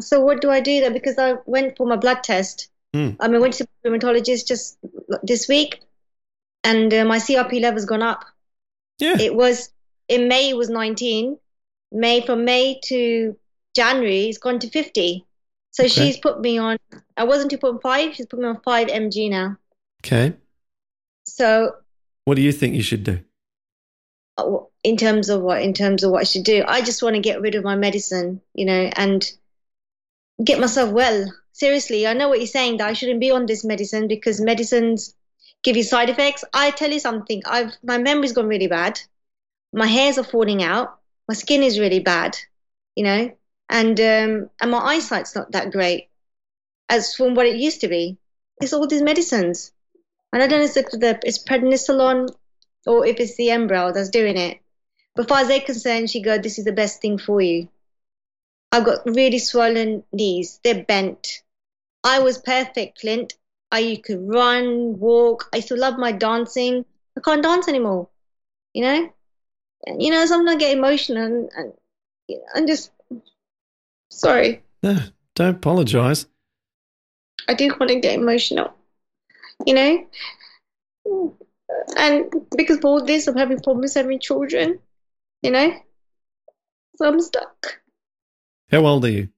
So 0.00 0.20
what 0.20 0.40
do 0.40 0.50
I 0.50 0.60
do 0.60 0.80
then? 0.80 0.92
Because 0.92 1.18
I 1.18 1.34
went 1.46 1.76
for 1.76 1.86
my 1.86 1.96
blood 1.96 2.22
test. 2.22 2.68
Hmm. 2.92 3.10
I 3.20 3.28
mean, 3.28 3.40
went 3.40 3.54
to 3.54 3.68
the 3.82 3.90
rheumatologist 3.90 4.48
just 4.48 4.78
this 5.22 5.48
week, 5.48 5.80
and 6.64 6.92
uh, 6.92 7.04
my 7.04 7.18
CRP 7.18 7.60
level's 7.60 7.84
gone 7.84 8.02
up. 8.02 8.24
Yeah. 8.98 9.18
It 9.18 9.34
was 9.34 9.70
in 10.10 10.28
May. 10.28 10.50
It 10.50 10.56
was 10.56 10.68
19. 10.68 11.38
May 11.92 12.20
from 12.26 12.44
May 12.44 12.80
to 12.84 13.36
January, 13.74 14.28
it's 14.28 14.38
gone 14.38 14.58
to 14.60 14.68
50. 14.68 15.24
So 15.70 15.84
Okay. 15.84 15.88
she's 15.88 16.18
put 16.18 16.40
me 16.40 16.58
on. 16.58 16.76
I 17.16 17.24
wasn't 17.24 17.52
2.5. 17.52 18.14
She's 18.14 18.26
put 18.26 18.40
me 18.40 18.46
on 18.46 18.60
5 18.62 18.88
mg 18.88 19.30
now. 19.30 19.56
Okay. 20.04 20.34
So 21.24 21.76
What 22.24 22.34
do 22.36 22.42
you 22.42 22.52
think 22.52 22.74
you 22.74 22.82
should 22.82 23.04
do? 23.04 23.20
uh, 24.38 24.58
in 24.82 24.96
terms 24.96 25.28
of 25.28 25.42
what 25.42 25.60
in 25.62 25.74
terms 25.74 26.02
of 26.02 26.10
what 26.10 26.20
I 26.20 26.24
should 26.24 26.44
do. 26.44 26.64
I 26.66 26.80
just 26.82 27.02
want 27.02 27.14
to 27.16 27.20
get 27.20 27.40
rid 27.40 27.54
of 27.54 27.64
my 27.64 27.76
medicine, 27.76 28.40
you 28.54 28.64
know, 28.64 28.90
and 28.96 29.30
get 30.42 30.58
myself 30.60 30.90
well. 30.90 31.32
Seriously, 31.52 32.06
I 32.06 32.14
know 32.14 32.28
what 32.28 32.38
you're 32.38 32.46
saying 32.46 32.78
that 32.78 32.88
I 32.88 32.94
shouldn't 32.94 33.20
be 33.20 33.30
on 33.30 33.46
this 33.46 33.64
medicine 33.64 34.08
because 34.08 34.40
medicines 34.40 35.14
give 35.62 35.76
you 35.76 35.82
side 35.82 36.08
effects. 36.08 36.44
I 36.54 36.70
tell 36.70 36.90
you 36.90 37.00
something, 37.00 37.42
I've 37.46 37.72
my 37.82 37.98
memory's 37.98 38.32
gone 38.32 38.48
really 38.48 38.68
bad. 38.68 39.00
My 39.72 39.86
hairs 39.86 40.18
are 40.18 40.24
falling 40.24 40.62
out. 40.62 40.98
My 41.28 41.34
skin 41.34 41.62
is 41.62 41.78
really 41.78 42.00
bad, 42.00 42.36
you 42.96 43.04
know, 43.04 43.30
and 43.68 44.00
um, 44.00 44.50
and 44.60 44.70
my 44.70 44.78
eyesight's 44.78 45.34
not 45.34 45.52
that 45.52 45.70
great 45.70 46.08
as 46.88 47.14
from 47.14 47.34
what 47.34 47.46
it 47.46 47.56
used 47.56 47.80
to 47.82 47.88
be. 47.88 48.18
It's 48.60 48.72
all 48.72 48.86
these 48.86 49.02
medicines, 49.02 49.72
and 50.32 50.42
I 50.42 50.46
don't 50.46 50.58
know 50.58 50.64
if 50.64 50.76
it's, 50.76 50.96
the, 50.96 51.18
it's 51.22 51.42
prednisolone 51.42 52.34
or 52.86 53.06
if 53.06 53.20
it's 53.20 53.36
the 53.36 53.48
Enbrel 53.48 53.94
that's 53.94 54.10
doing 54.10 54.36
it. 54.36 54.58
But 55.14 55.28
far 55.28 55.40
as 55.40 55.48
they're 55.48 55.60
concerned, 55.60 56.10
she 56.10 56.22
go, 56.22 56.38
this 56.38 56.58
is 56.58 56.64
the 56.64 56.72
best 56.72 57.00
thing 57.00 57.18
for 57.18 57.40
you. 57.40 57.68
I've 58.72 58.84
got 58.84 59.04
really 59.04 59.38
swollen 59.38 60.04
knees. 60.12 60.60
They're 60.62 60.84
bent. 60.84 61.42
I 62.04 62.20
was 62.20 62.38
perfect, 62.38 63.00
Clint. 63.00 63.34
I 63.72 64.00
could 64.04 64.20
run, 64.28 64.98
walk. 64.98 65.48
I 65.52 65.56
used 65.56 65.68
to 65.68 65.76
love 65.76 65.98
my 65.98 66.12
dancing. 66.12 66.84
I 67.16 67.20
can't 67.20 67.42
dance 67.42 67.68
anymore. 67.68 68.08
You 68.72 68.82
know? 68.84 69.12
And, 69.86 70.02
you 70.02 70.10
know, 70.10 70.24
sometimes 70.26 70.56
I 70.56 70.58
get 70.58 70.76
emotional 70.76 71.24
and, 71.24 71.50
and 71.56 71.72
you 72.28 72.38
know, 72.38 72.44
I'm 72.54 72.66
just 72.66 72.92
sorry. 74.10 74.62
No, 74.82 74.96
don't 75.34 75.56
apologize. 75.56 76.26
I 77.48 77.54
do 77.54 77.68
want 77.78 77.88
to 77.90 78.00
get 78.00 78.18
emotional. 78.18 78.72
You 79.66 79.74
know? 79.74 80.06
And 81.96 82.30
because 82.56 82.78
of 82.78 82.84
all 82.84 83.04
this, 83.04 83.26
I'm 83.26 83.36
having 83.36 83.60
problems 83.60 83.94
having 83.94 84.20
children. 84.20 84.78
You 85.42 85.50
know? 85.50 85.74
So 86.96 87.08
I'm 87.08 87.20
stuck. 87.20 87.80
How 88.70 88.86
old 88.86 89.04
are 89.04 89.10
you? 89.10 89.28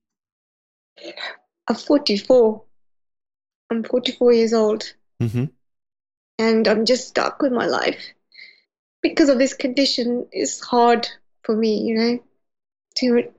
I'm 1.68 1.76
44. 1.76 2.62
I'm 3.70 3.84
44 3.84 4.32
years 4.32 4.52
old. 4.52 4.94
hmm 5.20 5.44
And 6.38 6.66
I'm 6.68 6.84
just 6.84 7.08
stuck 7.08 7.40
with 7.40 7.52
my 7.52 7.66
life. 7.66 8.02
Because 9.02 9.28
of 9.28 9.38
this 9.38 9.54
condition, 9.54 10.26
it's 10.30 10.60
hard 10.60 11.08
for 11.42 11.56
me, 11.56 11.80
you 11.80 11.94
know, 11.96 12.22
to 12.96 13.32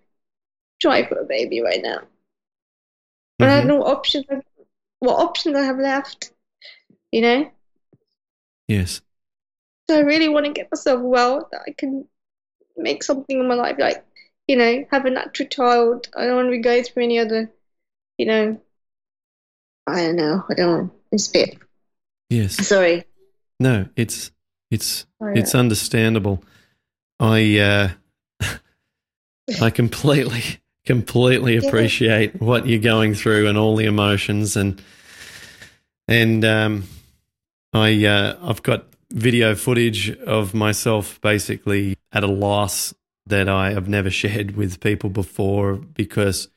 try 0.82 1.08
for 1.08 1.20
a 1.20 1.26
baby 1.26 1.62
right 1.62 1.82
now. 1.82 2.00
And 3.40 3.50
I 3.50 3.56
have 3.56 3.64
mm-hmm. 3.64 3.80
no 3.80 3.84
options. 3.84 4.26
What 5.00 5.20
options 5.20 5.56
I 5.56 5.64
have 5.64 5.80
left? 5.80 6.32
You 7.12 7.22
know? 7.22 7.52
Yes. 8.68 9.02
So 9.90 9.98
I 9.98 10.02
really 10.02 10.30
want 10.30 10.46
to 10.46 10.52
get 10.52 10.70
myself 10.72 11.02
well 11.02 11.48
that 11.52 11.62
I 11.68 11.72
can 11.72 12.08
make 12.78 13.04
something 13.04 13.40
in 13.40 13.48
my 13.48 13.56
life, 13.56 13.76
like, 13.80 14.06
you 14.48 14.56
know, 14.56 14.86
have 14.92 15.06
a 15.06 15.10
natural 15.10 15.50
child. 15.50 16.08
I 16.16 16.26
don't 16.26 16.36
want 16.36 16.48
to 16.48 16.52
be 16.52 16.60
going 16.60 16.84
through 16.84 17.04
any 17.04 17.20
other, 17.20 17.52
you 18.18 18.26
know, 18.26 18.62
I 19.88 20.02
don't 20.02 20.16
know. 20.16 20.44
I 20.50 20.54
don't 20.54 20.72
want 20.72 20.94
to 21.12 21.20
spit. 21.20 21.58
Yes. 22.30 22.56
Sorry. 22.68 23.04
No, 23.60 23.88
it's 23.96 24.32
it's 24.74 25.06
Sorry. 25.20 25.40
it's 25.40 25.56
understandable. 25.56 26.44
I 27.20 27.60
uh 27.60 27.90
I 29.62 29.70
completely 29.70 30.44
completely 30.86 31.56
Yeah. 31.56 31.68
appreciate 31.68 32.42
what 32.42 32.68
you're 32.68 32.80
going 32.80 33.14
through 33.16 33.48
and 33.48 33.58
all 33.58 33.76
the 33.76 33.86
emotions 33.86 34.56
and 34.58 34.82
and 36.08 36.44
um 36.44 36.84
I 37.74 38.06
uh 38.06 38.38
I've 38.42 38.64
got 38.64 38.86
video 39.12 39.56
footage 39.56 40.10
of 40.20 40.54
myself 40.54 41.22
basically 41.22 41.96
at 42.12 42.24
a 42.24 42.28
loss 42.28 42.94
that 43.28 43.48
I 43.48 43.72
have 43.72 43.88
never 43.88 44.10
shared 44.10 44.56
with 44.58 44.80
people 44.82 45.10
before 45.10 45.76
because 45.76 46.50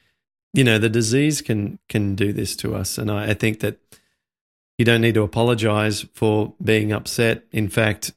you 0.55 0.65
know 0.65 0.79
the 0.79 0.89
disease 0.89 1.43
can 1.43 1.79
can 1.89 2.15
do 2.15 2.33
this 2.33 2.57
to 2.57 2.75
us 2.75 2.99
and 2.99 3.11
I, 3.11 3.31
I 3.31 3.35
think 3.35 3.61
that 3.61 3.79
you 4.79 4.85
don't 4.85 5.01
need 5.01 5.15
to 5.15 5.23
apologize 5.23 6.05
for 6.15 6.55
being 6.63 6.93
upset. 6.93 7.45
In 7.53 7.69
fact, 7.69 8.13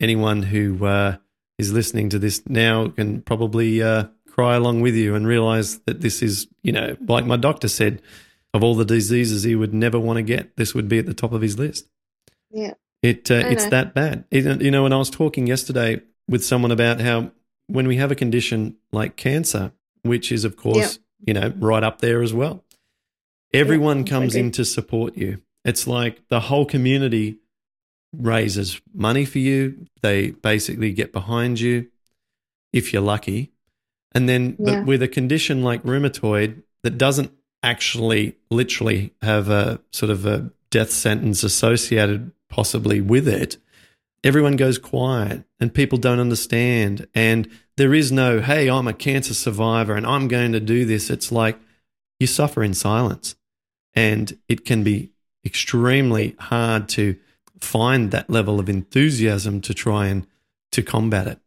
anyone 0.00 0.42
who 0.42 0.84
uh, 0.84 1.16
is 1.58 1.72
listening 1.72 2.08
to 2.10 2.18
this 2.18 2.42
now 2.48 2.88
can 2.88 3.22
probably 3.22 3.82
uh, 3.82 4.04
cry 4.28 4.56
along 4.56 4.80
with 4.80 4.94
you 4.94 5.14
and 5.14 5.26
realize 5.26 5.78
that 5.80 6.00
this 6.00 6.22
is, 6.22 6.48
you 6.62 6.72
know, 6.72 6.96
like 7.06 7.26
my 7.26 7.36
doctor 7.36 7.68
said, 7.68 8.02
of 8.54 8.62
all 8.62 8.74
the 8.74 8.84
diseases 8.84 9.44
he 9.44 9.54
would 9.54 9.72
never 9.72 9.98
want 9.98 10.16
to 10.18 10.22
get, 10.22 10.56
this 10.56 10.74
would 10.74 10.88
be 10.88 10.98
at 10.98 11.06
the 11.06 11.14
top 11.14 11.32
of 11.32 11.40
his 11.40 11.58
list. 11.58 11.88
Yeah. 12.50 12.74
It 13.02 13.30
uh, 13.30 13.42
it's 13.46 13.64
know. 13.64 13.70
that 13.70 13.94
bad. 13.94 14.24
It- 14.30 14.62
you 14.62 14.70
know, 14.70 14.82
when 14.84 14.92
I 14.92 14.98
was 14.98 15.10
talking 15.10 15.46
yesterday 15.46 16.02
with 16.28 16.44
someone 16.44 16.70
about 16.70 17.00
how 17.00 17.32
when 17.66 17.88
we 17.88 17.96
have 17.96 18.10
a 18.10 18.14
condition 18.14 18.76
like 18.92 19.16
cancer, 19.16 19.72
which 20.02 20.30
is 20.30 20.44
of 20.44 20.56
course 20.56 20.98
you 21.24 21.34
know 21.34 21.52
right 21.58 21.82
up 21.82 22.00
there 22.00 22.22
as 22.22 22.34
well, 22.34 22.64
everyone 23.52 24.00
I 24.00 24.04
comes 24.04 24.34
in 24.34 24.50
to 24.52 24.64
support 24.64 25.16
you. 25.16 25.40
It's 25.64 25.86
like 25.86 26.26
the 26.28 26.40
whole 26.40 26.64
community 26.64 27.38
raises 28.16 28.80
money 28.94 29.24
for 29.24 29.38
you. 29.38 29.86
They 30.02 30.30
basically 30.30 30.92
get 30.92 31.12
behind 31.12 31.60
you 31.60 31.88
if 32.72 32.92
you're 32.92 33.02
lucky. 33.02 33.52
And 34.12 34.28
then 34.28 34.56
Yeah. 34.58 34.76
but 34.80 34.86
with 34.86 35.02
a 35.02 35.08
condition 35.08 35.62
like 35.62 35.82
rheumatoid 35.84 36.62
that 36.82 36.98
doesn't 36.98 37.32
actually 37.62 38.36
literally 38.50 39.14
have 39.22 39.48
a 39.48 39.80
sort 39.92 40.10
of 40.10 40.26
a 40.26 40.50
death 40.70 40.90
sentence 40.90 41.42
associated 41.44 42.32
possibly 42.50 43.00
with 43.00 43.28
it, 43.28 43.56
everyone 44.24 44.56
goes 44.56 44.78
quiet 44.78 45.44
and 45.60 45.72
people 45.72 45.96
don't 45.98 46.18
understand. 46.20 47.06
And 47.14 47.48
there 47.76 47.94
is 47.94 48.12
no, 48.12 48.40
hey, 48.40 48.68
I'm 48.68 48.88
a 48.88 48.92
cancer 48.92 49.32
survivor 49.34 49.94
and 49.94 50.06
I'm 50.06 50.28
going 50.28 50.52
to 50.52 50.60
do 50.60 50.84
this. 50.84 51.08
It's 51.08 51.32
like 51.32 51.58
you 52.20 52.26
suffer 52.26 52.62
in 52.62 52.74
silence. 52.74 53.36
And 53.94 54.38
it 54.48 54.64
can 54.64 54.82
be 54.82 55.11
extremely 55.44 56.36
hard 56.38 56.88
to 56.90 57.16
find 57.60 58.10
that 58.10 58.28
level 58.30 58.58
of 58.60 58.68
enthusiasm 58.68 59.60
to 59.62 59.74
try 59.74 60.06
and 60.06 60.26
to 60.72 60.82
combat 60.82 61.26
it. 61.26 61.38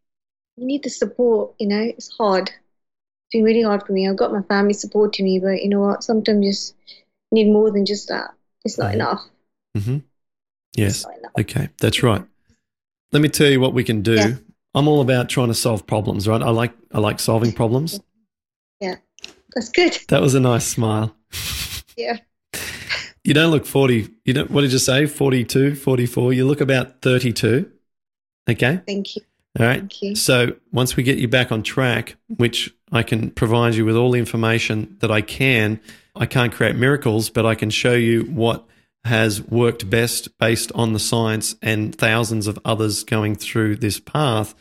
You 0.57 0.65
need 0.65 0.83
the 0.83 0.89
support, 0.89 1.53
you 1.59 1.67
know, 1.67 1.81
it's 1.81 2.09
hard. 2.17 2.49
It's 2.49 3.31
been 3.33 3.43
really 3.43 3.63
hard 3.63 3.83
for 3.85 3.91
me. 3.93 4.07
I've 4.07 4.15
got 4.17 4.31
my 4.31 4.41
family 4.43 4.73
supporting 4.73 5.25
me, 5.25 5.39
but 5.39 5.61
you 5.61 5.69
know 5.69 5.81
what? 5.81 6.03
Sometimes 6.03 6.45
you 6.45 6.51
just 6.51 6.75
need 7.31 7.51
more 7.51 7.71
than 7.71 7.85
just 7.85 8.07
that. 8.07 8.31
It's 8.63 8.77
not 8.77 8.91
Mhm. 8.91 8.93
enough. 8.93 9.29
hmm 9.77 9.97
Yes. 10.75 11.05
enough. 11.05 11.31
Okay, 11.39 11.69
that's 11.79 12.01
right. 12.03 12.23
Let 13.11 13.21
me 13.21 13.29
tell 13.29 13.49
you 13.49 13.59
what 13.59 13.73
we 13.73 13.83
can 13.83 14.01
do. 14.01 14.15
Yeah. 14.15 14.35
I'm 14.73 14.87
all 14.87 15.01
about 15.01 15.29
trying 15.29 15.47
to 15.47 15.53
solve 15.53 15.87
problems, 15.87 16.27
right? 16.27 16.41
I 16.41 16.49
like 16.49 16.73
I 16.91 16.99
like 16.99 17.19
solving 17.19 17.51
problems. 17.53 17.99
Yeah, 18.81 18.97
that's 19.53 19.69
good. 19.69 19.97
That 20.09 20.21
was 20.21 20.35
a 20.35 20.39
nice 20.39 20.65
smile. 20.67 21.15
Yeah. 21.95 22.17
You 23.25 23.33
don't 23.33 23.49
look 23.49 23.65
40. 23.65 24.07
You 24.23 24.33
don't 24.33 24.51
what 24.51 24.61
did 24.61 24.71
you 24.71 24.77
say? 24.77 25.07
42, 25.07 25.75
44. 25.75 26.33
You 26.33 26.45
look 26.45 26.61
about 26.61 27.01
32. 27.01 27.69
Okay? 28.47 28.81
Thank 28.85 29.15
you. 29.15 29.23
All 29.59 29.65
right. 29.65 29.79
Thank 29.79 30.01
you. 30.03 30.15
So 30.15 30.55
once 30.71 30.95
we 30.95 31.01
get 31.01 31.17
you 31.17 31.27
back 31.27 31.51
on 31.51 31.63
track, 31.63 32.17
which 32.27 32.71
I 32.91 33.01
can 33.01 33.31
provide 33.31 33.73
you 33.73 33.83
with 33.83 33.95
all 33.95 34.11
the 34.11 34.19
information 34.19 34.97
that 34.99 35.09
I 35.09 35.21
can, 35.21 35.79
I 36.15 36.27
can't 36.27 36.53
create 36.53 36.75
miracles, 36.75 37.31
but 37.31 37.47
I 37.47 37.55
can 37.55 37.71
show 37.71 37.93
you 37.93 38.25
what 38.25 38.63
has 39.05 39.41
worked 39.41 39.89
best 39.89 40.37
based 40.37 40.71
on 40.73 40.93
the 40.93 40.99
science 40.99 41.55
and 41.63 41.95
thousands 41.95 42.45
of 42.45 42.59
others 42.63 43.03
going 43.03 43.35
through 43.35 43.77
this 43.77 43.99
path. 43.99 44.53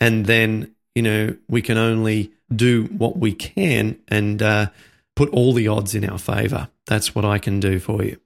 And 0.00 0.26
then, 0.26 0.76
you 0.94 1.02
know, 1.02 1.36
we 1.48 1.60
can 1.60 1.76
only 1.76 2.30
do 2.54 2.84
what 2.84 3.18
we 3.18 3.32
can 3.32 3.98
and 4.06 4.40
uh, 4.40 4.66
put 5.16 5.30
all 5.30 5.52
the 5.52 5.66
odds 5.66 5.94
in 5.94 6.08
our 6.08 6.18
favor. 6.18 6.68
That's 6.86 7.14
what 7.14 7.24
I 7.24 7.38
can 7.38 7.58
do 7.58 7.80
for 7.80 8.04
you. 8.04 8.18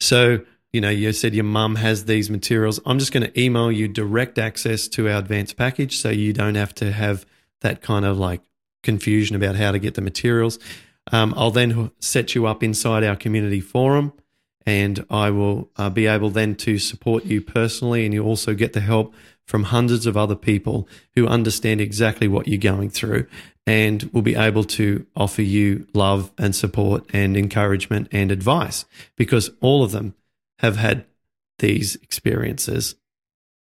So, 0.00 0.40
you 0.72 0.80
know, 0.80 0.88
you 0.88 1.12
said 1.12 1.34
your 1.34 1.44
mum 1.44 1.76
has 1.76 2.06
these 2.06 2.28
materials. 2.28 2.80
I'm 2.84 2.98
just 2.98 3.12
going 3.12 3.22
to 3.22 3.40
email 3.40 3.70
you 3.70 3.86
direct 3.86 4.38
access 4.38 4.88
to 4.88 5.08
our 5.08 5.18
advanced 5.18 5.56
package 5.56 5.98
so 5.98 6.08
you 6.08 6.32
don't 6.32 6.56
have 6.56 6.74
to 6.76 6.90
have 6.90 7.24
that 7.60 7.82
kind 7.82 8.04
of 8.04 8.18
like 8.18 8.40
confusion 8.82 9.36
about 9.36 9.54
how 9.54 9.70
to 9.70 9.78
get 9.78 9.94
the 9.94 10.00
materials. 10.00 10.58
Um, 11.12 11.34
I'll 11.36 11.50
then 11.50 11.92
set 12.00 12.34
you 12.34 12.46
up 12.46 12.62
inside 12.62 13.04
our 13.04 13.14
community 13.14 13.60
forum 13.60 14.12
and 14.64 15.04
I 15.10 15.30
will 15.30 15.70
uh, 15.76 15.90
be 15.90 16.06
able 16.06 16.30
then 16.30 16.54
to 16.56 16.78
support 16.78 17.24
you 17.24 17.40
personally. 17.40 18.04
And 18.04 18.14
you 18.14 18.24
also 18.24 18.54
get 18.54 18.72
the 18.72 18.80
help 18.80 19.14
from 19.46 19.64
hundreds 19.64 20.06
of 20.06 20.16
other 20.16 20.34
people 20.34 20.88
who 21.14 21.26
understand 21.26 21.80
exactly 21.80 22.28
what 22.28 22.48
you're 22.48 22.58
going 22.58 22.90
through 22.90 23.26
and 23.66 24.04
will 24.12 24.22
be 24.22 24.34
able 24.34 24.64
to 24.64 25.06
offer 25.14 25.42
you 25.42 25.86
love 25.94 26.30
and 26.38 26.54
support 26.54 27.04
and 27.12 27.36
encouragement 27.36 28.08
and 28.10 28.32
advice 28.32 28.84
because 29.16 29.50
all 29.60 29.84
of 29.84 29.92
them 29.92 30.14
have 30.58 30.76
had 30.76 31.04
these 31.58 31.96
experiences. 31.96 32.96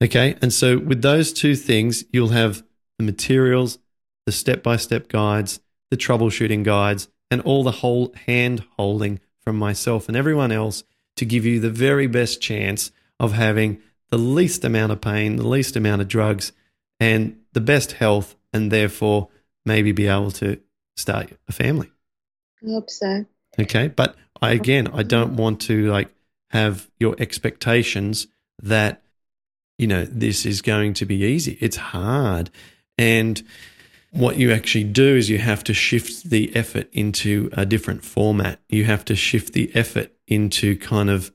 Okay. 0.02 0.36
And 0.42 0.52
so, 0.52 0.80
with 0.80 1.02
those 1.02 1.32
two 1.32 1.56
things, 1.56 2.04
you'll 2.12 2.30
have 2.30 2.64
the 2.98 3.06
materials, 3.06 3.80
the 4.26 4.32
step 4.32 4.64
by 4.64 4.78
step 4.78 5.08
guides, 5.08 5.60
the 5.92 5.98
troubleshooting 5.98 6.64
guides, 6.64 7.08
and 7.30 7.42
all 7.42 7.64
the 7.64 7.72
whole 7.72 8.14
hand 8.26 8.66
holding 8.78 9.20
from 9.42 9.58
myself 9.58 10.08
and 10.08 10.18
everyone 10.18 10.52
else 10.52 10.84
to 11.16 11.26
give 11.26 11.46
you 11.46 11.60
the 11.60 11.70
very 11.70 12.08
best 12.08 12.42
chance 12.42 12.92
of 13.20 13.34
having 13.34 13.82
the 14.14 14.20
least 14.20 14.64
amount 14.64 14.92
of 14.92 15.02
pain, 15.02 15.38
the 15.38 15.48
least 15.48 15.76
amount 15.76 16.00
of 16.00 16.08
drugs, 16.08 16.52
and 17.00 17.36
the 17.54 17.60
best 17.60 17.94
health, 17.94 18.36
and 18.54 18.72
therefore 18.72 19.30
maybe 19.66 19.92
be 19.92 20.06
able 20.06 20.30
to 20.30 20.60
start 20.96 21.32
a 21.48 21.52
family. 21.52 21.90
I 22.64 22.74
hope 22.74 22.92
so. 22.92 23.26
Okay. 23.58 23.88
But 23.88 24.16
I, 24.40 24.52
again, 24.52 24.88
I 24.94 25.02
don't 25.02 25.30
mm-hmm. 25.30 25.38
want 25.38 25.62
to 25.62 25.90
like 25.90 26.14
have 26.52 26.92
your 27.00 27.16
expectations 27.18 28.28
that, 28.62 29.02
you 29.80 29.88
know, 29.88 30.06
this 30.06 30.46
is 30.46 30.62
going 30.62 30.94
to 30.94 31.08
be 31.08 31.24
easy. 31.24 31.58
It's 31.60 31.78
hard. 31.78 32.52
And 33.00 33.42
what 34.12 34.38
you 34.38 34.52
actually 34.52 34.84
do 34.84 35.16
is 35.16 35.28
you 35.28 35.40
have 35.40 35.64
to 35.64 35.74
shift 35.74 36.30
the 36.30 36.56
effort 36.56 36.88
into 36.94 37.50
a 37.54 37.66
different 37.66 38.06
format. 38.06 38.60
You 38.70 38.86
have 38.86 39.06
to 39.06 39.16
shift 39.16 39.54
the 39.54 39.76
effort 39.76 40.12
into 40.28 40.78
kind 40.78 41.10
of 41.10 41.32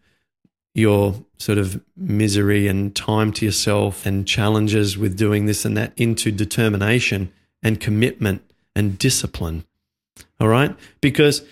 your 0.79 1.23
sort 1.38 1.59
of 1.59 1.83
misery 1.97 2.67
and 2.67 2.95
time 2.97 3.33
to 3.33 3.45
yourself 3.45 4.07
and 4.07 4.27
challenges 4.27 4.97
with 4.97 5.17
doing 5.17 5.47
this 5.47 5.64
and 5.64 5.77
that 5.77 5.93
into 5.97 6.33
determination 6.33 7.33
and 7.62 7.81
commitment 7.81 8.43
and 8.75 8.99
discipline. 8.99 9.64
All 10.41 10.49
right? 10.49 10.75
Because 11.01 11.43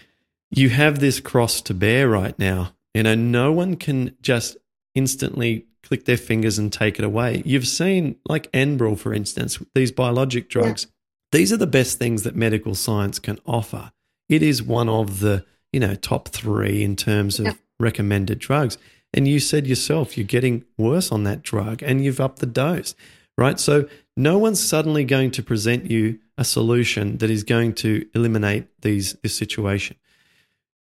you 0.51 0.71
have 0.71 1.01
this 1.01 1.21
cross 1.21 1.61
to 1.62 1.75
bear 1.75 2.09
right 2.09 2.39
now. 2.39 2.73
You 2.95 3.03
know, 3.03 3.15
no 3.15 3.53
one 3.53 3.77
can 3.77 4.17
just 4.23 4.57
instantly 4.95 5.67
click 5.83 6.05
their 6.05 6.17
fingers 6.17 6.59
and 6.59 6.73
take 6.73 6.99
it 6.99 7.05
away. 7.05 7.43
You've 7.45 7.69
seen, 7.69 8.17
like 8.29 8.51
Enbrel, 8.53 8.99
for 8.99 9.12
instance, 9.12 9.59
these 9.75 9.93
biologic 9.93 10.49
drugs. 10.49 10.87
These 11.33 11.53
are 11.53 11.57
the 11.57 11.67
best 11.67 11.99
things 11.99 12.23
that 12.23 12.35
medical 12.35 12.75
science 12.75 13.19
can 13.19 13.39
offer. 13.47 13.93
It 14.29 14.43
is 14.43 14.62
one 14.62 14.89
of 14.89 15.21
the, 15.21 15.45
you 15.73 15.81
know, 15.81 15.95
top 15.95 16.29
three 16.29 16.83
in 16.83 16.97
terms 16.97 17.39
of 17.39 17.61
recommended 17.79 18.39
drugs. 18.39 18.79
And 19.16 19.26
you 19.26 19.40
said 19.40 19.66
yourself, 19.66 20.16
you're 20.18 20.26
getting 20.26 20.64
worse 20.76 21.11
on 21.11 21.24
that 21.24 21.42
drug 21.42 21.83
and 21.83 22.05
you've 22.05 22.20
upped 22.20 22.40
the 22.40 22.46
dose, 22.46 22.94
right? 23.38 23.59
So 23.59 23.88
no 24.16 24.37
one's 24.37 24.62
suddenly 24.62 25.05
going 25.05 25.31
to 25.33 25.42
present 25.42 25.90
you 25.90 26.18
a 26.37 26.44
solution 26.44 27.16
that 27.18 27.31
is 27.31 27.42
going 27.42 27.74
to 27.76 28.07
eliminate 28.14 28.66
these 28.83 29.14
this 29.22 29.37
situation. 29.37 29.96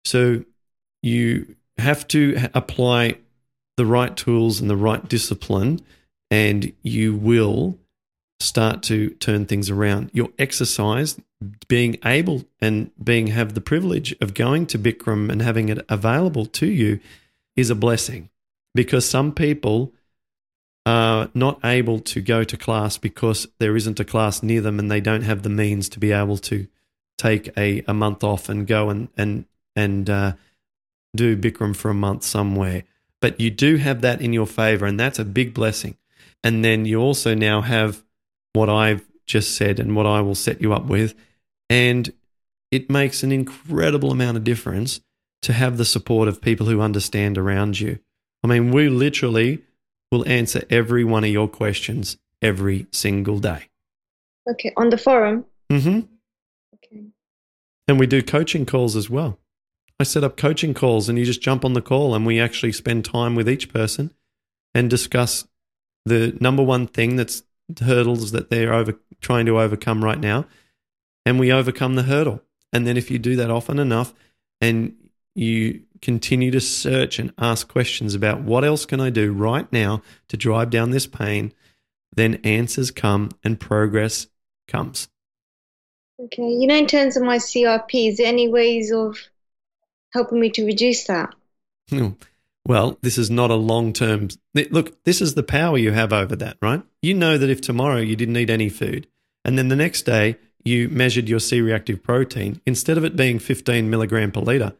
So 0.05 0.45
you 1.01 1.55
have 1.77 2.07
to 2.09 2.49
apply 2.53 3.17
the 3.77 3.85
right 3.85 4.15
tools 4.15 4.61
and 4.61 4.69
the 4.69 4.77
right 4.77 5.07
discipline, 5.07 5.81
and 6.29 6.73
you 6.83 7.15
will 7.15 7.79
start 8.39 8.83
to 8.83 9.09
turn 9.11 9.45
things 9.45 9.69
around. 9.69 10.11
Your 10.13 10.29
exercise, 10.37 11.19
being 11.67 11.97
able 12.05 12.45
and 12.61 12.91
being 13.01 13.27
have 13.27 13.53
the 13.53 13.61
privilege 13.61 14.15
of 14.21 14.33
going 14.33 14.65
to 14.67 14.79
Bikram 14.79 15.31
and 15.31 15.41
having 15.41 15.69
it 15.69 15.83
available 15.89 16.45
to 16.45 16.67
you 16.67 16.99
is 17.60 17.69
a 17.69 17.76
blessing 17.76 18.30
because 18.74 19.08
some 19.08 19.34
people 19.34 19.93
are 20.86 21.30
not 21.34 21.60
able 21.63 22.00
to 22.00 22.22
go 22.22 22.43
to 22.43 22.58
class 22.58 22.98
because 22.98 23.48
there 23.60 23.76
isn't 23.76 24.00
a 24.00 24.06
class 24.06 24.41
near 24.41 24.62
them 24.62 24.80
and 24.80 24.89
they 24.89 25.02
don't 25.02 25.24
have 25.24 25.43
the 25.43 25.50
means 25.50 25.89
to 25.89 26.00
be 26.00 26.12
able 26.12 26.38
to 26.38 26.67
take 27.17 27.56
a, 27.58 27.84
a 27.88 27.93
month 27.93 28.24
off 28.24 28.50
and 28.50 28.65
go 28.65 28.89
and 28.89 29.10
and 29.17 29.45
and 29.76 30.10
uh, 30.10 30.34
do 31.15 31.38
Bikram 31.38 31.76
for 31.76 31.89
a 31.91 31.93
month 31.93 32.24
somewhere. 32.24 32.84
But 33.22 33.39
you 33.39 33.50
do 33.50 33.76
have 33.76 34.02
that 34.02 34.22
in 34.22 34.32
your 34.32 34.48
favor, 34.48 34.86
and 34.86 35.00
that's 35.00 35.19
a 35.19 35.26
big 35.26 35.54
blessing. 35.54 35.98
And 36.43 36.63
then 36.63 36.86
you 36.86 37.02
also 37.02 37.36
now 37.36 37.62
have 37.62 38.04
what 38.54 38.69
I've 38.69 39.06
just 39.26 39.56
said 39.56 39.80
and 39.80 39.95
what 39.95 40.06
I 40.06 40.22
will 40.22 40.36
set 40.36 40.62
you 40.62 40.74
up 40.74 40.86
with. 40.86 41.13
And 41.69 42.12
it 42.72 42.89
makes 42.89 43.24
an 43.24 43.32
incredible 43.32 44.12
amount 44.12 44.38
of 44.38 44.43
difference 44.43 45.02
to 45.41 45.54
have 45.54 45.78
the 45.78 45.86
support 45.86 46.28
of 46.28 46.41
people 46.41 46.67
who 46.67 46.82
understand 46.82 47.38
around 47.38 47.80
you. 47.80 47.99
I 48.43 48.47
mean, 48.47 48.71
we 48.71 48.89
literally 48.89 49.63
will 50.12 50.28
answer 50.28 50.63
every 50.69 51.04
one 51.04 51.23
of 51.23 51.30
your 51.30 51.47
questions 51.47 52.17
every 52.41 52.88
single 52.91 53.39
day. 53.39 53.65
Okay. 54.49 54.73
On 54.78 54.89
the 54.89 54.97
forum. 54.97 55.45
Mm-hmm. 55.69 55.99
Okay. 56.75 57.04
And 57.88 57.99
we 57.99 58.08
do 58.08 58.23
coaching 58.23 58.65
calls 58.65 58.95
as 58.95 59.10
well. 59.10 59.38
I 59.99 60.04
set 60.04 60.23
up 60.23 60.38
coaching 60.38 60.73
calls 60.73 61.10
and 61.10 61.17
you 61.17 61.25
just 61.25 61.41
jump 61.41 61.65
on 61.65 61.73
the 61.73 61.82
call 61.82 62.15
and 62.15 62.25
we 62.25 62.39
actually 62.39 62.71
spend 62.71 63.04
time 63.06 63.36
with 63.36 63.49
each 63.49 63.71
person 63.71 64.12
and 64.73 64.89
discuss 64.89 65.47
the 66.06 66.38
number 66.39 66.63
one 66.63 66.88
thing 66.88 67.17
that's 67.17 67.43
hurdles 67.82 68.32
that 68.32 68.49
they're 68.49 68.73
over 68.73 68.97
trying 69.21 69.45
to 69.45 69.60
overcome 69.60 70.04
right 70.04 70.19
now. 70.19 70.45
And 71.25 71.38
we 71.38 71.52
overcome 71.52 71.95
the 71.95 72.04
hurdle. 72.04 72.41
And 72.71 72.88
then 72.88 72.97
if 72.97 73.12
you 73.12 73.19
do 73.19 73.36
that 73.36 73.52
often 73.52 73.78
enough 73.78 74.13
and 74.62 74.95
you 75.39 75.82
continue 76.02 76.52
to 76.52 76.62
search 76.62 77.19
and 77.19 77.34
ask 77.38 77.67
questions 77.67 78.13
about 78.13 78.41
what 78.41 78.65
else 78.65 78.86
can 78.86 78.99
I 78.99 79.10
do 79.10 79.32
right 79.32 79.71
now 79.71 80.02
to 80.28 80.38
drive 80.38 80.69
down 80.69 80.91
this 80.91 81.08
pain, 81.08 81.54
then 82.15 82.36
answers 82.43 82.91
come 82.91 83.32
and 83.43 83.60
progress 83.60 84.28
comes. 84.67 85.08
Okay. 86.21 86.43
You 86.43 86.67
know, 86.67 86.75
in 86.75 86.88
terms 86.88 87.15
of 87.15 87.23
my 87.23 87.38
CRP, 87.38 88.10
is 88.10 88.17
there 88.17 88.28
any 88.28 88.49
ways 88.49 88.91
of 88.91 89.17
helping 90.13 90.39
me 90.39 90.49
to 90.52 90.65
reduce 90.65 91.06
that? 91.06 91.34
Hmm. 91.89 92.10
Well, 92.67 92.97
this 93.02 93.17
is 93.17 93.32
not 93.32 93.49
a 93.49 93.56
long 93.56 93.93
term. 93.93 94.28
Look, 94.54 95.04
this 95.06 95.21
is 95.21 95.34
the 95.34 95.43
power 95.43 95.78
you 95.78 95.91
have 95.91 96.12
over 96.12 96.36
that, 96.36 96.58
right? 96.62 96.84
You 97.02 97.13
know 97.13 97.38
that 97.38 97.49
if 97.49 97.62
tomorrow 97.62 97.97
you 97.97 98.15
didn't 98.15 98.38
eat 98.38 98.49
any 98.49 98.69
food 98.69 99.08
and 99.45 99.58
then 99.58 99.69
the 99.69 99.75
next 99.75 100.04
day 100.04 100.36
you 100.63 100.89
measured 100.89 101.30
your 101.30 101.39
C 101.39 101.62
reactive 101.62 102.04
protein, 102.04 102.62
instead 102.65 102.97
of 102.97 103.06
it 103.06 103.15
being 103.15 103.39
15 103.39 103.89
milligram 103.89 104.32
per 104.32 104.41
liter, 104.41 104.73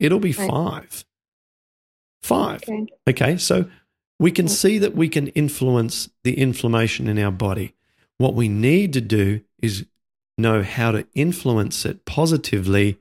it'll 0.00 0.20
be 0.20 0.32
Right. 0.32 0.50
five. 0.50 1.04
Five. 2.22 2.62
Okay. 2.62 2.86
Okay, 3.08 3.36
so 3.36 3.70
we 4.18 4.30
can 4.30 4.48
see 4.48 4.78
that 4.78 4.94
we 4.96 5.08
can 5.08 5.28
influence 5.28 6.08
the 6.22 6.38
inflammation 6.38 7.08
in 7.08 7.18
our 7.18 7.30
body. 7.32 7.74
What 8.18 8.34
we 8.34 8.48
need 8.48 8.92
to 8.94 9.00
do 9.00 9.42
is 9.60 9.86
know 10.38 10.62
how 10.62 10.92
to 10.92 11.06
influence 11.14 11.84
it 11.84 12.04
positively 12.04 12.98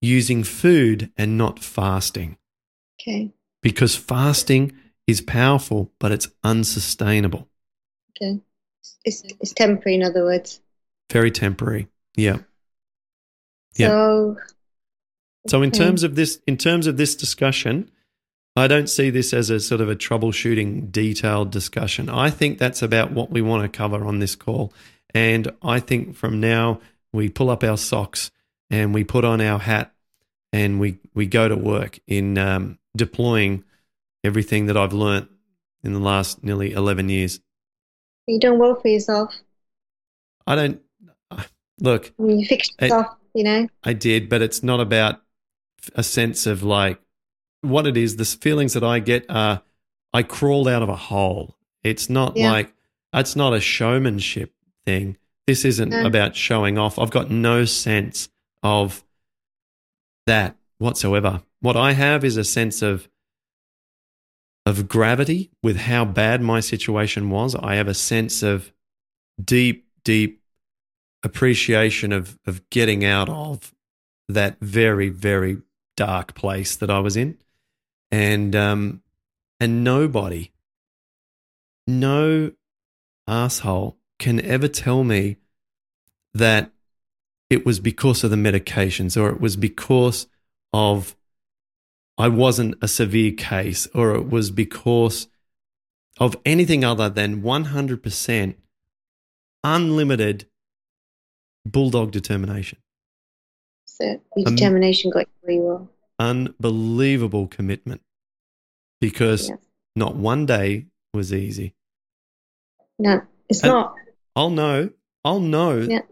using 0.00 0.44
food 0.44 1.10
and 1.16 1.36
not 1.38 1.58
fasting 1.62 2.36
Okay. 3.00 3.32
because 3.62 3.96
fasting 3.96 4.72
is 5.06 5.20
powerful, 5.20 5.90
but 5.98 6.12
it's 6.12 6.28
unsustainable, 6.44 7.48
Okay. 8.16 8.40
It's 9.04 9.22
it's 9.40 9.52
temporary, 9.52 9.96
in 9.96 10.02
other 10.02 10.24
words. 10.24 10.60
very 11.10 11.30
temporary. 11.30 11.88
Yeah. 12.16 12.38
Yeah. 13.76 14.34
So 15.48 15.62
in 15.62 15.70
terms 15.70 16.02
of 16.02 16.14
this, 16.14 16.40
in 16.46 16.56
terms 16.56 16.86
of 16.86 16.96
this 16.96 17.16
discussion, 17.16 17.90
I 18.54 18.68
don't 18.68 18.88
see 18.88 19.10
this 19.10 19.32
as 19.32 19.50
a 19.50 19.58
sort 19.60 19.80
of 19.80 19.88
a 19.88 19.96
troubleshooting, 19.96 20.92
detailed 20.92 21.50
discussion. 21.50 22.08
I 22.08 22.30
think 22.30 22.58
that's 22.58 22.82
about 22.82 23.12
what 23.12 23.30
we 23.30 23.42
want 23.42 23.62
to 23.62 23.76
cover 23.76 24.04
on 24.04 24.18
this 24.18 24.36
call. 24.36 24.72
And 25.14 25.50
I 25.62 25.80
think 25.80 26.16
from 26.16 26.40
now 26.40 26.80
we 27.12 27.28
pull 27.28 27.50
up 27.50 27.64
our 27.64 27.76
socks 27.76 28.30
and 28.70 28.94
we 28.94 29.04
put 29.04 29.24
on 29.24 29.40
our 29.40 29.58
hat 29.58 29.92
and 30.52 30.78
we 30.78 30.98
we 31.14 31.26
go 31.26 31.48
to 31.48 31.56
work 31.56 31.98
in 32.06 32.38
um, 32.38 32.78
deploying 32.96 33.64
everything 34.22 34.66
that 34.66 34.76
I've 34.76 34.92
learnt 34.92 35.28
in 35.82 35.92
the 35.92 35.98
last 35.98 36.44
nearly 36.44 36.72
eleven 36.72 37.08
years. 37.08 37.40
you 38.26 38.38
done 38.38 38.58
well 38.58 38.74
for 38.74 38.88
yourself. 38.88 39.34
I 40.46 40.56
don't 40.56 40.82
look. 41.80 42.12
You 42.18 42.46
fixed 42.46 42.80
yourself, 42.80 43.06
you 43.34 43.44
know. 43.44 43.68
I 43.82 43.92
did, 43.92 44.28
but 44.28 44.42
it's 44.42 44.62
not 44.62 44.80
about 44.80 45.20
a 45.94 46.02
sense 46.02 46.46
of 46.46 46.62
like 46.62 47.00
what 47.62 47.86
it 47.86 47.96
is. 47.96 48.16
The 48.16 48.24
feelings 48.24 48.72
that 48.74 48.84
I 48.84 48.98
get 48.98 49.26
are 49.28 49.62
I 50.12 50.22
crawled 50.22 50.68
out 50.68 50.82
of 50.82 50.88
a 50.88 50.96
hole. 50.96 51.56
It's 51.82 52.08
not 52.10 52.36
Yeah. 52.36 52.50
like 52.52 52.72
it's 53.14 53.36
not 53.36 53.52
a 53.54 53.60
showmanship 53.60 54.54
thing. 54.86 55.16
This 55.46 55.64
isn't 55.64 55.90
No. 55.90 56.06
about 56.06 56.36
showing 56.36 56.78
off. 56.78 56.98
I've 56.98 57.10
got 57.10 57.30
no 57.30 57.64
sense 57.64 58.28
of 58.62 59.04
that 60.26 60.56
whatsoever. 60.78 61.42
What 61.60 61.76
I 61.76 61.92
have 61.92 62.24
is 62.24 62.36
a 62.36 62.44
sense 62.44 62.82
of 62.82 63.08
of 64.64 64.86
gravity 64.88 65.50
with 65.62 65.76
how 65.76 66.04
bad 66.04 66.40
my 66.40 66.60
situation 66.60 67.30
was. 67.30 67.54
I 67.56 67.74
have 67.74 67.88
a 67.88 67.94
sense 67.94 68.42
of 68.44 68.72
deep, 69.42 69.88
deep 70.04 70.40
appreciation 71.24 72.12
of 72.12 72.38
of 72.46 72.68
getting 72.70 73.04
out 73.04 73.28
of 73.28 73.74
that 74.28 74.58
very, 74.60 75.08
very 75.08 75.58
dark 75.96 76.34
place 76.34 76.76
that 76.76 76.90
I 76.90 76.98
was 77.00 77.16
in. 77.16 77.38
And 78.10 78.54
um 78.54 79.02
and 79.60 79.84
nobody, 79.84 80.50
no 81.86 82.52
asshole 83.26 83.96
can 84.18 84.40
ever 84.44 84.68
tell 84.68 85.04
me 85.04 85.36
that 86.34 86.72
it 87.50 87.66
was 87.66 87.80
because 87.80 88.24
of 88.24 88.30
the 88.30 88.36
medications 88.36 89.20
or 89.20 89.30
it 89.30 89.40
was 89.40 89.56
because 89.56 90.26
of 90.72 91.14
I 92.18 92.28
wasn't 92.28 92.76
a 92.82 92.88
severe 92.88 93.32
case 93.32 93.86
or 93.94 94.14
it 94.14 94.28
was 94.28 94.50
because 94.50 95.28
of 96.18 96.36
anything 96.44 96.84
other 96.84 97.08
than 97.08 97.42
100% 97.42 98.54
unlimited 99.64 100.46
bulldog 101.64 102.10
determination. 102.10 102.78
So 103.98 104.04
your 104.36 104.48
Um, 104.48 104.54
determination 104.54 105.10
got 105.10 105.26
you 105.26 105.32
where 105.42 105.54
you. 105.54 105.88
Unbelievable 106.18 107.46
commitment 107.46 108.00
because 109.00 109.48
Yeah. 109.48 109.56
not 109.96 110.16
one 110.16 110.46
day 110.46 110.86
was 111.12 111.32
easy. 111.32 111.74
No, 112.98 113.22
it's 113.48 113.62
And- 113.62 113.70
not. 113.72 113.94
I'll 114.34 114.50
know, 114.50 114.90
I'll 115.24 115.40
know 115.40 115.80
Yeah. 115.80 116.02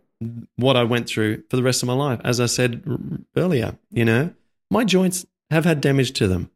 what 0.57 0.77
I 0.77 0.85
went 0.85 1.09
through 1.09 1.45
for 1.49 1.57
the 1.57 1.63
rest 1.63 1.83
of 1.83 1.87
my 1.87 1.95
life. 1.95 2.21
As 2.25 2.39
I 2.41 2.47
said 2.47 2.83
earlier, 3.37 3.79
you 3.91 4.05
know, 4.05 4.31
my 4.71 4.85
joints 4.85 5.25
have 5.51 5.65
had 5.65 5.81
damage 5.81 6.13
to 6.15 6.29
them. 6.29 6.51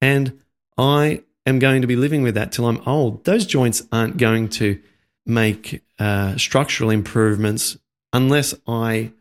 And 0.00 0.38
I 0.78 1.22
am 1.46 1.58
going 1.58 1.82
to 1.82 1.86
be 1.86 1.96
living 1.96 2.22
with 2.22 2.34
that 2.36 2.52
till 2.52 2.66
I'm 2.66 2.80
old. 2.86 3.24
Those 3.24 3.44
joints 3.44 3.82
aren't 3.92 4.16
going 4.16 4.48
to 4.50 4.80
make 5.26 5.82
uh, 5.98 6.38
structural 6.38 6.88
improvements 6.90 7.76
unless 8.14 8.54
I 8.66 9.12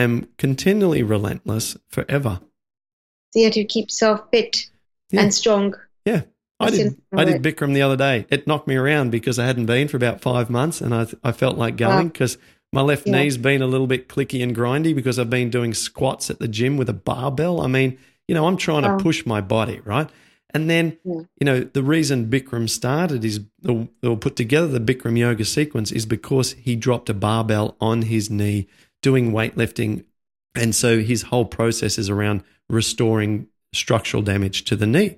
am 0.00 0.28
continually 0.38 1.02
relentless 1.02 1.76
forever. 1.88 2.40
So 3.32 3.40
you 3.40 3.44
have 3.46 3.54
to 3.54 3.64
keep 3.64 3.86
yourself 3.86 4.22
fit 4.30 4.66
Yeah. 5.10 5.22
and 5.22 5.34
strong. 5.34 5.74
Yeah. 6.04 6.22
I 6.58 6.70
That's 6.70 6.76
did. 6.82 6.96
I 7.14 7.24
did. 7.24 7.42
Bikram 7.42 7.74
the 7.74 7.82
other 7.82 7.96
day. 7.98 8.24
It 8.30 8.46
knocked 8.46 8.66
me 8.66 8.76
around 8.76 9.10
because 9.10 9.38
I 9.38 9.44
hadn't 9.44 9.66
been 9.66 9.88
for 9.88 9.98
about 9.98 10.22
five 10.22 10.48
months, 10.48 10.80
and 10.80 10.94
I 10.94 11.06
I 11.22 11.32
felt 11.32 11.58
like 11.58 11.76
going 11.76 11.96
Wow. 11.96 12.02
because 12.04 12.38
my 12.72 12.80
left 12.80 13.06
Yeah. 13.06 13.12
knee's 13.22 13.36
been 13.36 13.60
a 13.62 13.66
little 13.66 13.86
bit 13.86 14.08
clicky 14.08 14.42
and 14.42 14.56
grindy 14.56 14.94
because 14.94 15.18
I've 15.18 15.28
been 15.30 15.50
doing 15.50 15.74
squats 15.74 16.30
at 16.30 16.38
the 16.38 16.48
gym 16.48 16.76
with 16.78 16.88
a 16.88 16.94
barbell. 16.94 17.60
I 17.60 17.66
mean, 17.66 17.98
you 18.26 18.34
know, 18.34 18.46
I'm 18.46 18.56
trying 18.56 18.84
Wow. 18.84 18.96
to 18.96 19.02
push 19.02 19.26
my 19.26 19.42
body 19.42 19.80
right, 19.84 20.08
and 20.54 20.70
then 20.70 20.96
Yeah. 21.04 21.20
you 21.40 21.44
know 21.44 21.60
the 21.60 21.82
reason 21.82 22.26
Bikram 22.30 22.70
started 22.70 23.22
is 23.22 23.40
or 23.68 24.16
put 24.16 24.34
together 24.36 24.66
the 24.66 24.80
Bikram 24.80 25.18
yoga 25.18 25.44
sequence 25.44 25.92
is 25.92 26.06
because 26.06 26.52
he 26.54 26.74
dropped 26.74 27.10
a 27.10 27.14
barbell 27.14 27.76
on 27.82 28.02
his 28.02 28.30
knee 28.30 28.66
doing 29.06 29.30
weightlifting, 29.30 30.04
and 30.56 30.74
so 30.74 30.98
his 31.00 31.22
whole 31.22 31.44
process 31.44 31.96
is 31.98 32.10
around 32.10 32.42
restoring 32.68 33.46
structural 33.72 34.22
damage 34.22 34.64
to 34.64 34.74
the 34.74 34.86
knee. 34.86 35.16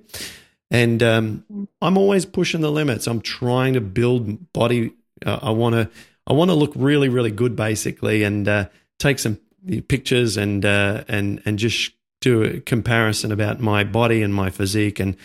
And 0.69 1.01
um, 1.01 1.67
I'm 1.81 1.97
always 1.97 2.25
pushing 2.25 2.61
the 2.61 2.71
limits. 2.71 3.07
I'm 3.07 3.21
trying 3.21 3.73
to 3.73 3.81
build 3.81 4.53
body. 4.53 4.91
Uh, 5.25 5.39
I 5.41 5.49
want 5.51 5.73
to. 5.75 5.89
I 6.27 6.33
want 6.33 6.51
to 6.51 6.55
look 6.55 6.73
really, 6.75 7.09
really 7.09 7.31
good, 7.31 7.55
basically, 7.55 8.23
and 8.23 8.47
uh, 8.47 8.65
take 8.99 9.17
some 9.17 9.39
pictures 9.87 10.37
and 10.37 10.63
uh, 10.63 11.03
and 11.07 11.41
and 11.45 11.57
just 11.57 11.93
do 12.21 12.43
a 12.43 12.59
comparison 12.59 13.31
about 13.31 13.59
my 13.59 13.83
body 13.83 14.21
and 14.21 14.31
my 14.33 14.51
physique 14.51 14.99
and 14.99 15.15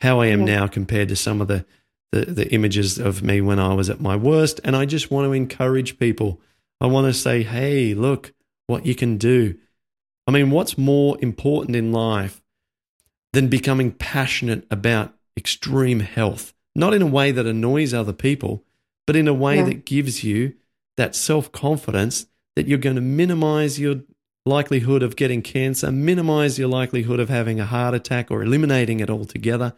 how 0.00 0.22
I 0.22 0.26
am 0.28 0.46
Yeah. 0.46 0.60
now 0.60 0.66
compared 0.68 1.08
to 1.08 1.16
some 1.16 1.42
of 1.42 1.48
the, 1.48 1.66
the 2.12 2.24
the 2.32 2.54
images 2.54 2.98
of 2.98 3.22
me 3.22 3.42
when 3.42 3.58
I 3.58 3.74
was 3.74 3.90
at 3.90 4.00
my 4.00 4.16
worst. 4.16 4.60
And 4.64 4.74
I 4.74 4.86
just 4.86 5.10
want 5.10 5.26
to 5.26 5.32
encourage 5.32 5.98
people. 5.98 6.40
I 6.80 6.86
want 6.86 7.06
to 7.06 7.14
say, 7.14 7.42
hey, 7.42 7.94
look 7.94 8.32
what 8.66 8.86
you 8.86 8.94
can 8.94 9.16
do. 9.16 9.56
I 10.26 10.30
mean, 10.30 10.50
what's 10.50 10.78
more 10.78 11.16
important 11.20 11.76
in 11.76 11.92
life 11.92 12.42
than 13.32 13.48
becoming 13.48 13.92
passionate 13.92 14.66
about 14.70 15.14
extreme 15.36 16.00
health? 16.00 16.54
Not 16.74 16.94
in 16.94 17.02
a 17.02 17.06
way 17.06 17.30
that 17.30 17.46
annoys 17.46 17.94
other 17.94 18.12
people, 18.12 18.64
but 19.06 19.16
in 19.16 19.28
a 19.28 19.34
way 19.34 19.56
Yeah. 19.56 19.64
that 19.64 19.84
gives 19.84 20.24
you 20.24 20.54
that 20.96 21.14
self 21.14 21.52
confidence 21.52 22.26
that 22.56 22.66
you're 22.68 22.78
going 22.78 22.96
to 22.96 23.02
minimize 23.02 23.78
your 23.78 24.02
likelihood 24.46 25.02
of 25.02 25.16
getting 25.16 25.42
cancer, 25.42 25.90
minimize 25.90 26.58
your 26.58 26.68
likelihood 26.68 27.18
of 27.18 27.28
having 27.28 27.58
a 27.58 27.66
heart 27.66 27.94
attack 27.94 28.30
or 28.30 28.42
eliminating 28.42 29.00
it 29.00 29.10
altogether, 29.10 29.74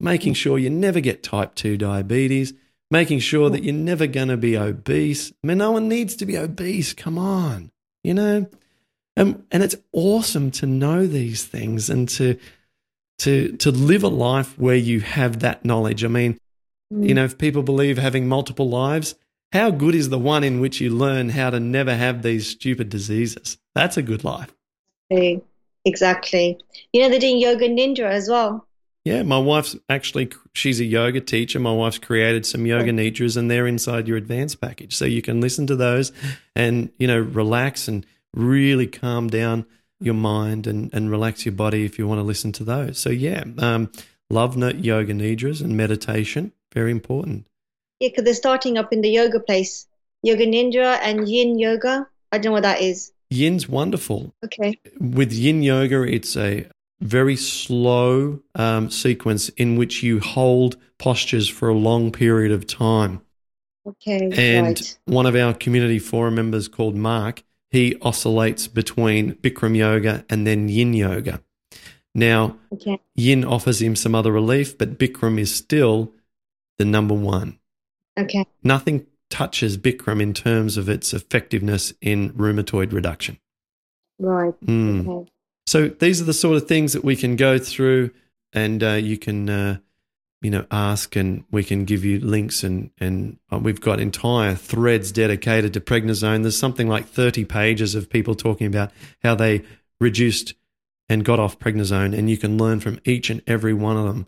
making 0.00 0.32
mm. 0.32 0.36
sure 0.36 0.58
you 0.58 0.70
never 0.70 1.00
get 1.00 1.22
type 1.22 1.54
2 1.54 1.76
diabetes, 1.76 2.54
making 2.90 3.20
sure 3.20 3.50
that 3.50 3.64
you're 3.64 3.74
never 3.74 4.06
going 4.06 4.28
to 4.28 4.36
be 4.36 4.56
obese. 4.56 5.32
I 5.42 5.46
mean, 5.46 5.58
no 5.58 5.72
one 5.72 5.88
needs 5.88 6.16
to 6.16 6.26
be 6.26 6.36
obese. 6.36 6.92
Come 6.92 7.18
on, 7.18 7.70
you 8.02 8.14
know? 8.14 8.46
And, 9.16 9.44
and 9.50 9.62
it's 9.62 9.76
awesome 9.92 10.50
to 10.52 10.66
know 10.66 11.06
these 11.06 11.44
things 11.44 11.88
and 11.88 12.08
to, 12.10 12.38
to, 13.18 13.56
to 13.58 13.70
live 13.70 14.02
a 14.02 14.08
life 14.08 14.58
where 14.58 14.76
you 14.76 15.00
have 15.00 15.40
that 15.40 15.64
knowledge. 15.64 16.04
I 16.04 16.08
mean, 16.08 16.38
Mm. 16.92 17.08
you 17.08 17.14
know, 17.14 17.24
if 17.24 17.38
people 17.38 17.62
believe 17.62 17.98
having 17.98 18.28
multiple 18.28 18.68
lives, 18.68 19.14
how 19.52 19.70
good 19.70 19.94
is 19.94 20.08
the 20.08 20.18
one 20.18 20.44
in 20.44 20.60
which 20.60 20.80
you 20.80 20.90
learn 20.90 21.30
how 21.30 21.50
to 21.50 21.60
never 21.60 21.94
have 21.94 22.22
these 22.22 22.48
stupid 22.48 22.88
diseases? 22.88 23.58
That's 23.74 23.96
a 23.96 24.02
good 24.02 24.24
life. 24.24 24.54
Exactly. 25.84 26.58
You 26.92 27.02
know, 27.02 27.08
they're 27.08 27.20
doing 27.20 27.38
yoga 27.38 27.68
nidra 27.68 28.10
as 28.10 28.28
well. 28.28 28.66
Yeah, 29.04 29.22
my 29.22 29.38
wife's 29.38 29.76
actually 29.90 30.30
she's 30.54 30.80
a 30.80 30.84
yoga 30.84 31.20
teacher. 31.20 31.60
My 31.60 31.72
wife's 31.72 31.98
created 31.98 32.46
some 32.46 32.64
yoga 32.64 32.90
nidras 32.90 33.36
and 33.36 33.50
they're 33.50 33.66
inside 33.66 34.08
your 34.08 34.16
advanced 34.16 34.60
package. 34.60 34.96
So 34.96 35.04
you 35.04 35.20
can 35.20 35.40
listen 35.42 35.66
to 35.66 35.76
those 35.76 36.10
and, 36.56 36.90
you 36.98 37.06
know, 37.06 37.18
relax 37.18 37.86
and 37.86 38.06
really 38.32 38.86
calm 38.86 39.28
down 39.28 39.66
your 40.00 40.14
mind 40.14 40.66
and, 40.66 40.92
and 40.94 41.10
relax 41.10 41.44
your 41.44 41.54
body 41.54 41.84
if 41.84 41.98
you 41.98 42.08
want 42.08 42.18
to 42.18 42.22
listen 42.22 42.52
to 42.52 42.64
those. 42.64 42.98
So 42.98 43.10
yeah, 43.10 43.44
um, 43.58 43.92
love 44.30 44.56
yoga 44.56 45.12
nidras 45.12 45.60
and 45.60 45.76
meditation, 45.76 46.52
very 46.72 46.90
important. 46.90 47.46
Yeah, 48.00 48.08
because 48.08 48.24
they're 48.24 48.34
starting 48.34 48.78
up 48.78 48.92
in 48.92 49.02
the 49.02 49.10
yoga 49.10 49.40
place. 49.40 49.86
Yoga 50.22 50.46
Nidra 50.46 50.98
and 51.02 51.28
Yin 51.28 51.58
Yoga. 51.58 52.08
I 52.32 52.38
don't 52.38 52.46
know 52.46 52.52
what 52.52 52.62
that 52.62 52.80
is. 52.80 53.12
Yin's 53.30 53.68
wonderful. 53.68 54.34
Okay. 54.44 54.80
with 54.98 55.32
yin 55.32 55.62
yoga, 55.62 56.02
it's 56.02 56.36
a 56.36 56.66
very 57.04 57.36
slow 57.36 58.40
um, 58.54 58.90
sequence 58.90 59.50
in 59.50 59.76
which 59.76 60.02
you 60.02 60.18
hold 60.20 60.76
postures 60.98 61.48
for 61.48 61.68
a 61.68 61.74
long 61.74 62.10
period 62.10 62.50
of 62.50 62.66
time. 62.66 63.20
Okay. 63.86 64.30
And 64.32 64.78
right. 64.78 64.98
one 65.04 65.26
of 65.26 65.36
our 65.36 65.52
community 65.52 65.98
forum 65.98 66.34
members 66.36 66.66
called 66.66 66.96
Mark, 66.96 67.42
he 67.70 67.96
oscillates 68.00 68.66
between 68.66 69.34
Bikram 69.34 69.76
yoga 69.76 70.24
and 70.30 70.46
then 70.46 70.68
yin 70.68 70.94
yoga. 70.94 71.42
Now, 72.14 72.56
Okay. 72.72 72.98
yin 73.14 73.44
offers 73.44 73.82
him 73.82 73.96
some 73.96 74.14
other 74.14 74.32
relief, 74.32 74.78
but 74.78 74.98
Bikram 74.98 75.38
is 75.38 75.54
still 75.54 76.12
the 76.78 76.84
number 76.86 77.14
one. 77.14 77.58
Okay. 78.18 78.46
Nothing 78.62 79.06
touches 79.28 79.76
Bikram 79.76 80.22
in 80.22 80.32
terms 80.32 80.76
of 80.78 80.88
its 80.88 81.12
effectiveness 81.12 81.92
in 82.00 82.30
rheumatoid 82.32 82.92
reduction. 82.92 83.38
Right. 84.18 84.54
Mm. 84.64 85.08
Okay. 85.08 85.30
So 85.66 85.88
these 85.88 86.20
are 86.20 86.24
the 86.24 86.32
sort 86.34 86.56
of 86.56 86.68
things 86.68 86.92
that 86.92 87.04
we 87.04 87.16
can 87.16 87.36
go 87.36 87.58
through, 87.58 88.10
and 88.52 88.82
uh, 88.82 88.92
you 88.92 89.16
can, 89.16 89.48
uh, 89.48 89.78
you 90.42 90.50
know, 90.50 90.66
ask, 90.70 91.16
and 91.16 91.44
we 91.50 91.64
can 91.64 91.84
give 91.84 92.04
you 92.04 92.20
links, 92.20 92.62
and 92.62 92.90
and 92.98 93.38
uh, 93.52 93.58
we've 93.58 93.80
got 93.80 94.00
entire 94.00 94.54
threads 94.54 95.10
dedicated 95.10 95.72
to 95.74 95.80
prednisone. 95.80 96.42
There's 96.42 96.58
something 96.58 96.88
like 96.88 97.06
30 97.06 97.44
pages 97.44 97.94
of 97.94 98.10
people 98.10 98.34
talking 98.34 98.66
about 98.66 98.92
how 99.22 99.34
they 99.34 99.64
reduced 100.00 100.54
and 101.08 101.24
got 101.24 101.40
off 101.40 101.58
prednisone, 101.58 102.16
and 102.16 102.28
you 102.28 102.36
can 102.36 102.58
learn 102.58 102.80
from 102.80 103.00
each 103.04 103.30
and 103.30 103.42
every 103.46 103.74
one 103.74 103.96
of 103.96 104.04
them. 104.04 104.26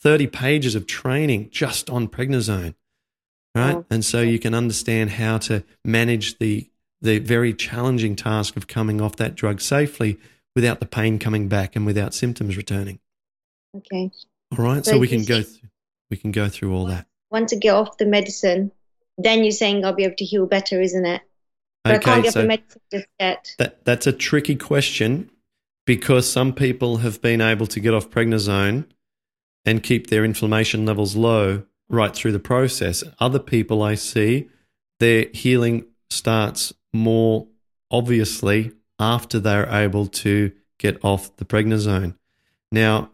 30 0.00 0.26
pages 0.26 0.74
of 0.74 0.86
training 0.86 1.48
just 1.52 1.88
on 1.88 2.08
prednisone, 2.08 2.74
right? 3.54 3.76
Oh. 3.76 3.86
And 3.88 4.04
so 4.04 4.20
you 4.20 4.40
can 4.40 4.52
understand 4.52 5.10
how 5.10 5.38
to 5.38 5.64
manage 5.84 6.38
the 6.38 6.68
the 7.00 7.18
very 7.18 7.52
challenging 7.52 8.14
task 8.14 8.56
of 8.56 8.68
coming 8.68 9.00
off 9.00 9.16
that 9.16 9.34
drug 9.34 9.60
safely 9.60 10.18
without 10.54 10.80
the 10.80 10.86
pain 10.86 11.18
coming 11.18 11.48
back 11.48 11.76
and 11.76 11.86
without 11.86 12.14
symptoms 12.14 12.56
returning. 12.56 12.98
Okay. 13.76 14.10
All 14.56 14.64
right, 14.64 14.84
so 14.84 14.92
So 14.92 14.98
we 14.98 15.08
can 15.08 15.24
go 15.24 15.40
see- 15.42 15.60
th- 15.60 15.62
we 16.10 16.16
can 16.16 16.30
go 16.32 16.48
through 16.48 16.74
all 16.74 16.84
that. 16.86 17.06
Once 17.30 17.52
I 17.52 17.56
get 17.56 17.74
off 17.74 17.96
the 17.96 18.04
medicine, 18.06 18.70
then 19.16 19.42
you're 19.44 19.50
saying 19.52 19.84
I'll 19.84 19.94
be 19.94 20.04
able 20.04 20.16
to 20.16 20.24
heal 20.24 20.46
better, 20.46 20.80
isn't 20.80 21.06
it? 21.06 21.22
But 21.84 21.94
I 21.94 21.98
can't 21.98 22.06
Okay, 22.18 22.22
get 22.22 22.28
off 22.28 22.32
so 22.34 22.42
the 22.42 22.48
medicine 22.48 22.80
just 22.92 23.06
yet. 23.18 23.54
that 23.58 23.84
that's 23.84 24.06
a 24.06 24.12
tricky 24.12 24.54
question 24.56 25.30
because 25.86 26.30
some 26.30 26.52
people 26.52 26.98
have 26.98 27.20
been 27.22 27.40
able 27.40 27.66
to 27.68 27.80
get 27.80 27.94
off 27.94 28.10
prednisone 28.10 28.84
and 29.64 29.82
keep 29.82 30.08
their 30.08 30.24
inflammation 30.24 30.84
levels 30.84 31.16
low 31.16 31.64
right 31.88 32.14
through 32.14 32.32
the 32.32 32.38
process. 32.38 33.02
Other 33.18 33.38
people 33.38 33.82
I 33.82 33.94
see 33.94 34.48
their 35.00 35.26
healing 35.32 35.86
starts 36.10 36.72
more 36.92 37.48
obviously 37.90 38.72
after 39.02 39.40
they're 39.40 39.68
able 39.68 40.06
to 40.06 40.52
get 40.78 41.04
off 41.04 41.36
the 41.36 41.44
prednisone. 41.44 42.14
Now, 42.70 43.10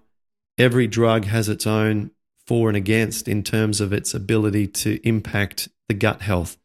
every 0.58 0.86
drug 0.86 1.24
has 1.24 1.48
its 1.48 1.66
own 1.66 2.10
for 2.46 2.68
and 2.68 2.76
against 2.76 3.26
in 3.26 3.42
terms 3.42 3.80
of 3.80 3.92
its 3.92 4.12
ability 4.12 4.66
to 4.66 5.00
impact 5.08 5.68
the 5.88 5.94
gut 5.94 6.20
health. 6.20 6.58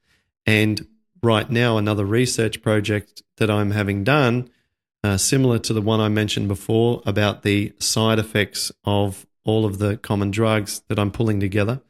And 0.46 0.86
right 1.22 1.50
now, 1.50 1.78
another 1.78 2.06
research 2.06 2.62
project 2.62 3.24
that 3.38 3.50
I'm 3.50 3.72
having 3.72 4.04
done, 4.04 4.50
uh, 5.04 5.18
similar 5.18 5.58
to 5.60 5.74
the 5.74 5.82
one 5.82 6.02
I 6.02 6.10
mentioned 6.10 6.50
before 6.50 7.02
about 7.06 7.44
the 7.44 7.74
side 7.80 8.20
effects 8.20 8.72
of 8.84 9.26
all 9.46 9.66
of 9.66 9.78
the 9.78 9.96
common 9.98 10.32
drugs 10.32 10.82
that 10.90 11.00
I'm 11.00 11.12
pulling 11.12 11.40
together, 11.40 11.82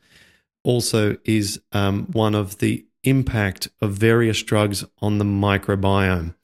also 0.63 1.17
is 1.25 1.59
um, 1.71 2.05
one 2.11 2.36
of 2.36 2.59
the 2.59 2.86
impact 3.03 3.69
of 3.81 3.91
various 3.93 4.41
drugs 4.43 4.86
on 5.01 5.17
the 5.17 5.25
microbiome. 5.25 6.36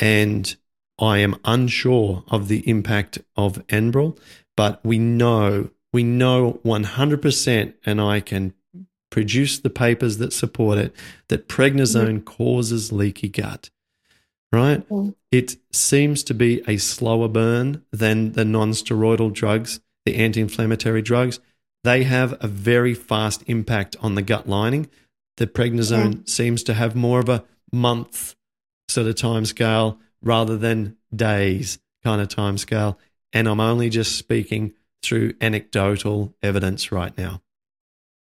And 0.00 0.56
I 0.98 1.18
am 1.18 1.36
unsure 1.44 2.24
of 2.28 2.48
the 2.48 2.68
impact 2.68 3.18
of 3.36 3.64
Enbrel, 3.68 4.18
but 4.56 4.84
we 4.84 4.98
know, 4.98 5.70
we 5.92 6.02
know 6.02 6.60
100%, 6.64 7.74
and 7.84 8.00
I 8.00 8.20
can 8.20 8.54
produce 9.10 9.58
the 9.58 9.70
papers 9.70 10.18
that 10.18 10.32
support 10.32 10.78
it, 10.78 10.94
that 11.28 11.48
prednisone 11.48 12.24
causes 12.24 12.92
leaky 12.92 13.28
gut, 13.28 13.70
right? 14.52 14.88
Mm. 14.88 15.14
It 15.30 15.56
seems 15.72 16.22
to 16.24 16.34
be 16.34 16.62
a 16.66 16.76
slower 16.76 17.28
burn 17.28 17.84
than 17.92 18.32
the 18.32 18.44
non-steroidal 18.44 19.32
drugs, 19.32 19.80
the 20.04 20.16
anti-inflammatory 20.16 21.02
drugs. 21.02 21.40
They 21.84 22.04
have 22.04 22.36
a 22.40 22.48
very 22.48 22.94
fast 22.94 23.44
impact 23.46 23.96
on 24.00 24.14
the 24.14 24.22
gut 24.22 24.48
lining. 24.48 24.88
The 25.36 25.46
prednisone 25.46 26.28
seems 26.28 26.62
to 26.64 26.74
have 26.74 26.96
more 26.96 27.20
of 27.20 27.28
a 27.28 27.44
month 27.72 28.34
sort 28.88 29.06
of 29.06 29.14
time 29.14 29.44
scale 29.44 29.98
rather 30.22 30.56
than 30.56 30.96
days 31.14 31.78
kind 32.04 32.20
of 32.20 32.28
time 32.28 32.58
scale. 32.58 32.98
And 33.32 33.48
I'm 33.48 33.60
only 33.60 33.90
just 33.90 34.16
speaking 34.16 34.74
through 35.02 35.34
anecdotal 35.40 36.34
evidence 36.42 36.90
right 36.90 37.16
now. 37.16 37.42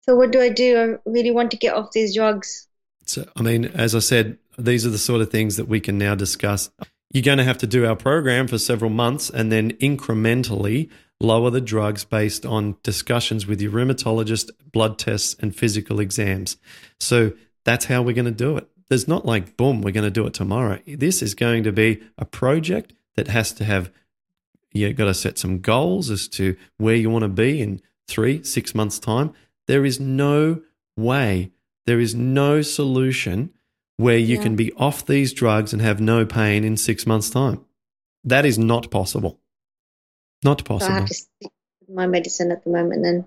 So 0.02 0.16
what 0.16 0.32
do 0.32 0.40
I 0.40 0.50
do? 0.50 0.98
I 1.06 1.10
really 1.10 1.32
want 1.32 1.52
to 1.52 1.58
get 1.58 1.74
off 1.74 1.92
these 1.92 2.16
drugs. 2.16 2.68
So, 3.06 3.28
I 3.36 3.42
mean, 3.42 3.66
as 3.66 3.96
I 3.96 4.00
said, 4.00 4.38
these 4.58 4.86
are 4.86 4.90
the 4.90 4.98
sort 4.98 5.22
of 5.22 5.30
things 5.30 5.58
that 5.58 5.68
we 5.68 5.80
can 5.80 5.98
now 5.98 6.16
discuss. 6.16 6.70
You're 7.12 7.24
going 7.24 7.38
to 7.38 7.44
have 7.44 7.58
to 7.60 7.68
do 7.68 7.86
our 7.86 7.96
program 7.96 8.48
for 8.48 8.58
several 8.58 8.92
months 8.92 9.30
and 9.30 9.52
then 9.52 9.74
incrementally 9.74 10.90
lower 11.20 11.50
the 11.50 11.62
drugs 11.62 12.04
based 12.04 12.46
on 12.46 12.78
discussions 12.84 13.48
with 13.48 13.62
your 13.62 13.72
rheumatologist, 13.72 14.52
blood 14.72 14.98
tests, 15.00 15.36
and 15.40 15.56
physical 15.56 16.00
exams. 16.00 16.58
So 17.00 17.34
that's 17.64 17.86
how 17.86 18.02
we're 18.02 18.16
going 18.16 18.26
to 18.26 18.32
do 18.32 18.58
it. 18.58 18.68
There's 18.90 19.08
not 19.08 19.26
like, 19.26 19.58
boom, 19.58 19.82
we're 19.82 19.92
going 19.92 20.04
to 20.04 20.12
do 20.12 20.28
it 20.28 20.34
tomorrow. 20.34 20.80
This 20.86 21.22
is 21.22 21.34
going 21.34 21.64
to 21.64 21.72
be 21.72 22.02
a 22.18 22.26
project 22.26 22.94
that 23.16 23.28
has 23.30 23.52
to 23.54 23.64
have, 23.66 23.92
you've 24.72 24.96
got 24.96 25.06
to 25.06 25.14
set 25.14 25.38
some 25.38 25.60
goals 25.60 26.10
as 26.10 26.28
to 26.30 26.56
where 26.78 26.96
you 26.96 27.10
want 27.10 27.24
to 27.24 27.30
be 27.30 27.62
in 27.62 27.82
three, 28.08 28.44
six 28.44 28.76
months' 28.76 29.00
time. 29.00 29.34
There 29.68 29.86
is 29.86 30.00
no 30.00 30.62
way, 30.96 31.52
there 31.88 32.00
is 32.00 32.14
no 32.14 32.62
solution 32.62 33.52
where 33.98 34.18
you 34.18 34.36
Yeah. 34.36 34.44
can 34.44 34.56
be 34.56 34.72
off 34.74 35.06
these 35.06 35.34
drugs 35.34 35.74
and 35.74 35.82
have 35.82 36.00
no 36.02 36.26
pain 36.26 36.64
in 36.64 36.78
six 36.78 37.08
months' 37.08 37.30
time. 37.30 37.66
That 38.24 38.46
is 38.46 38.60
not 38.60 38.92
possible. 38.92 39.40
Not 40.44 40.60
So 40.60 40.66
I 40.66 40.68
possible. 40.68 40.94
have 40.96 41.08
to 41.08 41.14
stick 41.14 41.52
with 41.88 41.96
my 41.96 42.06
medicine 42.06 42.52
at 42.52 42.64
the 42.64 42.70
moment 42.70 43.02
then. 43.04 43.26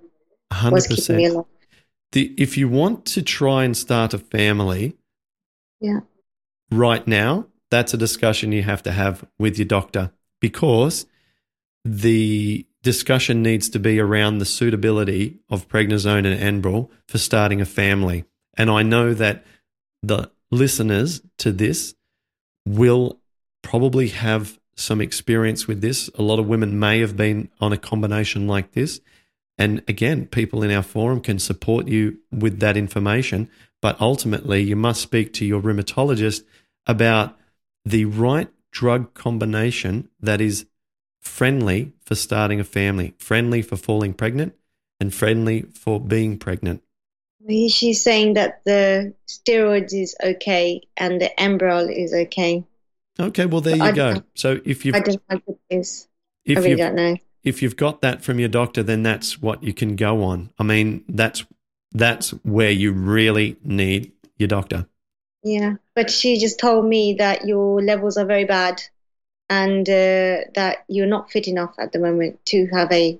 What's 0.70 0.86
keeping 0.86 1.16
me 1.16 1.24
100%. 1.24 1.30
alive? 1.32 1.44
The, 2.12 2.34
if 2.38 2.56
you 2.56 2.68
want 2.68 3.06
to 3.06 3.22
try 3.22 3.64
and 3.64 3.76
start 3.76 4.14
a 4.14 4.18
family 4.18 4.96
Yeah. 5.80 6.00
right 6.70 7.06
now, 7.06 7.46
that's 7.70 7.94
a 7.94 7.98
discussion 7.98 8.52
you 8.52 8.62
have 8.62 8.82
to 8.84 8.92
have 8.92 9.24
with 9.38 9.58
your 9.58 9.66
doctor 9.66 10.10
because 10.40 11.06
the 11.84 12.66
discussion 12.82 13.42
needs 13.42 13.68
to 13.70 13.78
be 13.78 14.00
around 14.00 14.38
the 14.38 14.44
suitability 14.44 15.38
of 15.48 15.68
prednisone 15.68 16.26
and 16.26 16.62
Enbrel 16.62 16.88
for 17.06 17.18
starting 17.18 17.60
a 17.60 17.66
family. 17.66 18.24
And 18.56 18.70
I 18.70 18.82
know 18.82 19.14
that 19.14 19.44
the 20.02 20.30
listeners 20.50 21.22
to 21.38 21.52
this 21.52 21.94
will 22.66 23.20
probably 23.62 24.08
have 24.08 24.58
some 24.76 25.00
experience 25.00 25.66
with 25.66 25.80
this. 25.80 26.08
A 26.14 26.22
lot 26.22 26.38
of 26.38 26.46
women 26.46 26.78
may 26.78 27.00
have 27.00 27.16
been 27.16 27.50
on 27.60 27.72
a 27.72 27.78
combination 27.78 28.46
like 28.46 28.72
this. 28.72 29.00
And 29.58 29.82
again, 29.88 30.26
people 30.26 30.62
in 30.62 30.70
our 30.70 30.82
forum 30.82 31.20
can 31.20 31.38
support 31.38 31.88
you 31.88 32.18
with 32.30 32.60
that 32.60 32.76
information. 32.76 33.50
But 33.82 34.00
ultimately, 34.00 34.62
you 34.62 34.76
must 34.76 35.00
speak 35.00 35.32
to 35.34 35.44
your 35.44 35.60
rheumatologist 35.60 36.44
about 36.86 37.36
the 37.84 38.04
right 38.04 38.48
drug 38.70 39.14
combination 39.14 40.08
that 40.20 40.40
is 40.40 40.66
friendly 41.20 41.92
for 42.04 42.14
starting 42.14 42.60
a 42.60 42.64
family, 42.64 43.14
friendly 43.18 43.62
for 43.62 43.76
falling 43.76 44.14
pregnant, 44.14 44.54
and 45.00 45.12
friendly 45.12 45.62
for 45.62 46.00
being 46.00 46.38
pregnant. 46.38 46.82
She's 47.48 48.02
saying 48.02 48.34
that 48.34 48.62
the 48.64 49.14
steroids 49.26 49.92
is 49.94 50.14
okay 50.22 50.82
and 50.96 51.20
the 51.20 51.30
Enbrel 51.38 51.90
is 51.90 52.12
okay. 52.12 52.64
Okay, 53.18 53.46
well 53.46 53.60
there 53.60 53.76
you 53.76 53.82
I- 53.82 53.92
go. 53.92 54.22
So 54.34 54.60
if 54.64 54.84
you've 54.84 54.94
I 54.94 55.00
don't 55.00 55.22
know 55.30 55.40
what 55.44 55.58
it 55.70 55.76
is. 55.76 56.08
I 56.48 56.52
really 56.60 56.76
don't 56.76 56.94
know. 56.94 57.16
If 57.44 57.62
you've 57.62 57.76
got 57.76 58.00
that 58.02 58.22
from 58.22 58.38
your 58.38 58.48
doctor, 58.48 58.82
then 58.82 59.02
that's 59.02 59.40
what 59.40 59.62
you 59.62 59.72
can 59.72 59.96
go 59.96 60.22
on. 60.24 60.50
I 60.58 60.62
mean, 60.64 61.04
that's 61.08 61.44
that's 61.92 62.30
where 62.44 62.70
you 62.70 62.92
really 62.92 63.56
need 63.64 64.12
your 64.36 64.48
doctor. 64.48 64.86
Yeah, 65.42 65.76
but 65.94 66.10
she 66.10 66.38
just 66.38 66.58
told 66.58 66.84
me 66.86 67.14
that 67.18 67.46
your 67.46 67.80
levels 67.80 68.16
are 68.16 68.26
very 68.26 68.44
bad 68.44 68.82
and 69.48 69.88
uh, 69.88 70.44
that 70.54 70.84
you're 70.88 71.06
not 71.06 71.30
fit 71.30 71.48
enough 71.48 71.74
at 71.78 71.92
the 71.92 71.98
moment 71.98 72.44
to 72.46 72.66
have 72.72 72.92
a 72.92 73.18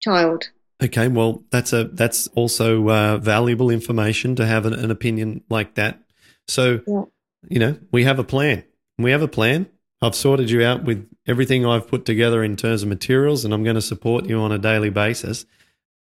child. 0.00 0.50
Okay, 0.82 1.08
well, 1.08 1.42
that's 1.50 1.72
a 1.72 1.84
that's 1.84 2.26
also 2.28 2.88
uh, 2.88 3.18
valuable 3.18 3.70
information 3.70 4.36
to 4.36 4.46
have 4.46 4.66
an, 4.66 4.74
an 4.74 4.90
opinion 4.90 5.42
like 5.48 5.74
that. 5.74 6.00
So, 6.48 6.80
Yeah. 6.86 7.04
you 7.48 7.58
know, 7.58 7.78
we 7.92 8.04
have 8.04 8.18
a 8.18 8.24
plan. 8.24 8.64
We 8.98 9.10
have 9.12 9.22
a 9.22 9.28
plan. 9.28 9.66
I've 10.00 10.16
sorted 10.16 10.50
you 10.50 10.64
out 10.64 10.84
with 10.84 11.08
everything 11.26 11.64
I've 11.66 11.88
put 11.88 12.04
together 12.04 12.42
in 12.42 12.56
terms 12.56 12.82
of 12.82 12.88
materials, 12.88 13.44
and 13.44 13.52
I'm 13.54 13.64
going 13.64 13.76
to 13.76 13.82
support 13.82 14.26
you 14.26 14.38
on 14.40 14.52
a 14.52 14.58
daily 14.58 14.90
basis. 14.90 15.46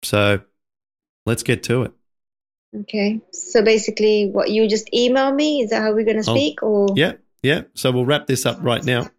So, 0.03 0.41
let's 1.26 1.43
get 1.43 1.64
to 1.64 1.84
it. 1.84 1.91
Okay. 2.76 3.20
So 3.32 3.62
basically, 3.64 4.30
what 4.32 4.49
you 4.49 4.68
just 4.70 4.93
email 4.93 5.32
me? 5.34 5.62
Is 5.62 5.72
that 5.72 5.82
how 5.82 5.91
we're 5.93 6.05
going 6.05 6.22
to 6.22 6.30
I'll- 6.30 6.36
speak? 6.36 6.64
Or 6.64 6.88
Yeah, 6.95 7.14
yeah. 7.43 7.64
So 7.74 7.91
we'll 7.91 8.05
wrap 8.05 8.28
this 8.28 8.45
up 8.45 8.59
right 8.62 8.84
now. 8.84 9.09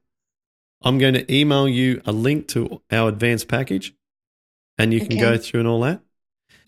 I'm 0.84 0.98
going 0.98 1.14
to 1.14 1.32
email 1.32 1.68
you 1.68 2.00
a 2.06 2.12
link 2.12 2.48
to 2.48 2.80
our 2.90 3.08
advanced 3.10 3.48
package, 3.48 3.94
and 4.78 4.92
you 4.92 5.00
can 5.00 5.12
Okay. 5.12 5.20
go 5.20 5.36
through 5.38 5.60
and 5.60 5.68
all 5.68 5.80
that. 5.82 6.00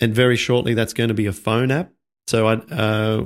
And 0.01 0.15
very 0.15 0.37
shortly, 0.37 0.75
that's 0.75 0.93
going 0.93 1.09
to 1.09 1.15
be 1.15 1.27
a 1.27 1.33
phone 1.33 1.71
app. 1.71 1.91
So 2.27 2.47
I 2.47 2.55
uh, 2.55 3.25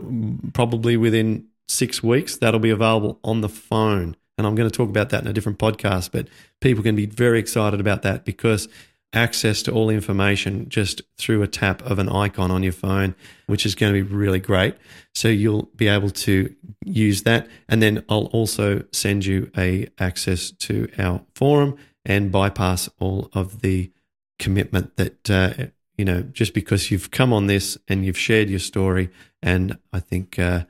probably 0.54 0.96
within 0.96 1.46
six 1.66 2.02
weeks, 2.02 2.36
that'll 2.36 2.60
be 2.60 2.70
available 2.70 3.18
on 3.24 3.40
the 3.42 3.48
phone. 3.48 4.16
And 4.38 4.46
I'm 4.46 4.54
going 4.54 4.70
to 4.70 4.74
talk 4.74 4.88
about 4.88 5.10
that 5.10 5.22
in 5.22 5.28
a 5.28 5.32
different 5.32 5.58
podcast. 5.58 6.10
But 6.12 6.28
people 6.60 6.82
can 6.82 6.96
be 6.96 7.06
very 7.06 7.38
excited 7.38 7.80
about 7.80 8.02
that 8.02 8.24
because 8.24 8.68
access 9.12 9.62
to 9.62 9.72
all 9.72 9.88
information 9.88 10.68
just 10.68 11.02
through 11.16 11.42
a 11.42 11.46
tap 11.46 11.82
of 11.82 11.98
an 11.98 12.08
icon 12.08 12.50
on 12.50 12.62
your 12.62 12.72
phone, 12.72 13.14
which 13.46 13.64
is 13.64 13.74
going 13.74 13.92
to 13.92 14.02
be 14.02 14.14
really 14.14 14.38
great. 14.38 14.74
So 15.14 15.28
you'll 15.28 15.70
be 15.76 15.88
able 15.88 16.10
to 16.10 16.54
use 16.84 17.22
that. 17.22 17.48
And 17.68 17.82
then 17.82 18.04
I'll 18.08 18.26
also 18.26 18.84
send 18.92 19.24
you 19.24 19.50
a 19.56 19.88
access 19.98 20.50
to 20.50 20.88
our 20.98 21.22
forum 21.34 21.76
and 22.04 22.30
bypass 22.30 22.88
all 22.98 23.30
of 23.32 23.60
the 23.62 23.90
commitment 24.38 24.96
that, 24.96 25.30
uh, 25.30 25.54
you 25.96 26.04
know, 26.04 26.22
just 26.22 26.54
because 26.54 26.90
you've 26.90 27.10
come 27.10 27.32
on 27.32 27.46
this 27.46 27.78
and 27.88 28.04
you've 28.04 28.18
shared 28.18 28.50
your 28.50 28.60
story. 28.60 29.10
And 29.42 29.78
I 29.92 30.00
think 30.00 30.38
uh, 30.38 30.64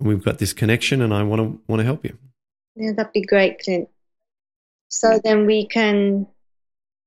we've 0.00 0.24
got 0.24 0.38
this 0.38 0.52
connection 0.52 1.02
and 1.02 1.12
I 1.12 1.22
want 1.22 1.40
to 1.40 1.60
want 1.68 1.80
to 1.80 1.84
help 1.84 2.04
you. 2.04 2.16
Yeah, 2.76 2.92
that'd 2.96 3.12
be 3.12 3.22
great, 3.22 3.60
Clint. 3.62 3.88
So 4.88 5.20
then 5.22 5.46
we 5.46 5.66
can 5.66 6.26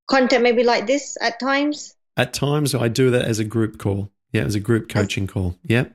content 0.07 0.43
maybe 0.43 0.64
like 0.64 0.88
this 0.88 1.18
at 1.22 1.39
times? 1.39 1.95
At 2.16 2.34
times, 2.34 2.76
I 2.76 2.88
do 2.88 3.11
that 3.11 3.26
as 3.26 3.39
a 3.39 3.43
group 3.43 3.78
call. 3.78 4.11
Yeah, 4.32 4.43
as 4.43 4.55
a 4.55 4.59
group 4.59 4.89
coaching 4.89 5.28
call. 5.28 5.57
Yeah. 5.64 5.86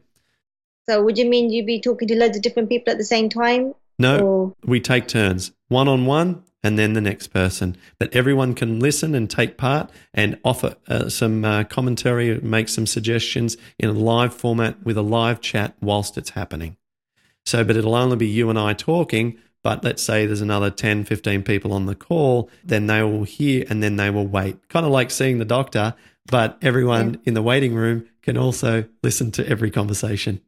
So 0.89 1.03
would 1.03 1.19
you 1.19 1.29
mean 1.29 1.51
you'd 1.51 1.67
be 1.67 1.81
talking 1.81 2.09
to 2.09 2.17
loads 2.17 2.37
of 2.37 2.43
different 2.43 2.69
people 2.69 2.93
at 2.93 2.99
the 2.99 3.05
same 3.05 3.29
time? 3.29 3.75
No, 3.99 4.19
or? 4.21 4.55
we 4.65 4.81
take 4.81 5.09
turns, 5.09 5.53
one 5.69 5.89
on 5.89 6.07
one, 6.07 6.45
and 6.63 6.79
then 6.79 6.93
the 6.93 7.01
next 7.01 7.29
person. 7.29 7.77
But 7.99 8.15
everyone 8.15 8.55
can 8.55 8.81
listen 8.81 9.15
and 9.15 9.29
take 9.29 9.57
part 9.57 9.91
and 10.15 10.39
offer 10.45 10.77
uh, 10.87 11.09
some 11.09 11.45
uh, 11.45 11.65
commentary, 11.65 12.41
make 12.41 12.69
some 12.69 12.87
suggestions 12.87 13.57
in 13.79 13.89
a 13.89 13.93
live 13.93 14.35
format 14.35 14.83
with 14.85 14.97
a 14.97 15.03
live 15.03 15.41
chat 15.41 15.75
whilst 15.81 16.17
it's 16.17 16.31
happening. 16.31 16.77
So, 17.45 17.65
but 17.65 17.77
it'll 17.77 17.95
only 17.95 18.17
be 18.17 18.27
you 18.27 18.51
and 18.51 18.59
I 18.59 18.73
talking, 18.73 19.39
but 19.63 19.85
let's 19.85 20.03
say 20.03 20.27
there's 20.27 20.41
another 20.41 20.71
10, 20.71 21.05
15 21.05 21.43
people 21.43 21.73
on 21.73 21.87
the 21.87 21.95
call, 21.95 22.51
then 22.65 22.87
they 22.87 23.03
will 23.03 23.25
hear 23.25 23.65
and 23.69 23.83
then 23.83 23.97
they 23.97 24.11
will 24.11 24.27
wait. 24.27 24.69
Kind 24.69 24.87
of 24.87 24.93
like 24.93 25.11
seeing 25.11 25.39
the 25.39 25.45
doctor, 25.45 25.95
but 26.27 26.59
everyone 26.63 27.15
yeah. 27.15 27.21
in 27.27 27.35
the 27.35 27.43
waiting 27.43 27.75
room 27.75 28.07
can 28.23 28.37
also 28.37 28.85
listen 29.03 29.31
to 29.33 29.49
every 29.49 29.71
conversation. 29.71 30.41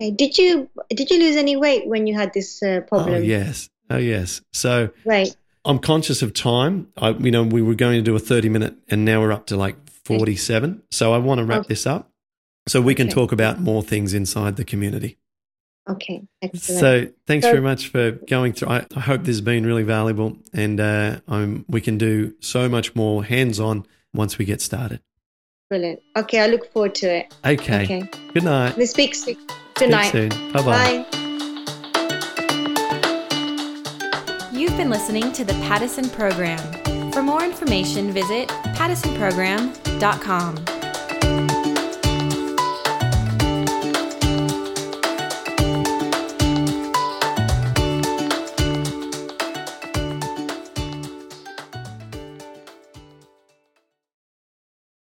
Okay. 0.00 0.10
Did 0.10 0.38
you 0.38 0.68
did 0.88 1.10
you 1.10 1.18
lose 1.18 1.36
any 1.36 1.56
weight 1.56 1.86
when 1.86 2.06
you 2.06 2.14
had 2.14 2.32
this 2.32 2.62
uh, 2.62 2.80
problem? 2.88 3.16
Oh 3.16 3.18
yes. 3.18 3.68
Oh 3.90 3.98
yes. 3.98 4.40
So 4.52 4.90
right. 5.04 5.34
I'm 5.64 5.78
conscious 5.78 6.22
of 6.22 6.32
time. 6.32 6.88
I, 6.96 7.10
you 7.10 7.30
know, 7.30 7.42
we 7.42 7.60
were 7.60 7.74
going 7.74 7.96
to 7.96 8.02
do 8.02 8.16
a 8.16 8.18
30 8.18 8.48
minute, 8.48 8.74
and 8.88 9.04
now 9.04 9.20
we're 9.20 9.32
up 9.32 9.46
to 9.46 9.56
like 9.56 9.76
47. 10.04 10.82
So 10.90 11.12
I 11.12 11.18
want 11.18 11.38
to 11.40 11.44
wrap 11.44 11.66
this 11.66 11.86
up, 11.86 12.10
so 12.66 12.80
we 12.80 12.94
can 12.94 13.08
okay. 13.08 13.14
talk 13.14 13.32
about 13.32 13.60
more 13.60 13.82
things 13.82 14.14
inside 14.14 14.56
the 14.56 14.64
community. 14.64 15.18
Okay, 15.90 16.22
excellent. 16.40 16.80
So 16.80 17.08
thanks 17.26 17.44
so, 17.44 17.50
very 17.50 17.62
much 17.62 17.88
for 17.88 18.12
going 18.12 18.52
through. 18.52 18.68
I, 18.68 18.86
I 18.94 19.00
hope 19.00 19.22
this 19.22 19.34
has 19.36 19.40
been 19.40 19.66
really 19.66 19.82
valuable, 19.82 20.36
and 20.52 20.78
uh, 20.78 21.18
we 21.68 21.80
can 21.80 21.98
do 21.98 22.34
so 22.40 22.68
much 22.68 22.94
more 22.94 23.24
hands-on 23.24 23.86
once 24.14 24.38
we 24.38 24.44
get 24.44 24.60
started. 24.60 25.00
Brilliant. 25.68 26.00
Okay, 26.16 26.38
I 26.40 26.46
look 26.48 26.72
forward 26.72 26.94
to 26.96 27.06
it. 27.06 27.32
Okay. 27.44 27.84
Okay. 27.84 28.02
Good 28.34 28.42
night. 28.44 28.76
We 28.76 28.86
speak 28.86 29.14
soon. 29.14 29.36
Good 29.74 29.90
night. 29.90 30.10
Soon. 30.12 30.30
Bye-bye. 30.52 30.62
Bye. 30.62 31.06
You've 34.52 34.76
been 34.76 34.90
listening 34.90 35.32
to 35.32 35.44
the 35.44 35.54
Paddison 35.54 36.12
Program. 36.12 37.12
For 37.12 37.22
more 37.22 37.44
information, 37.44 38.12
visit 38.12 38.48
paddisonprogram.com. 38.48 40.79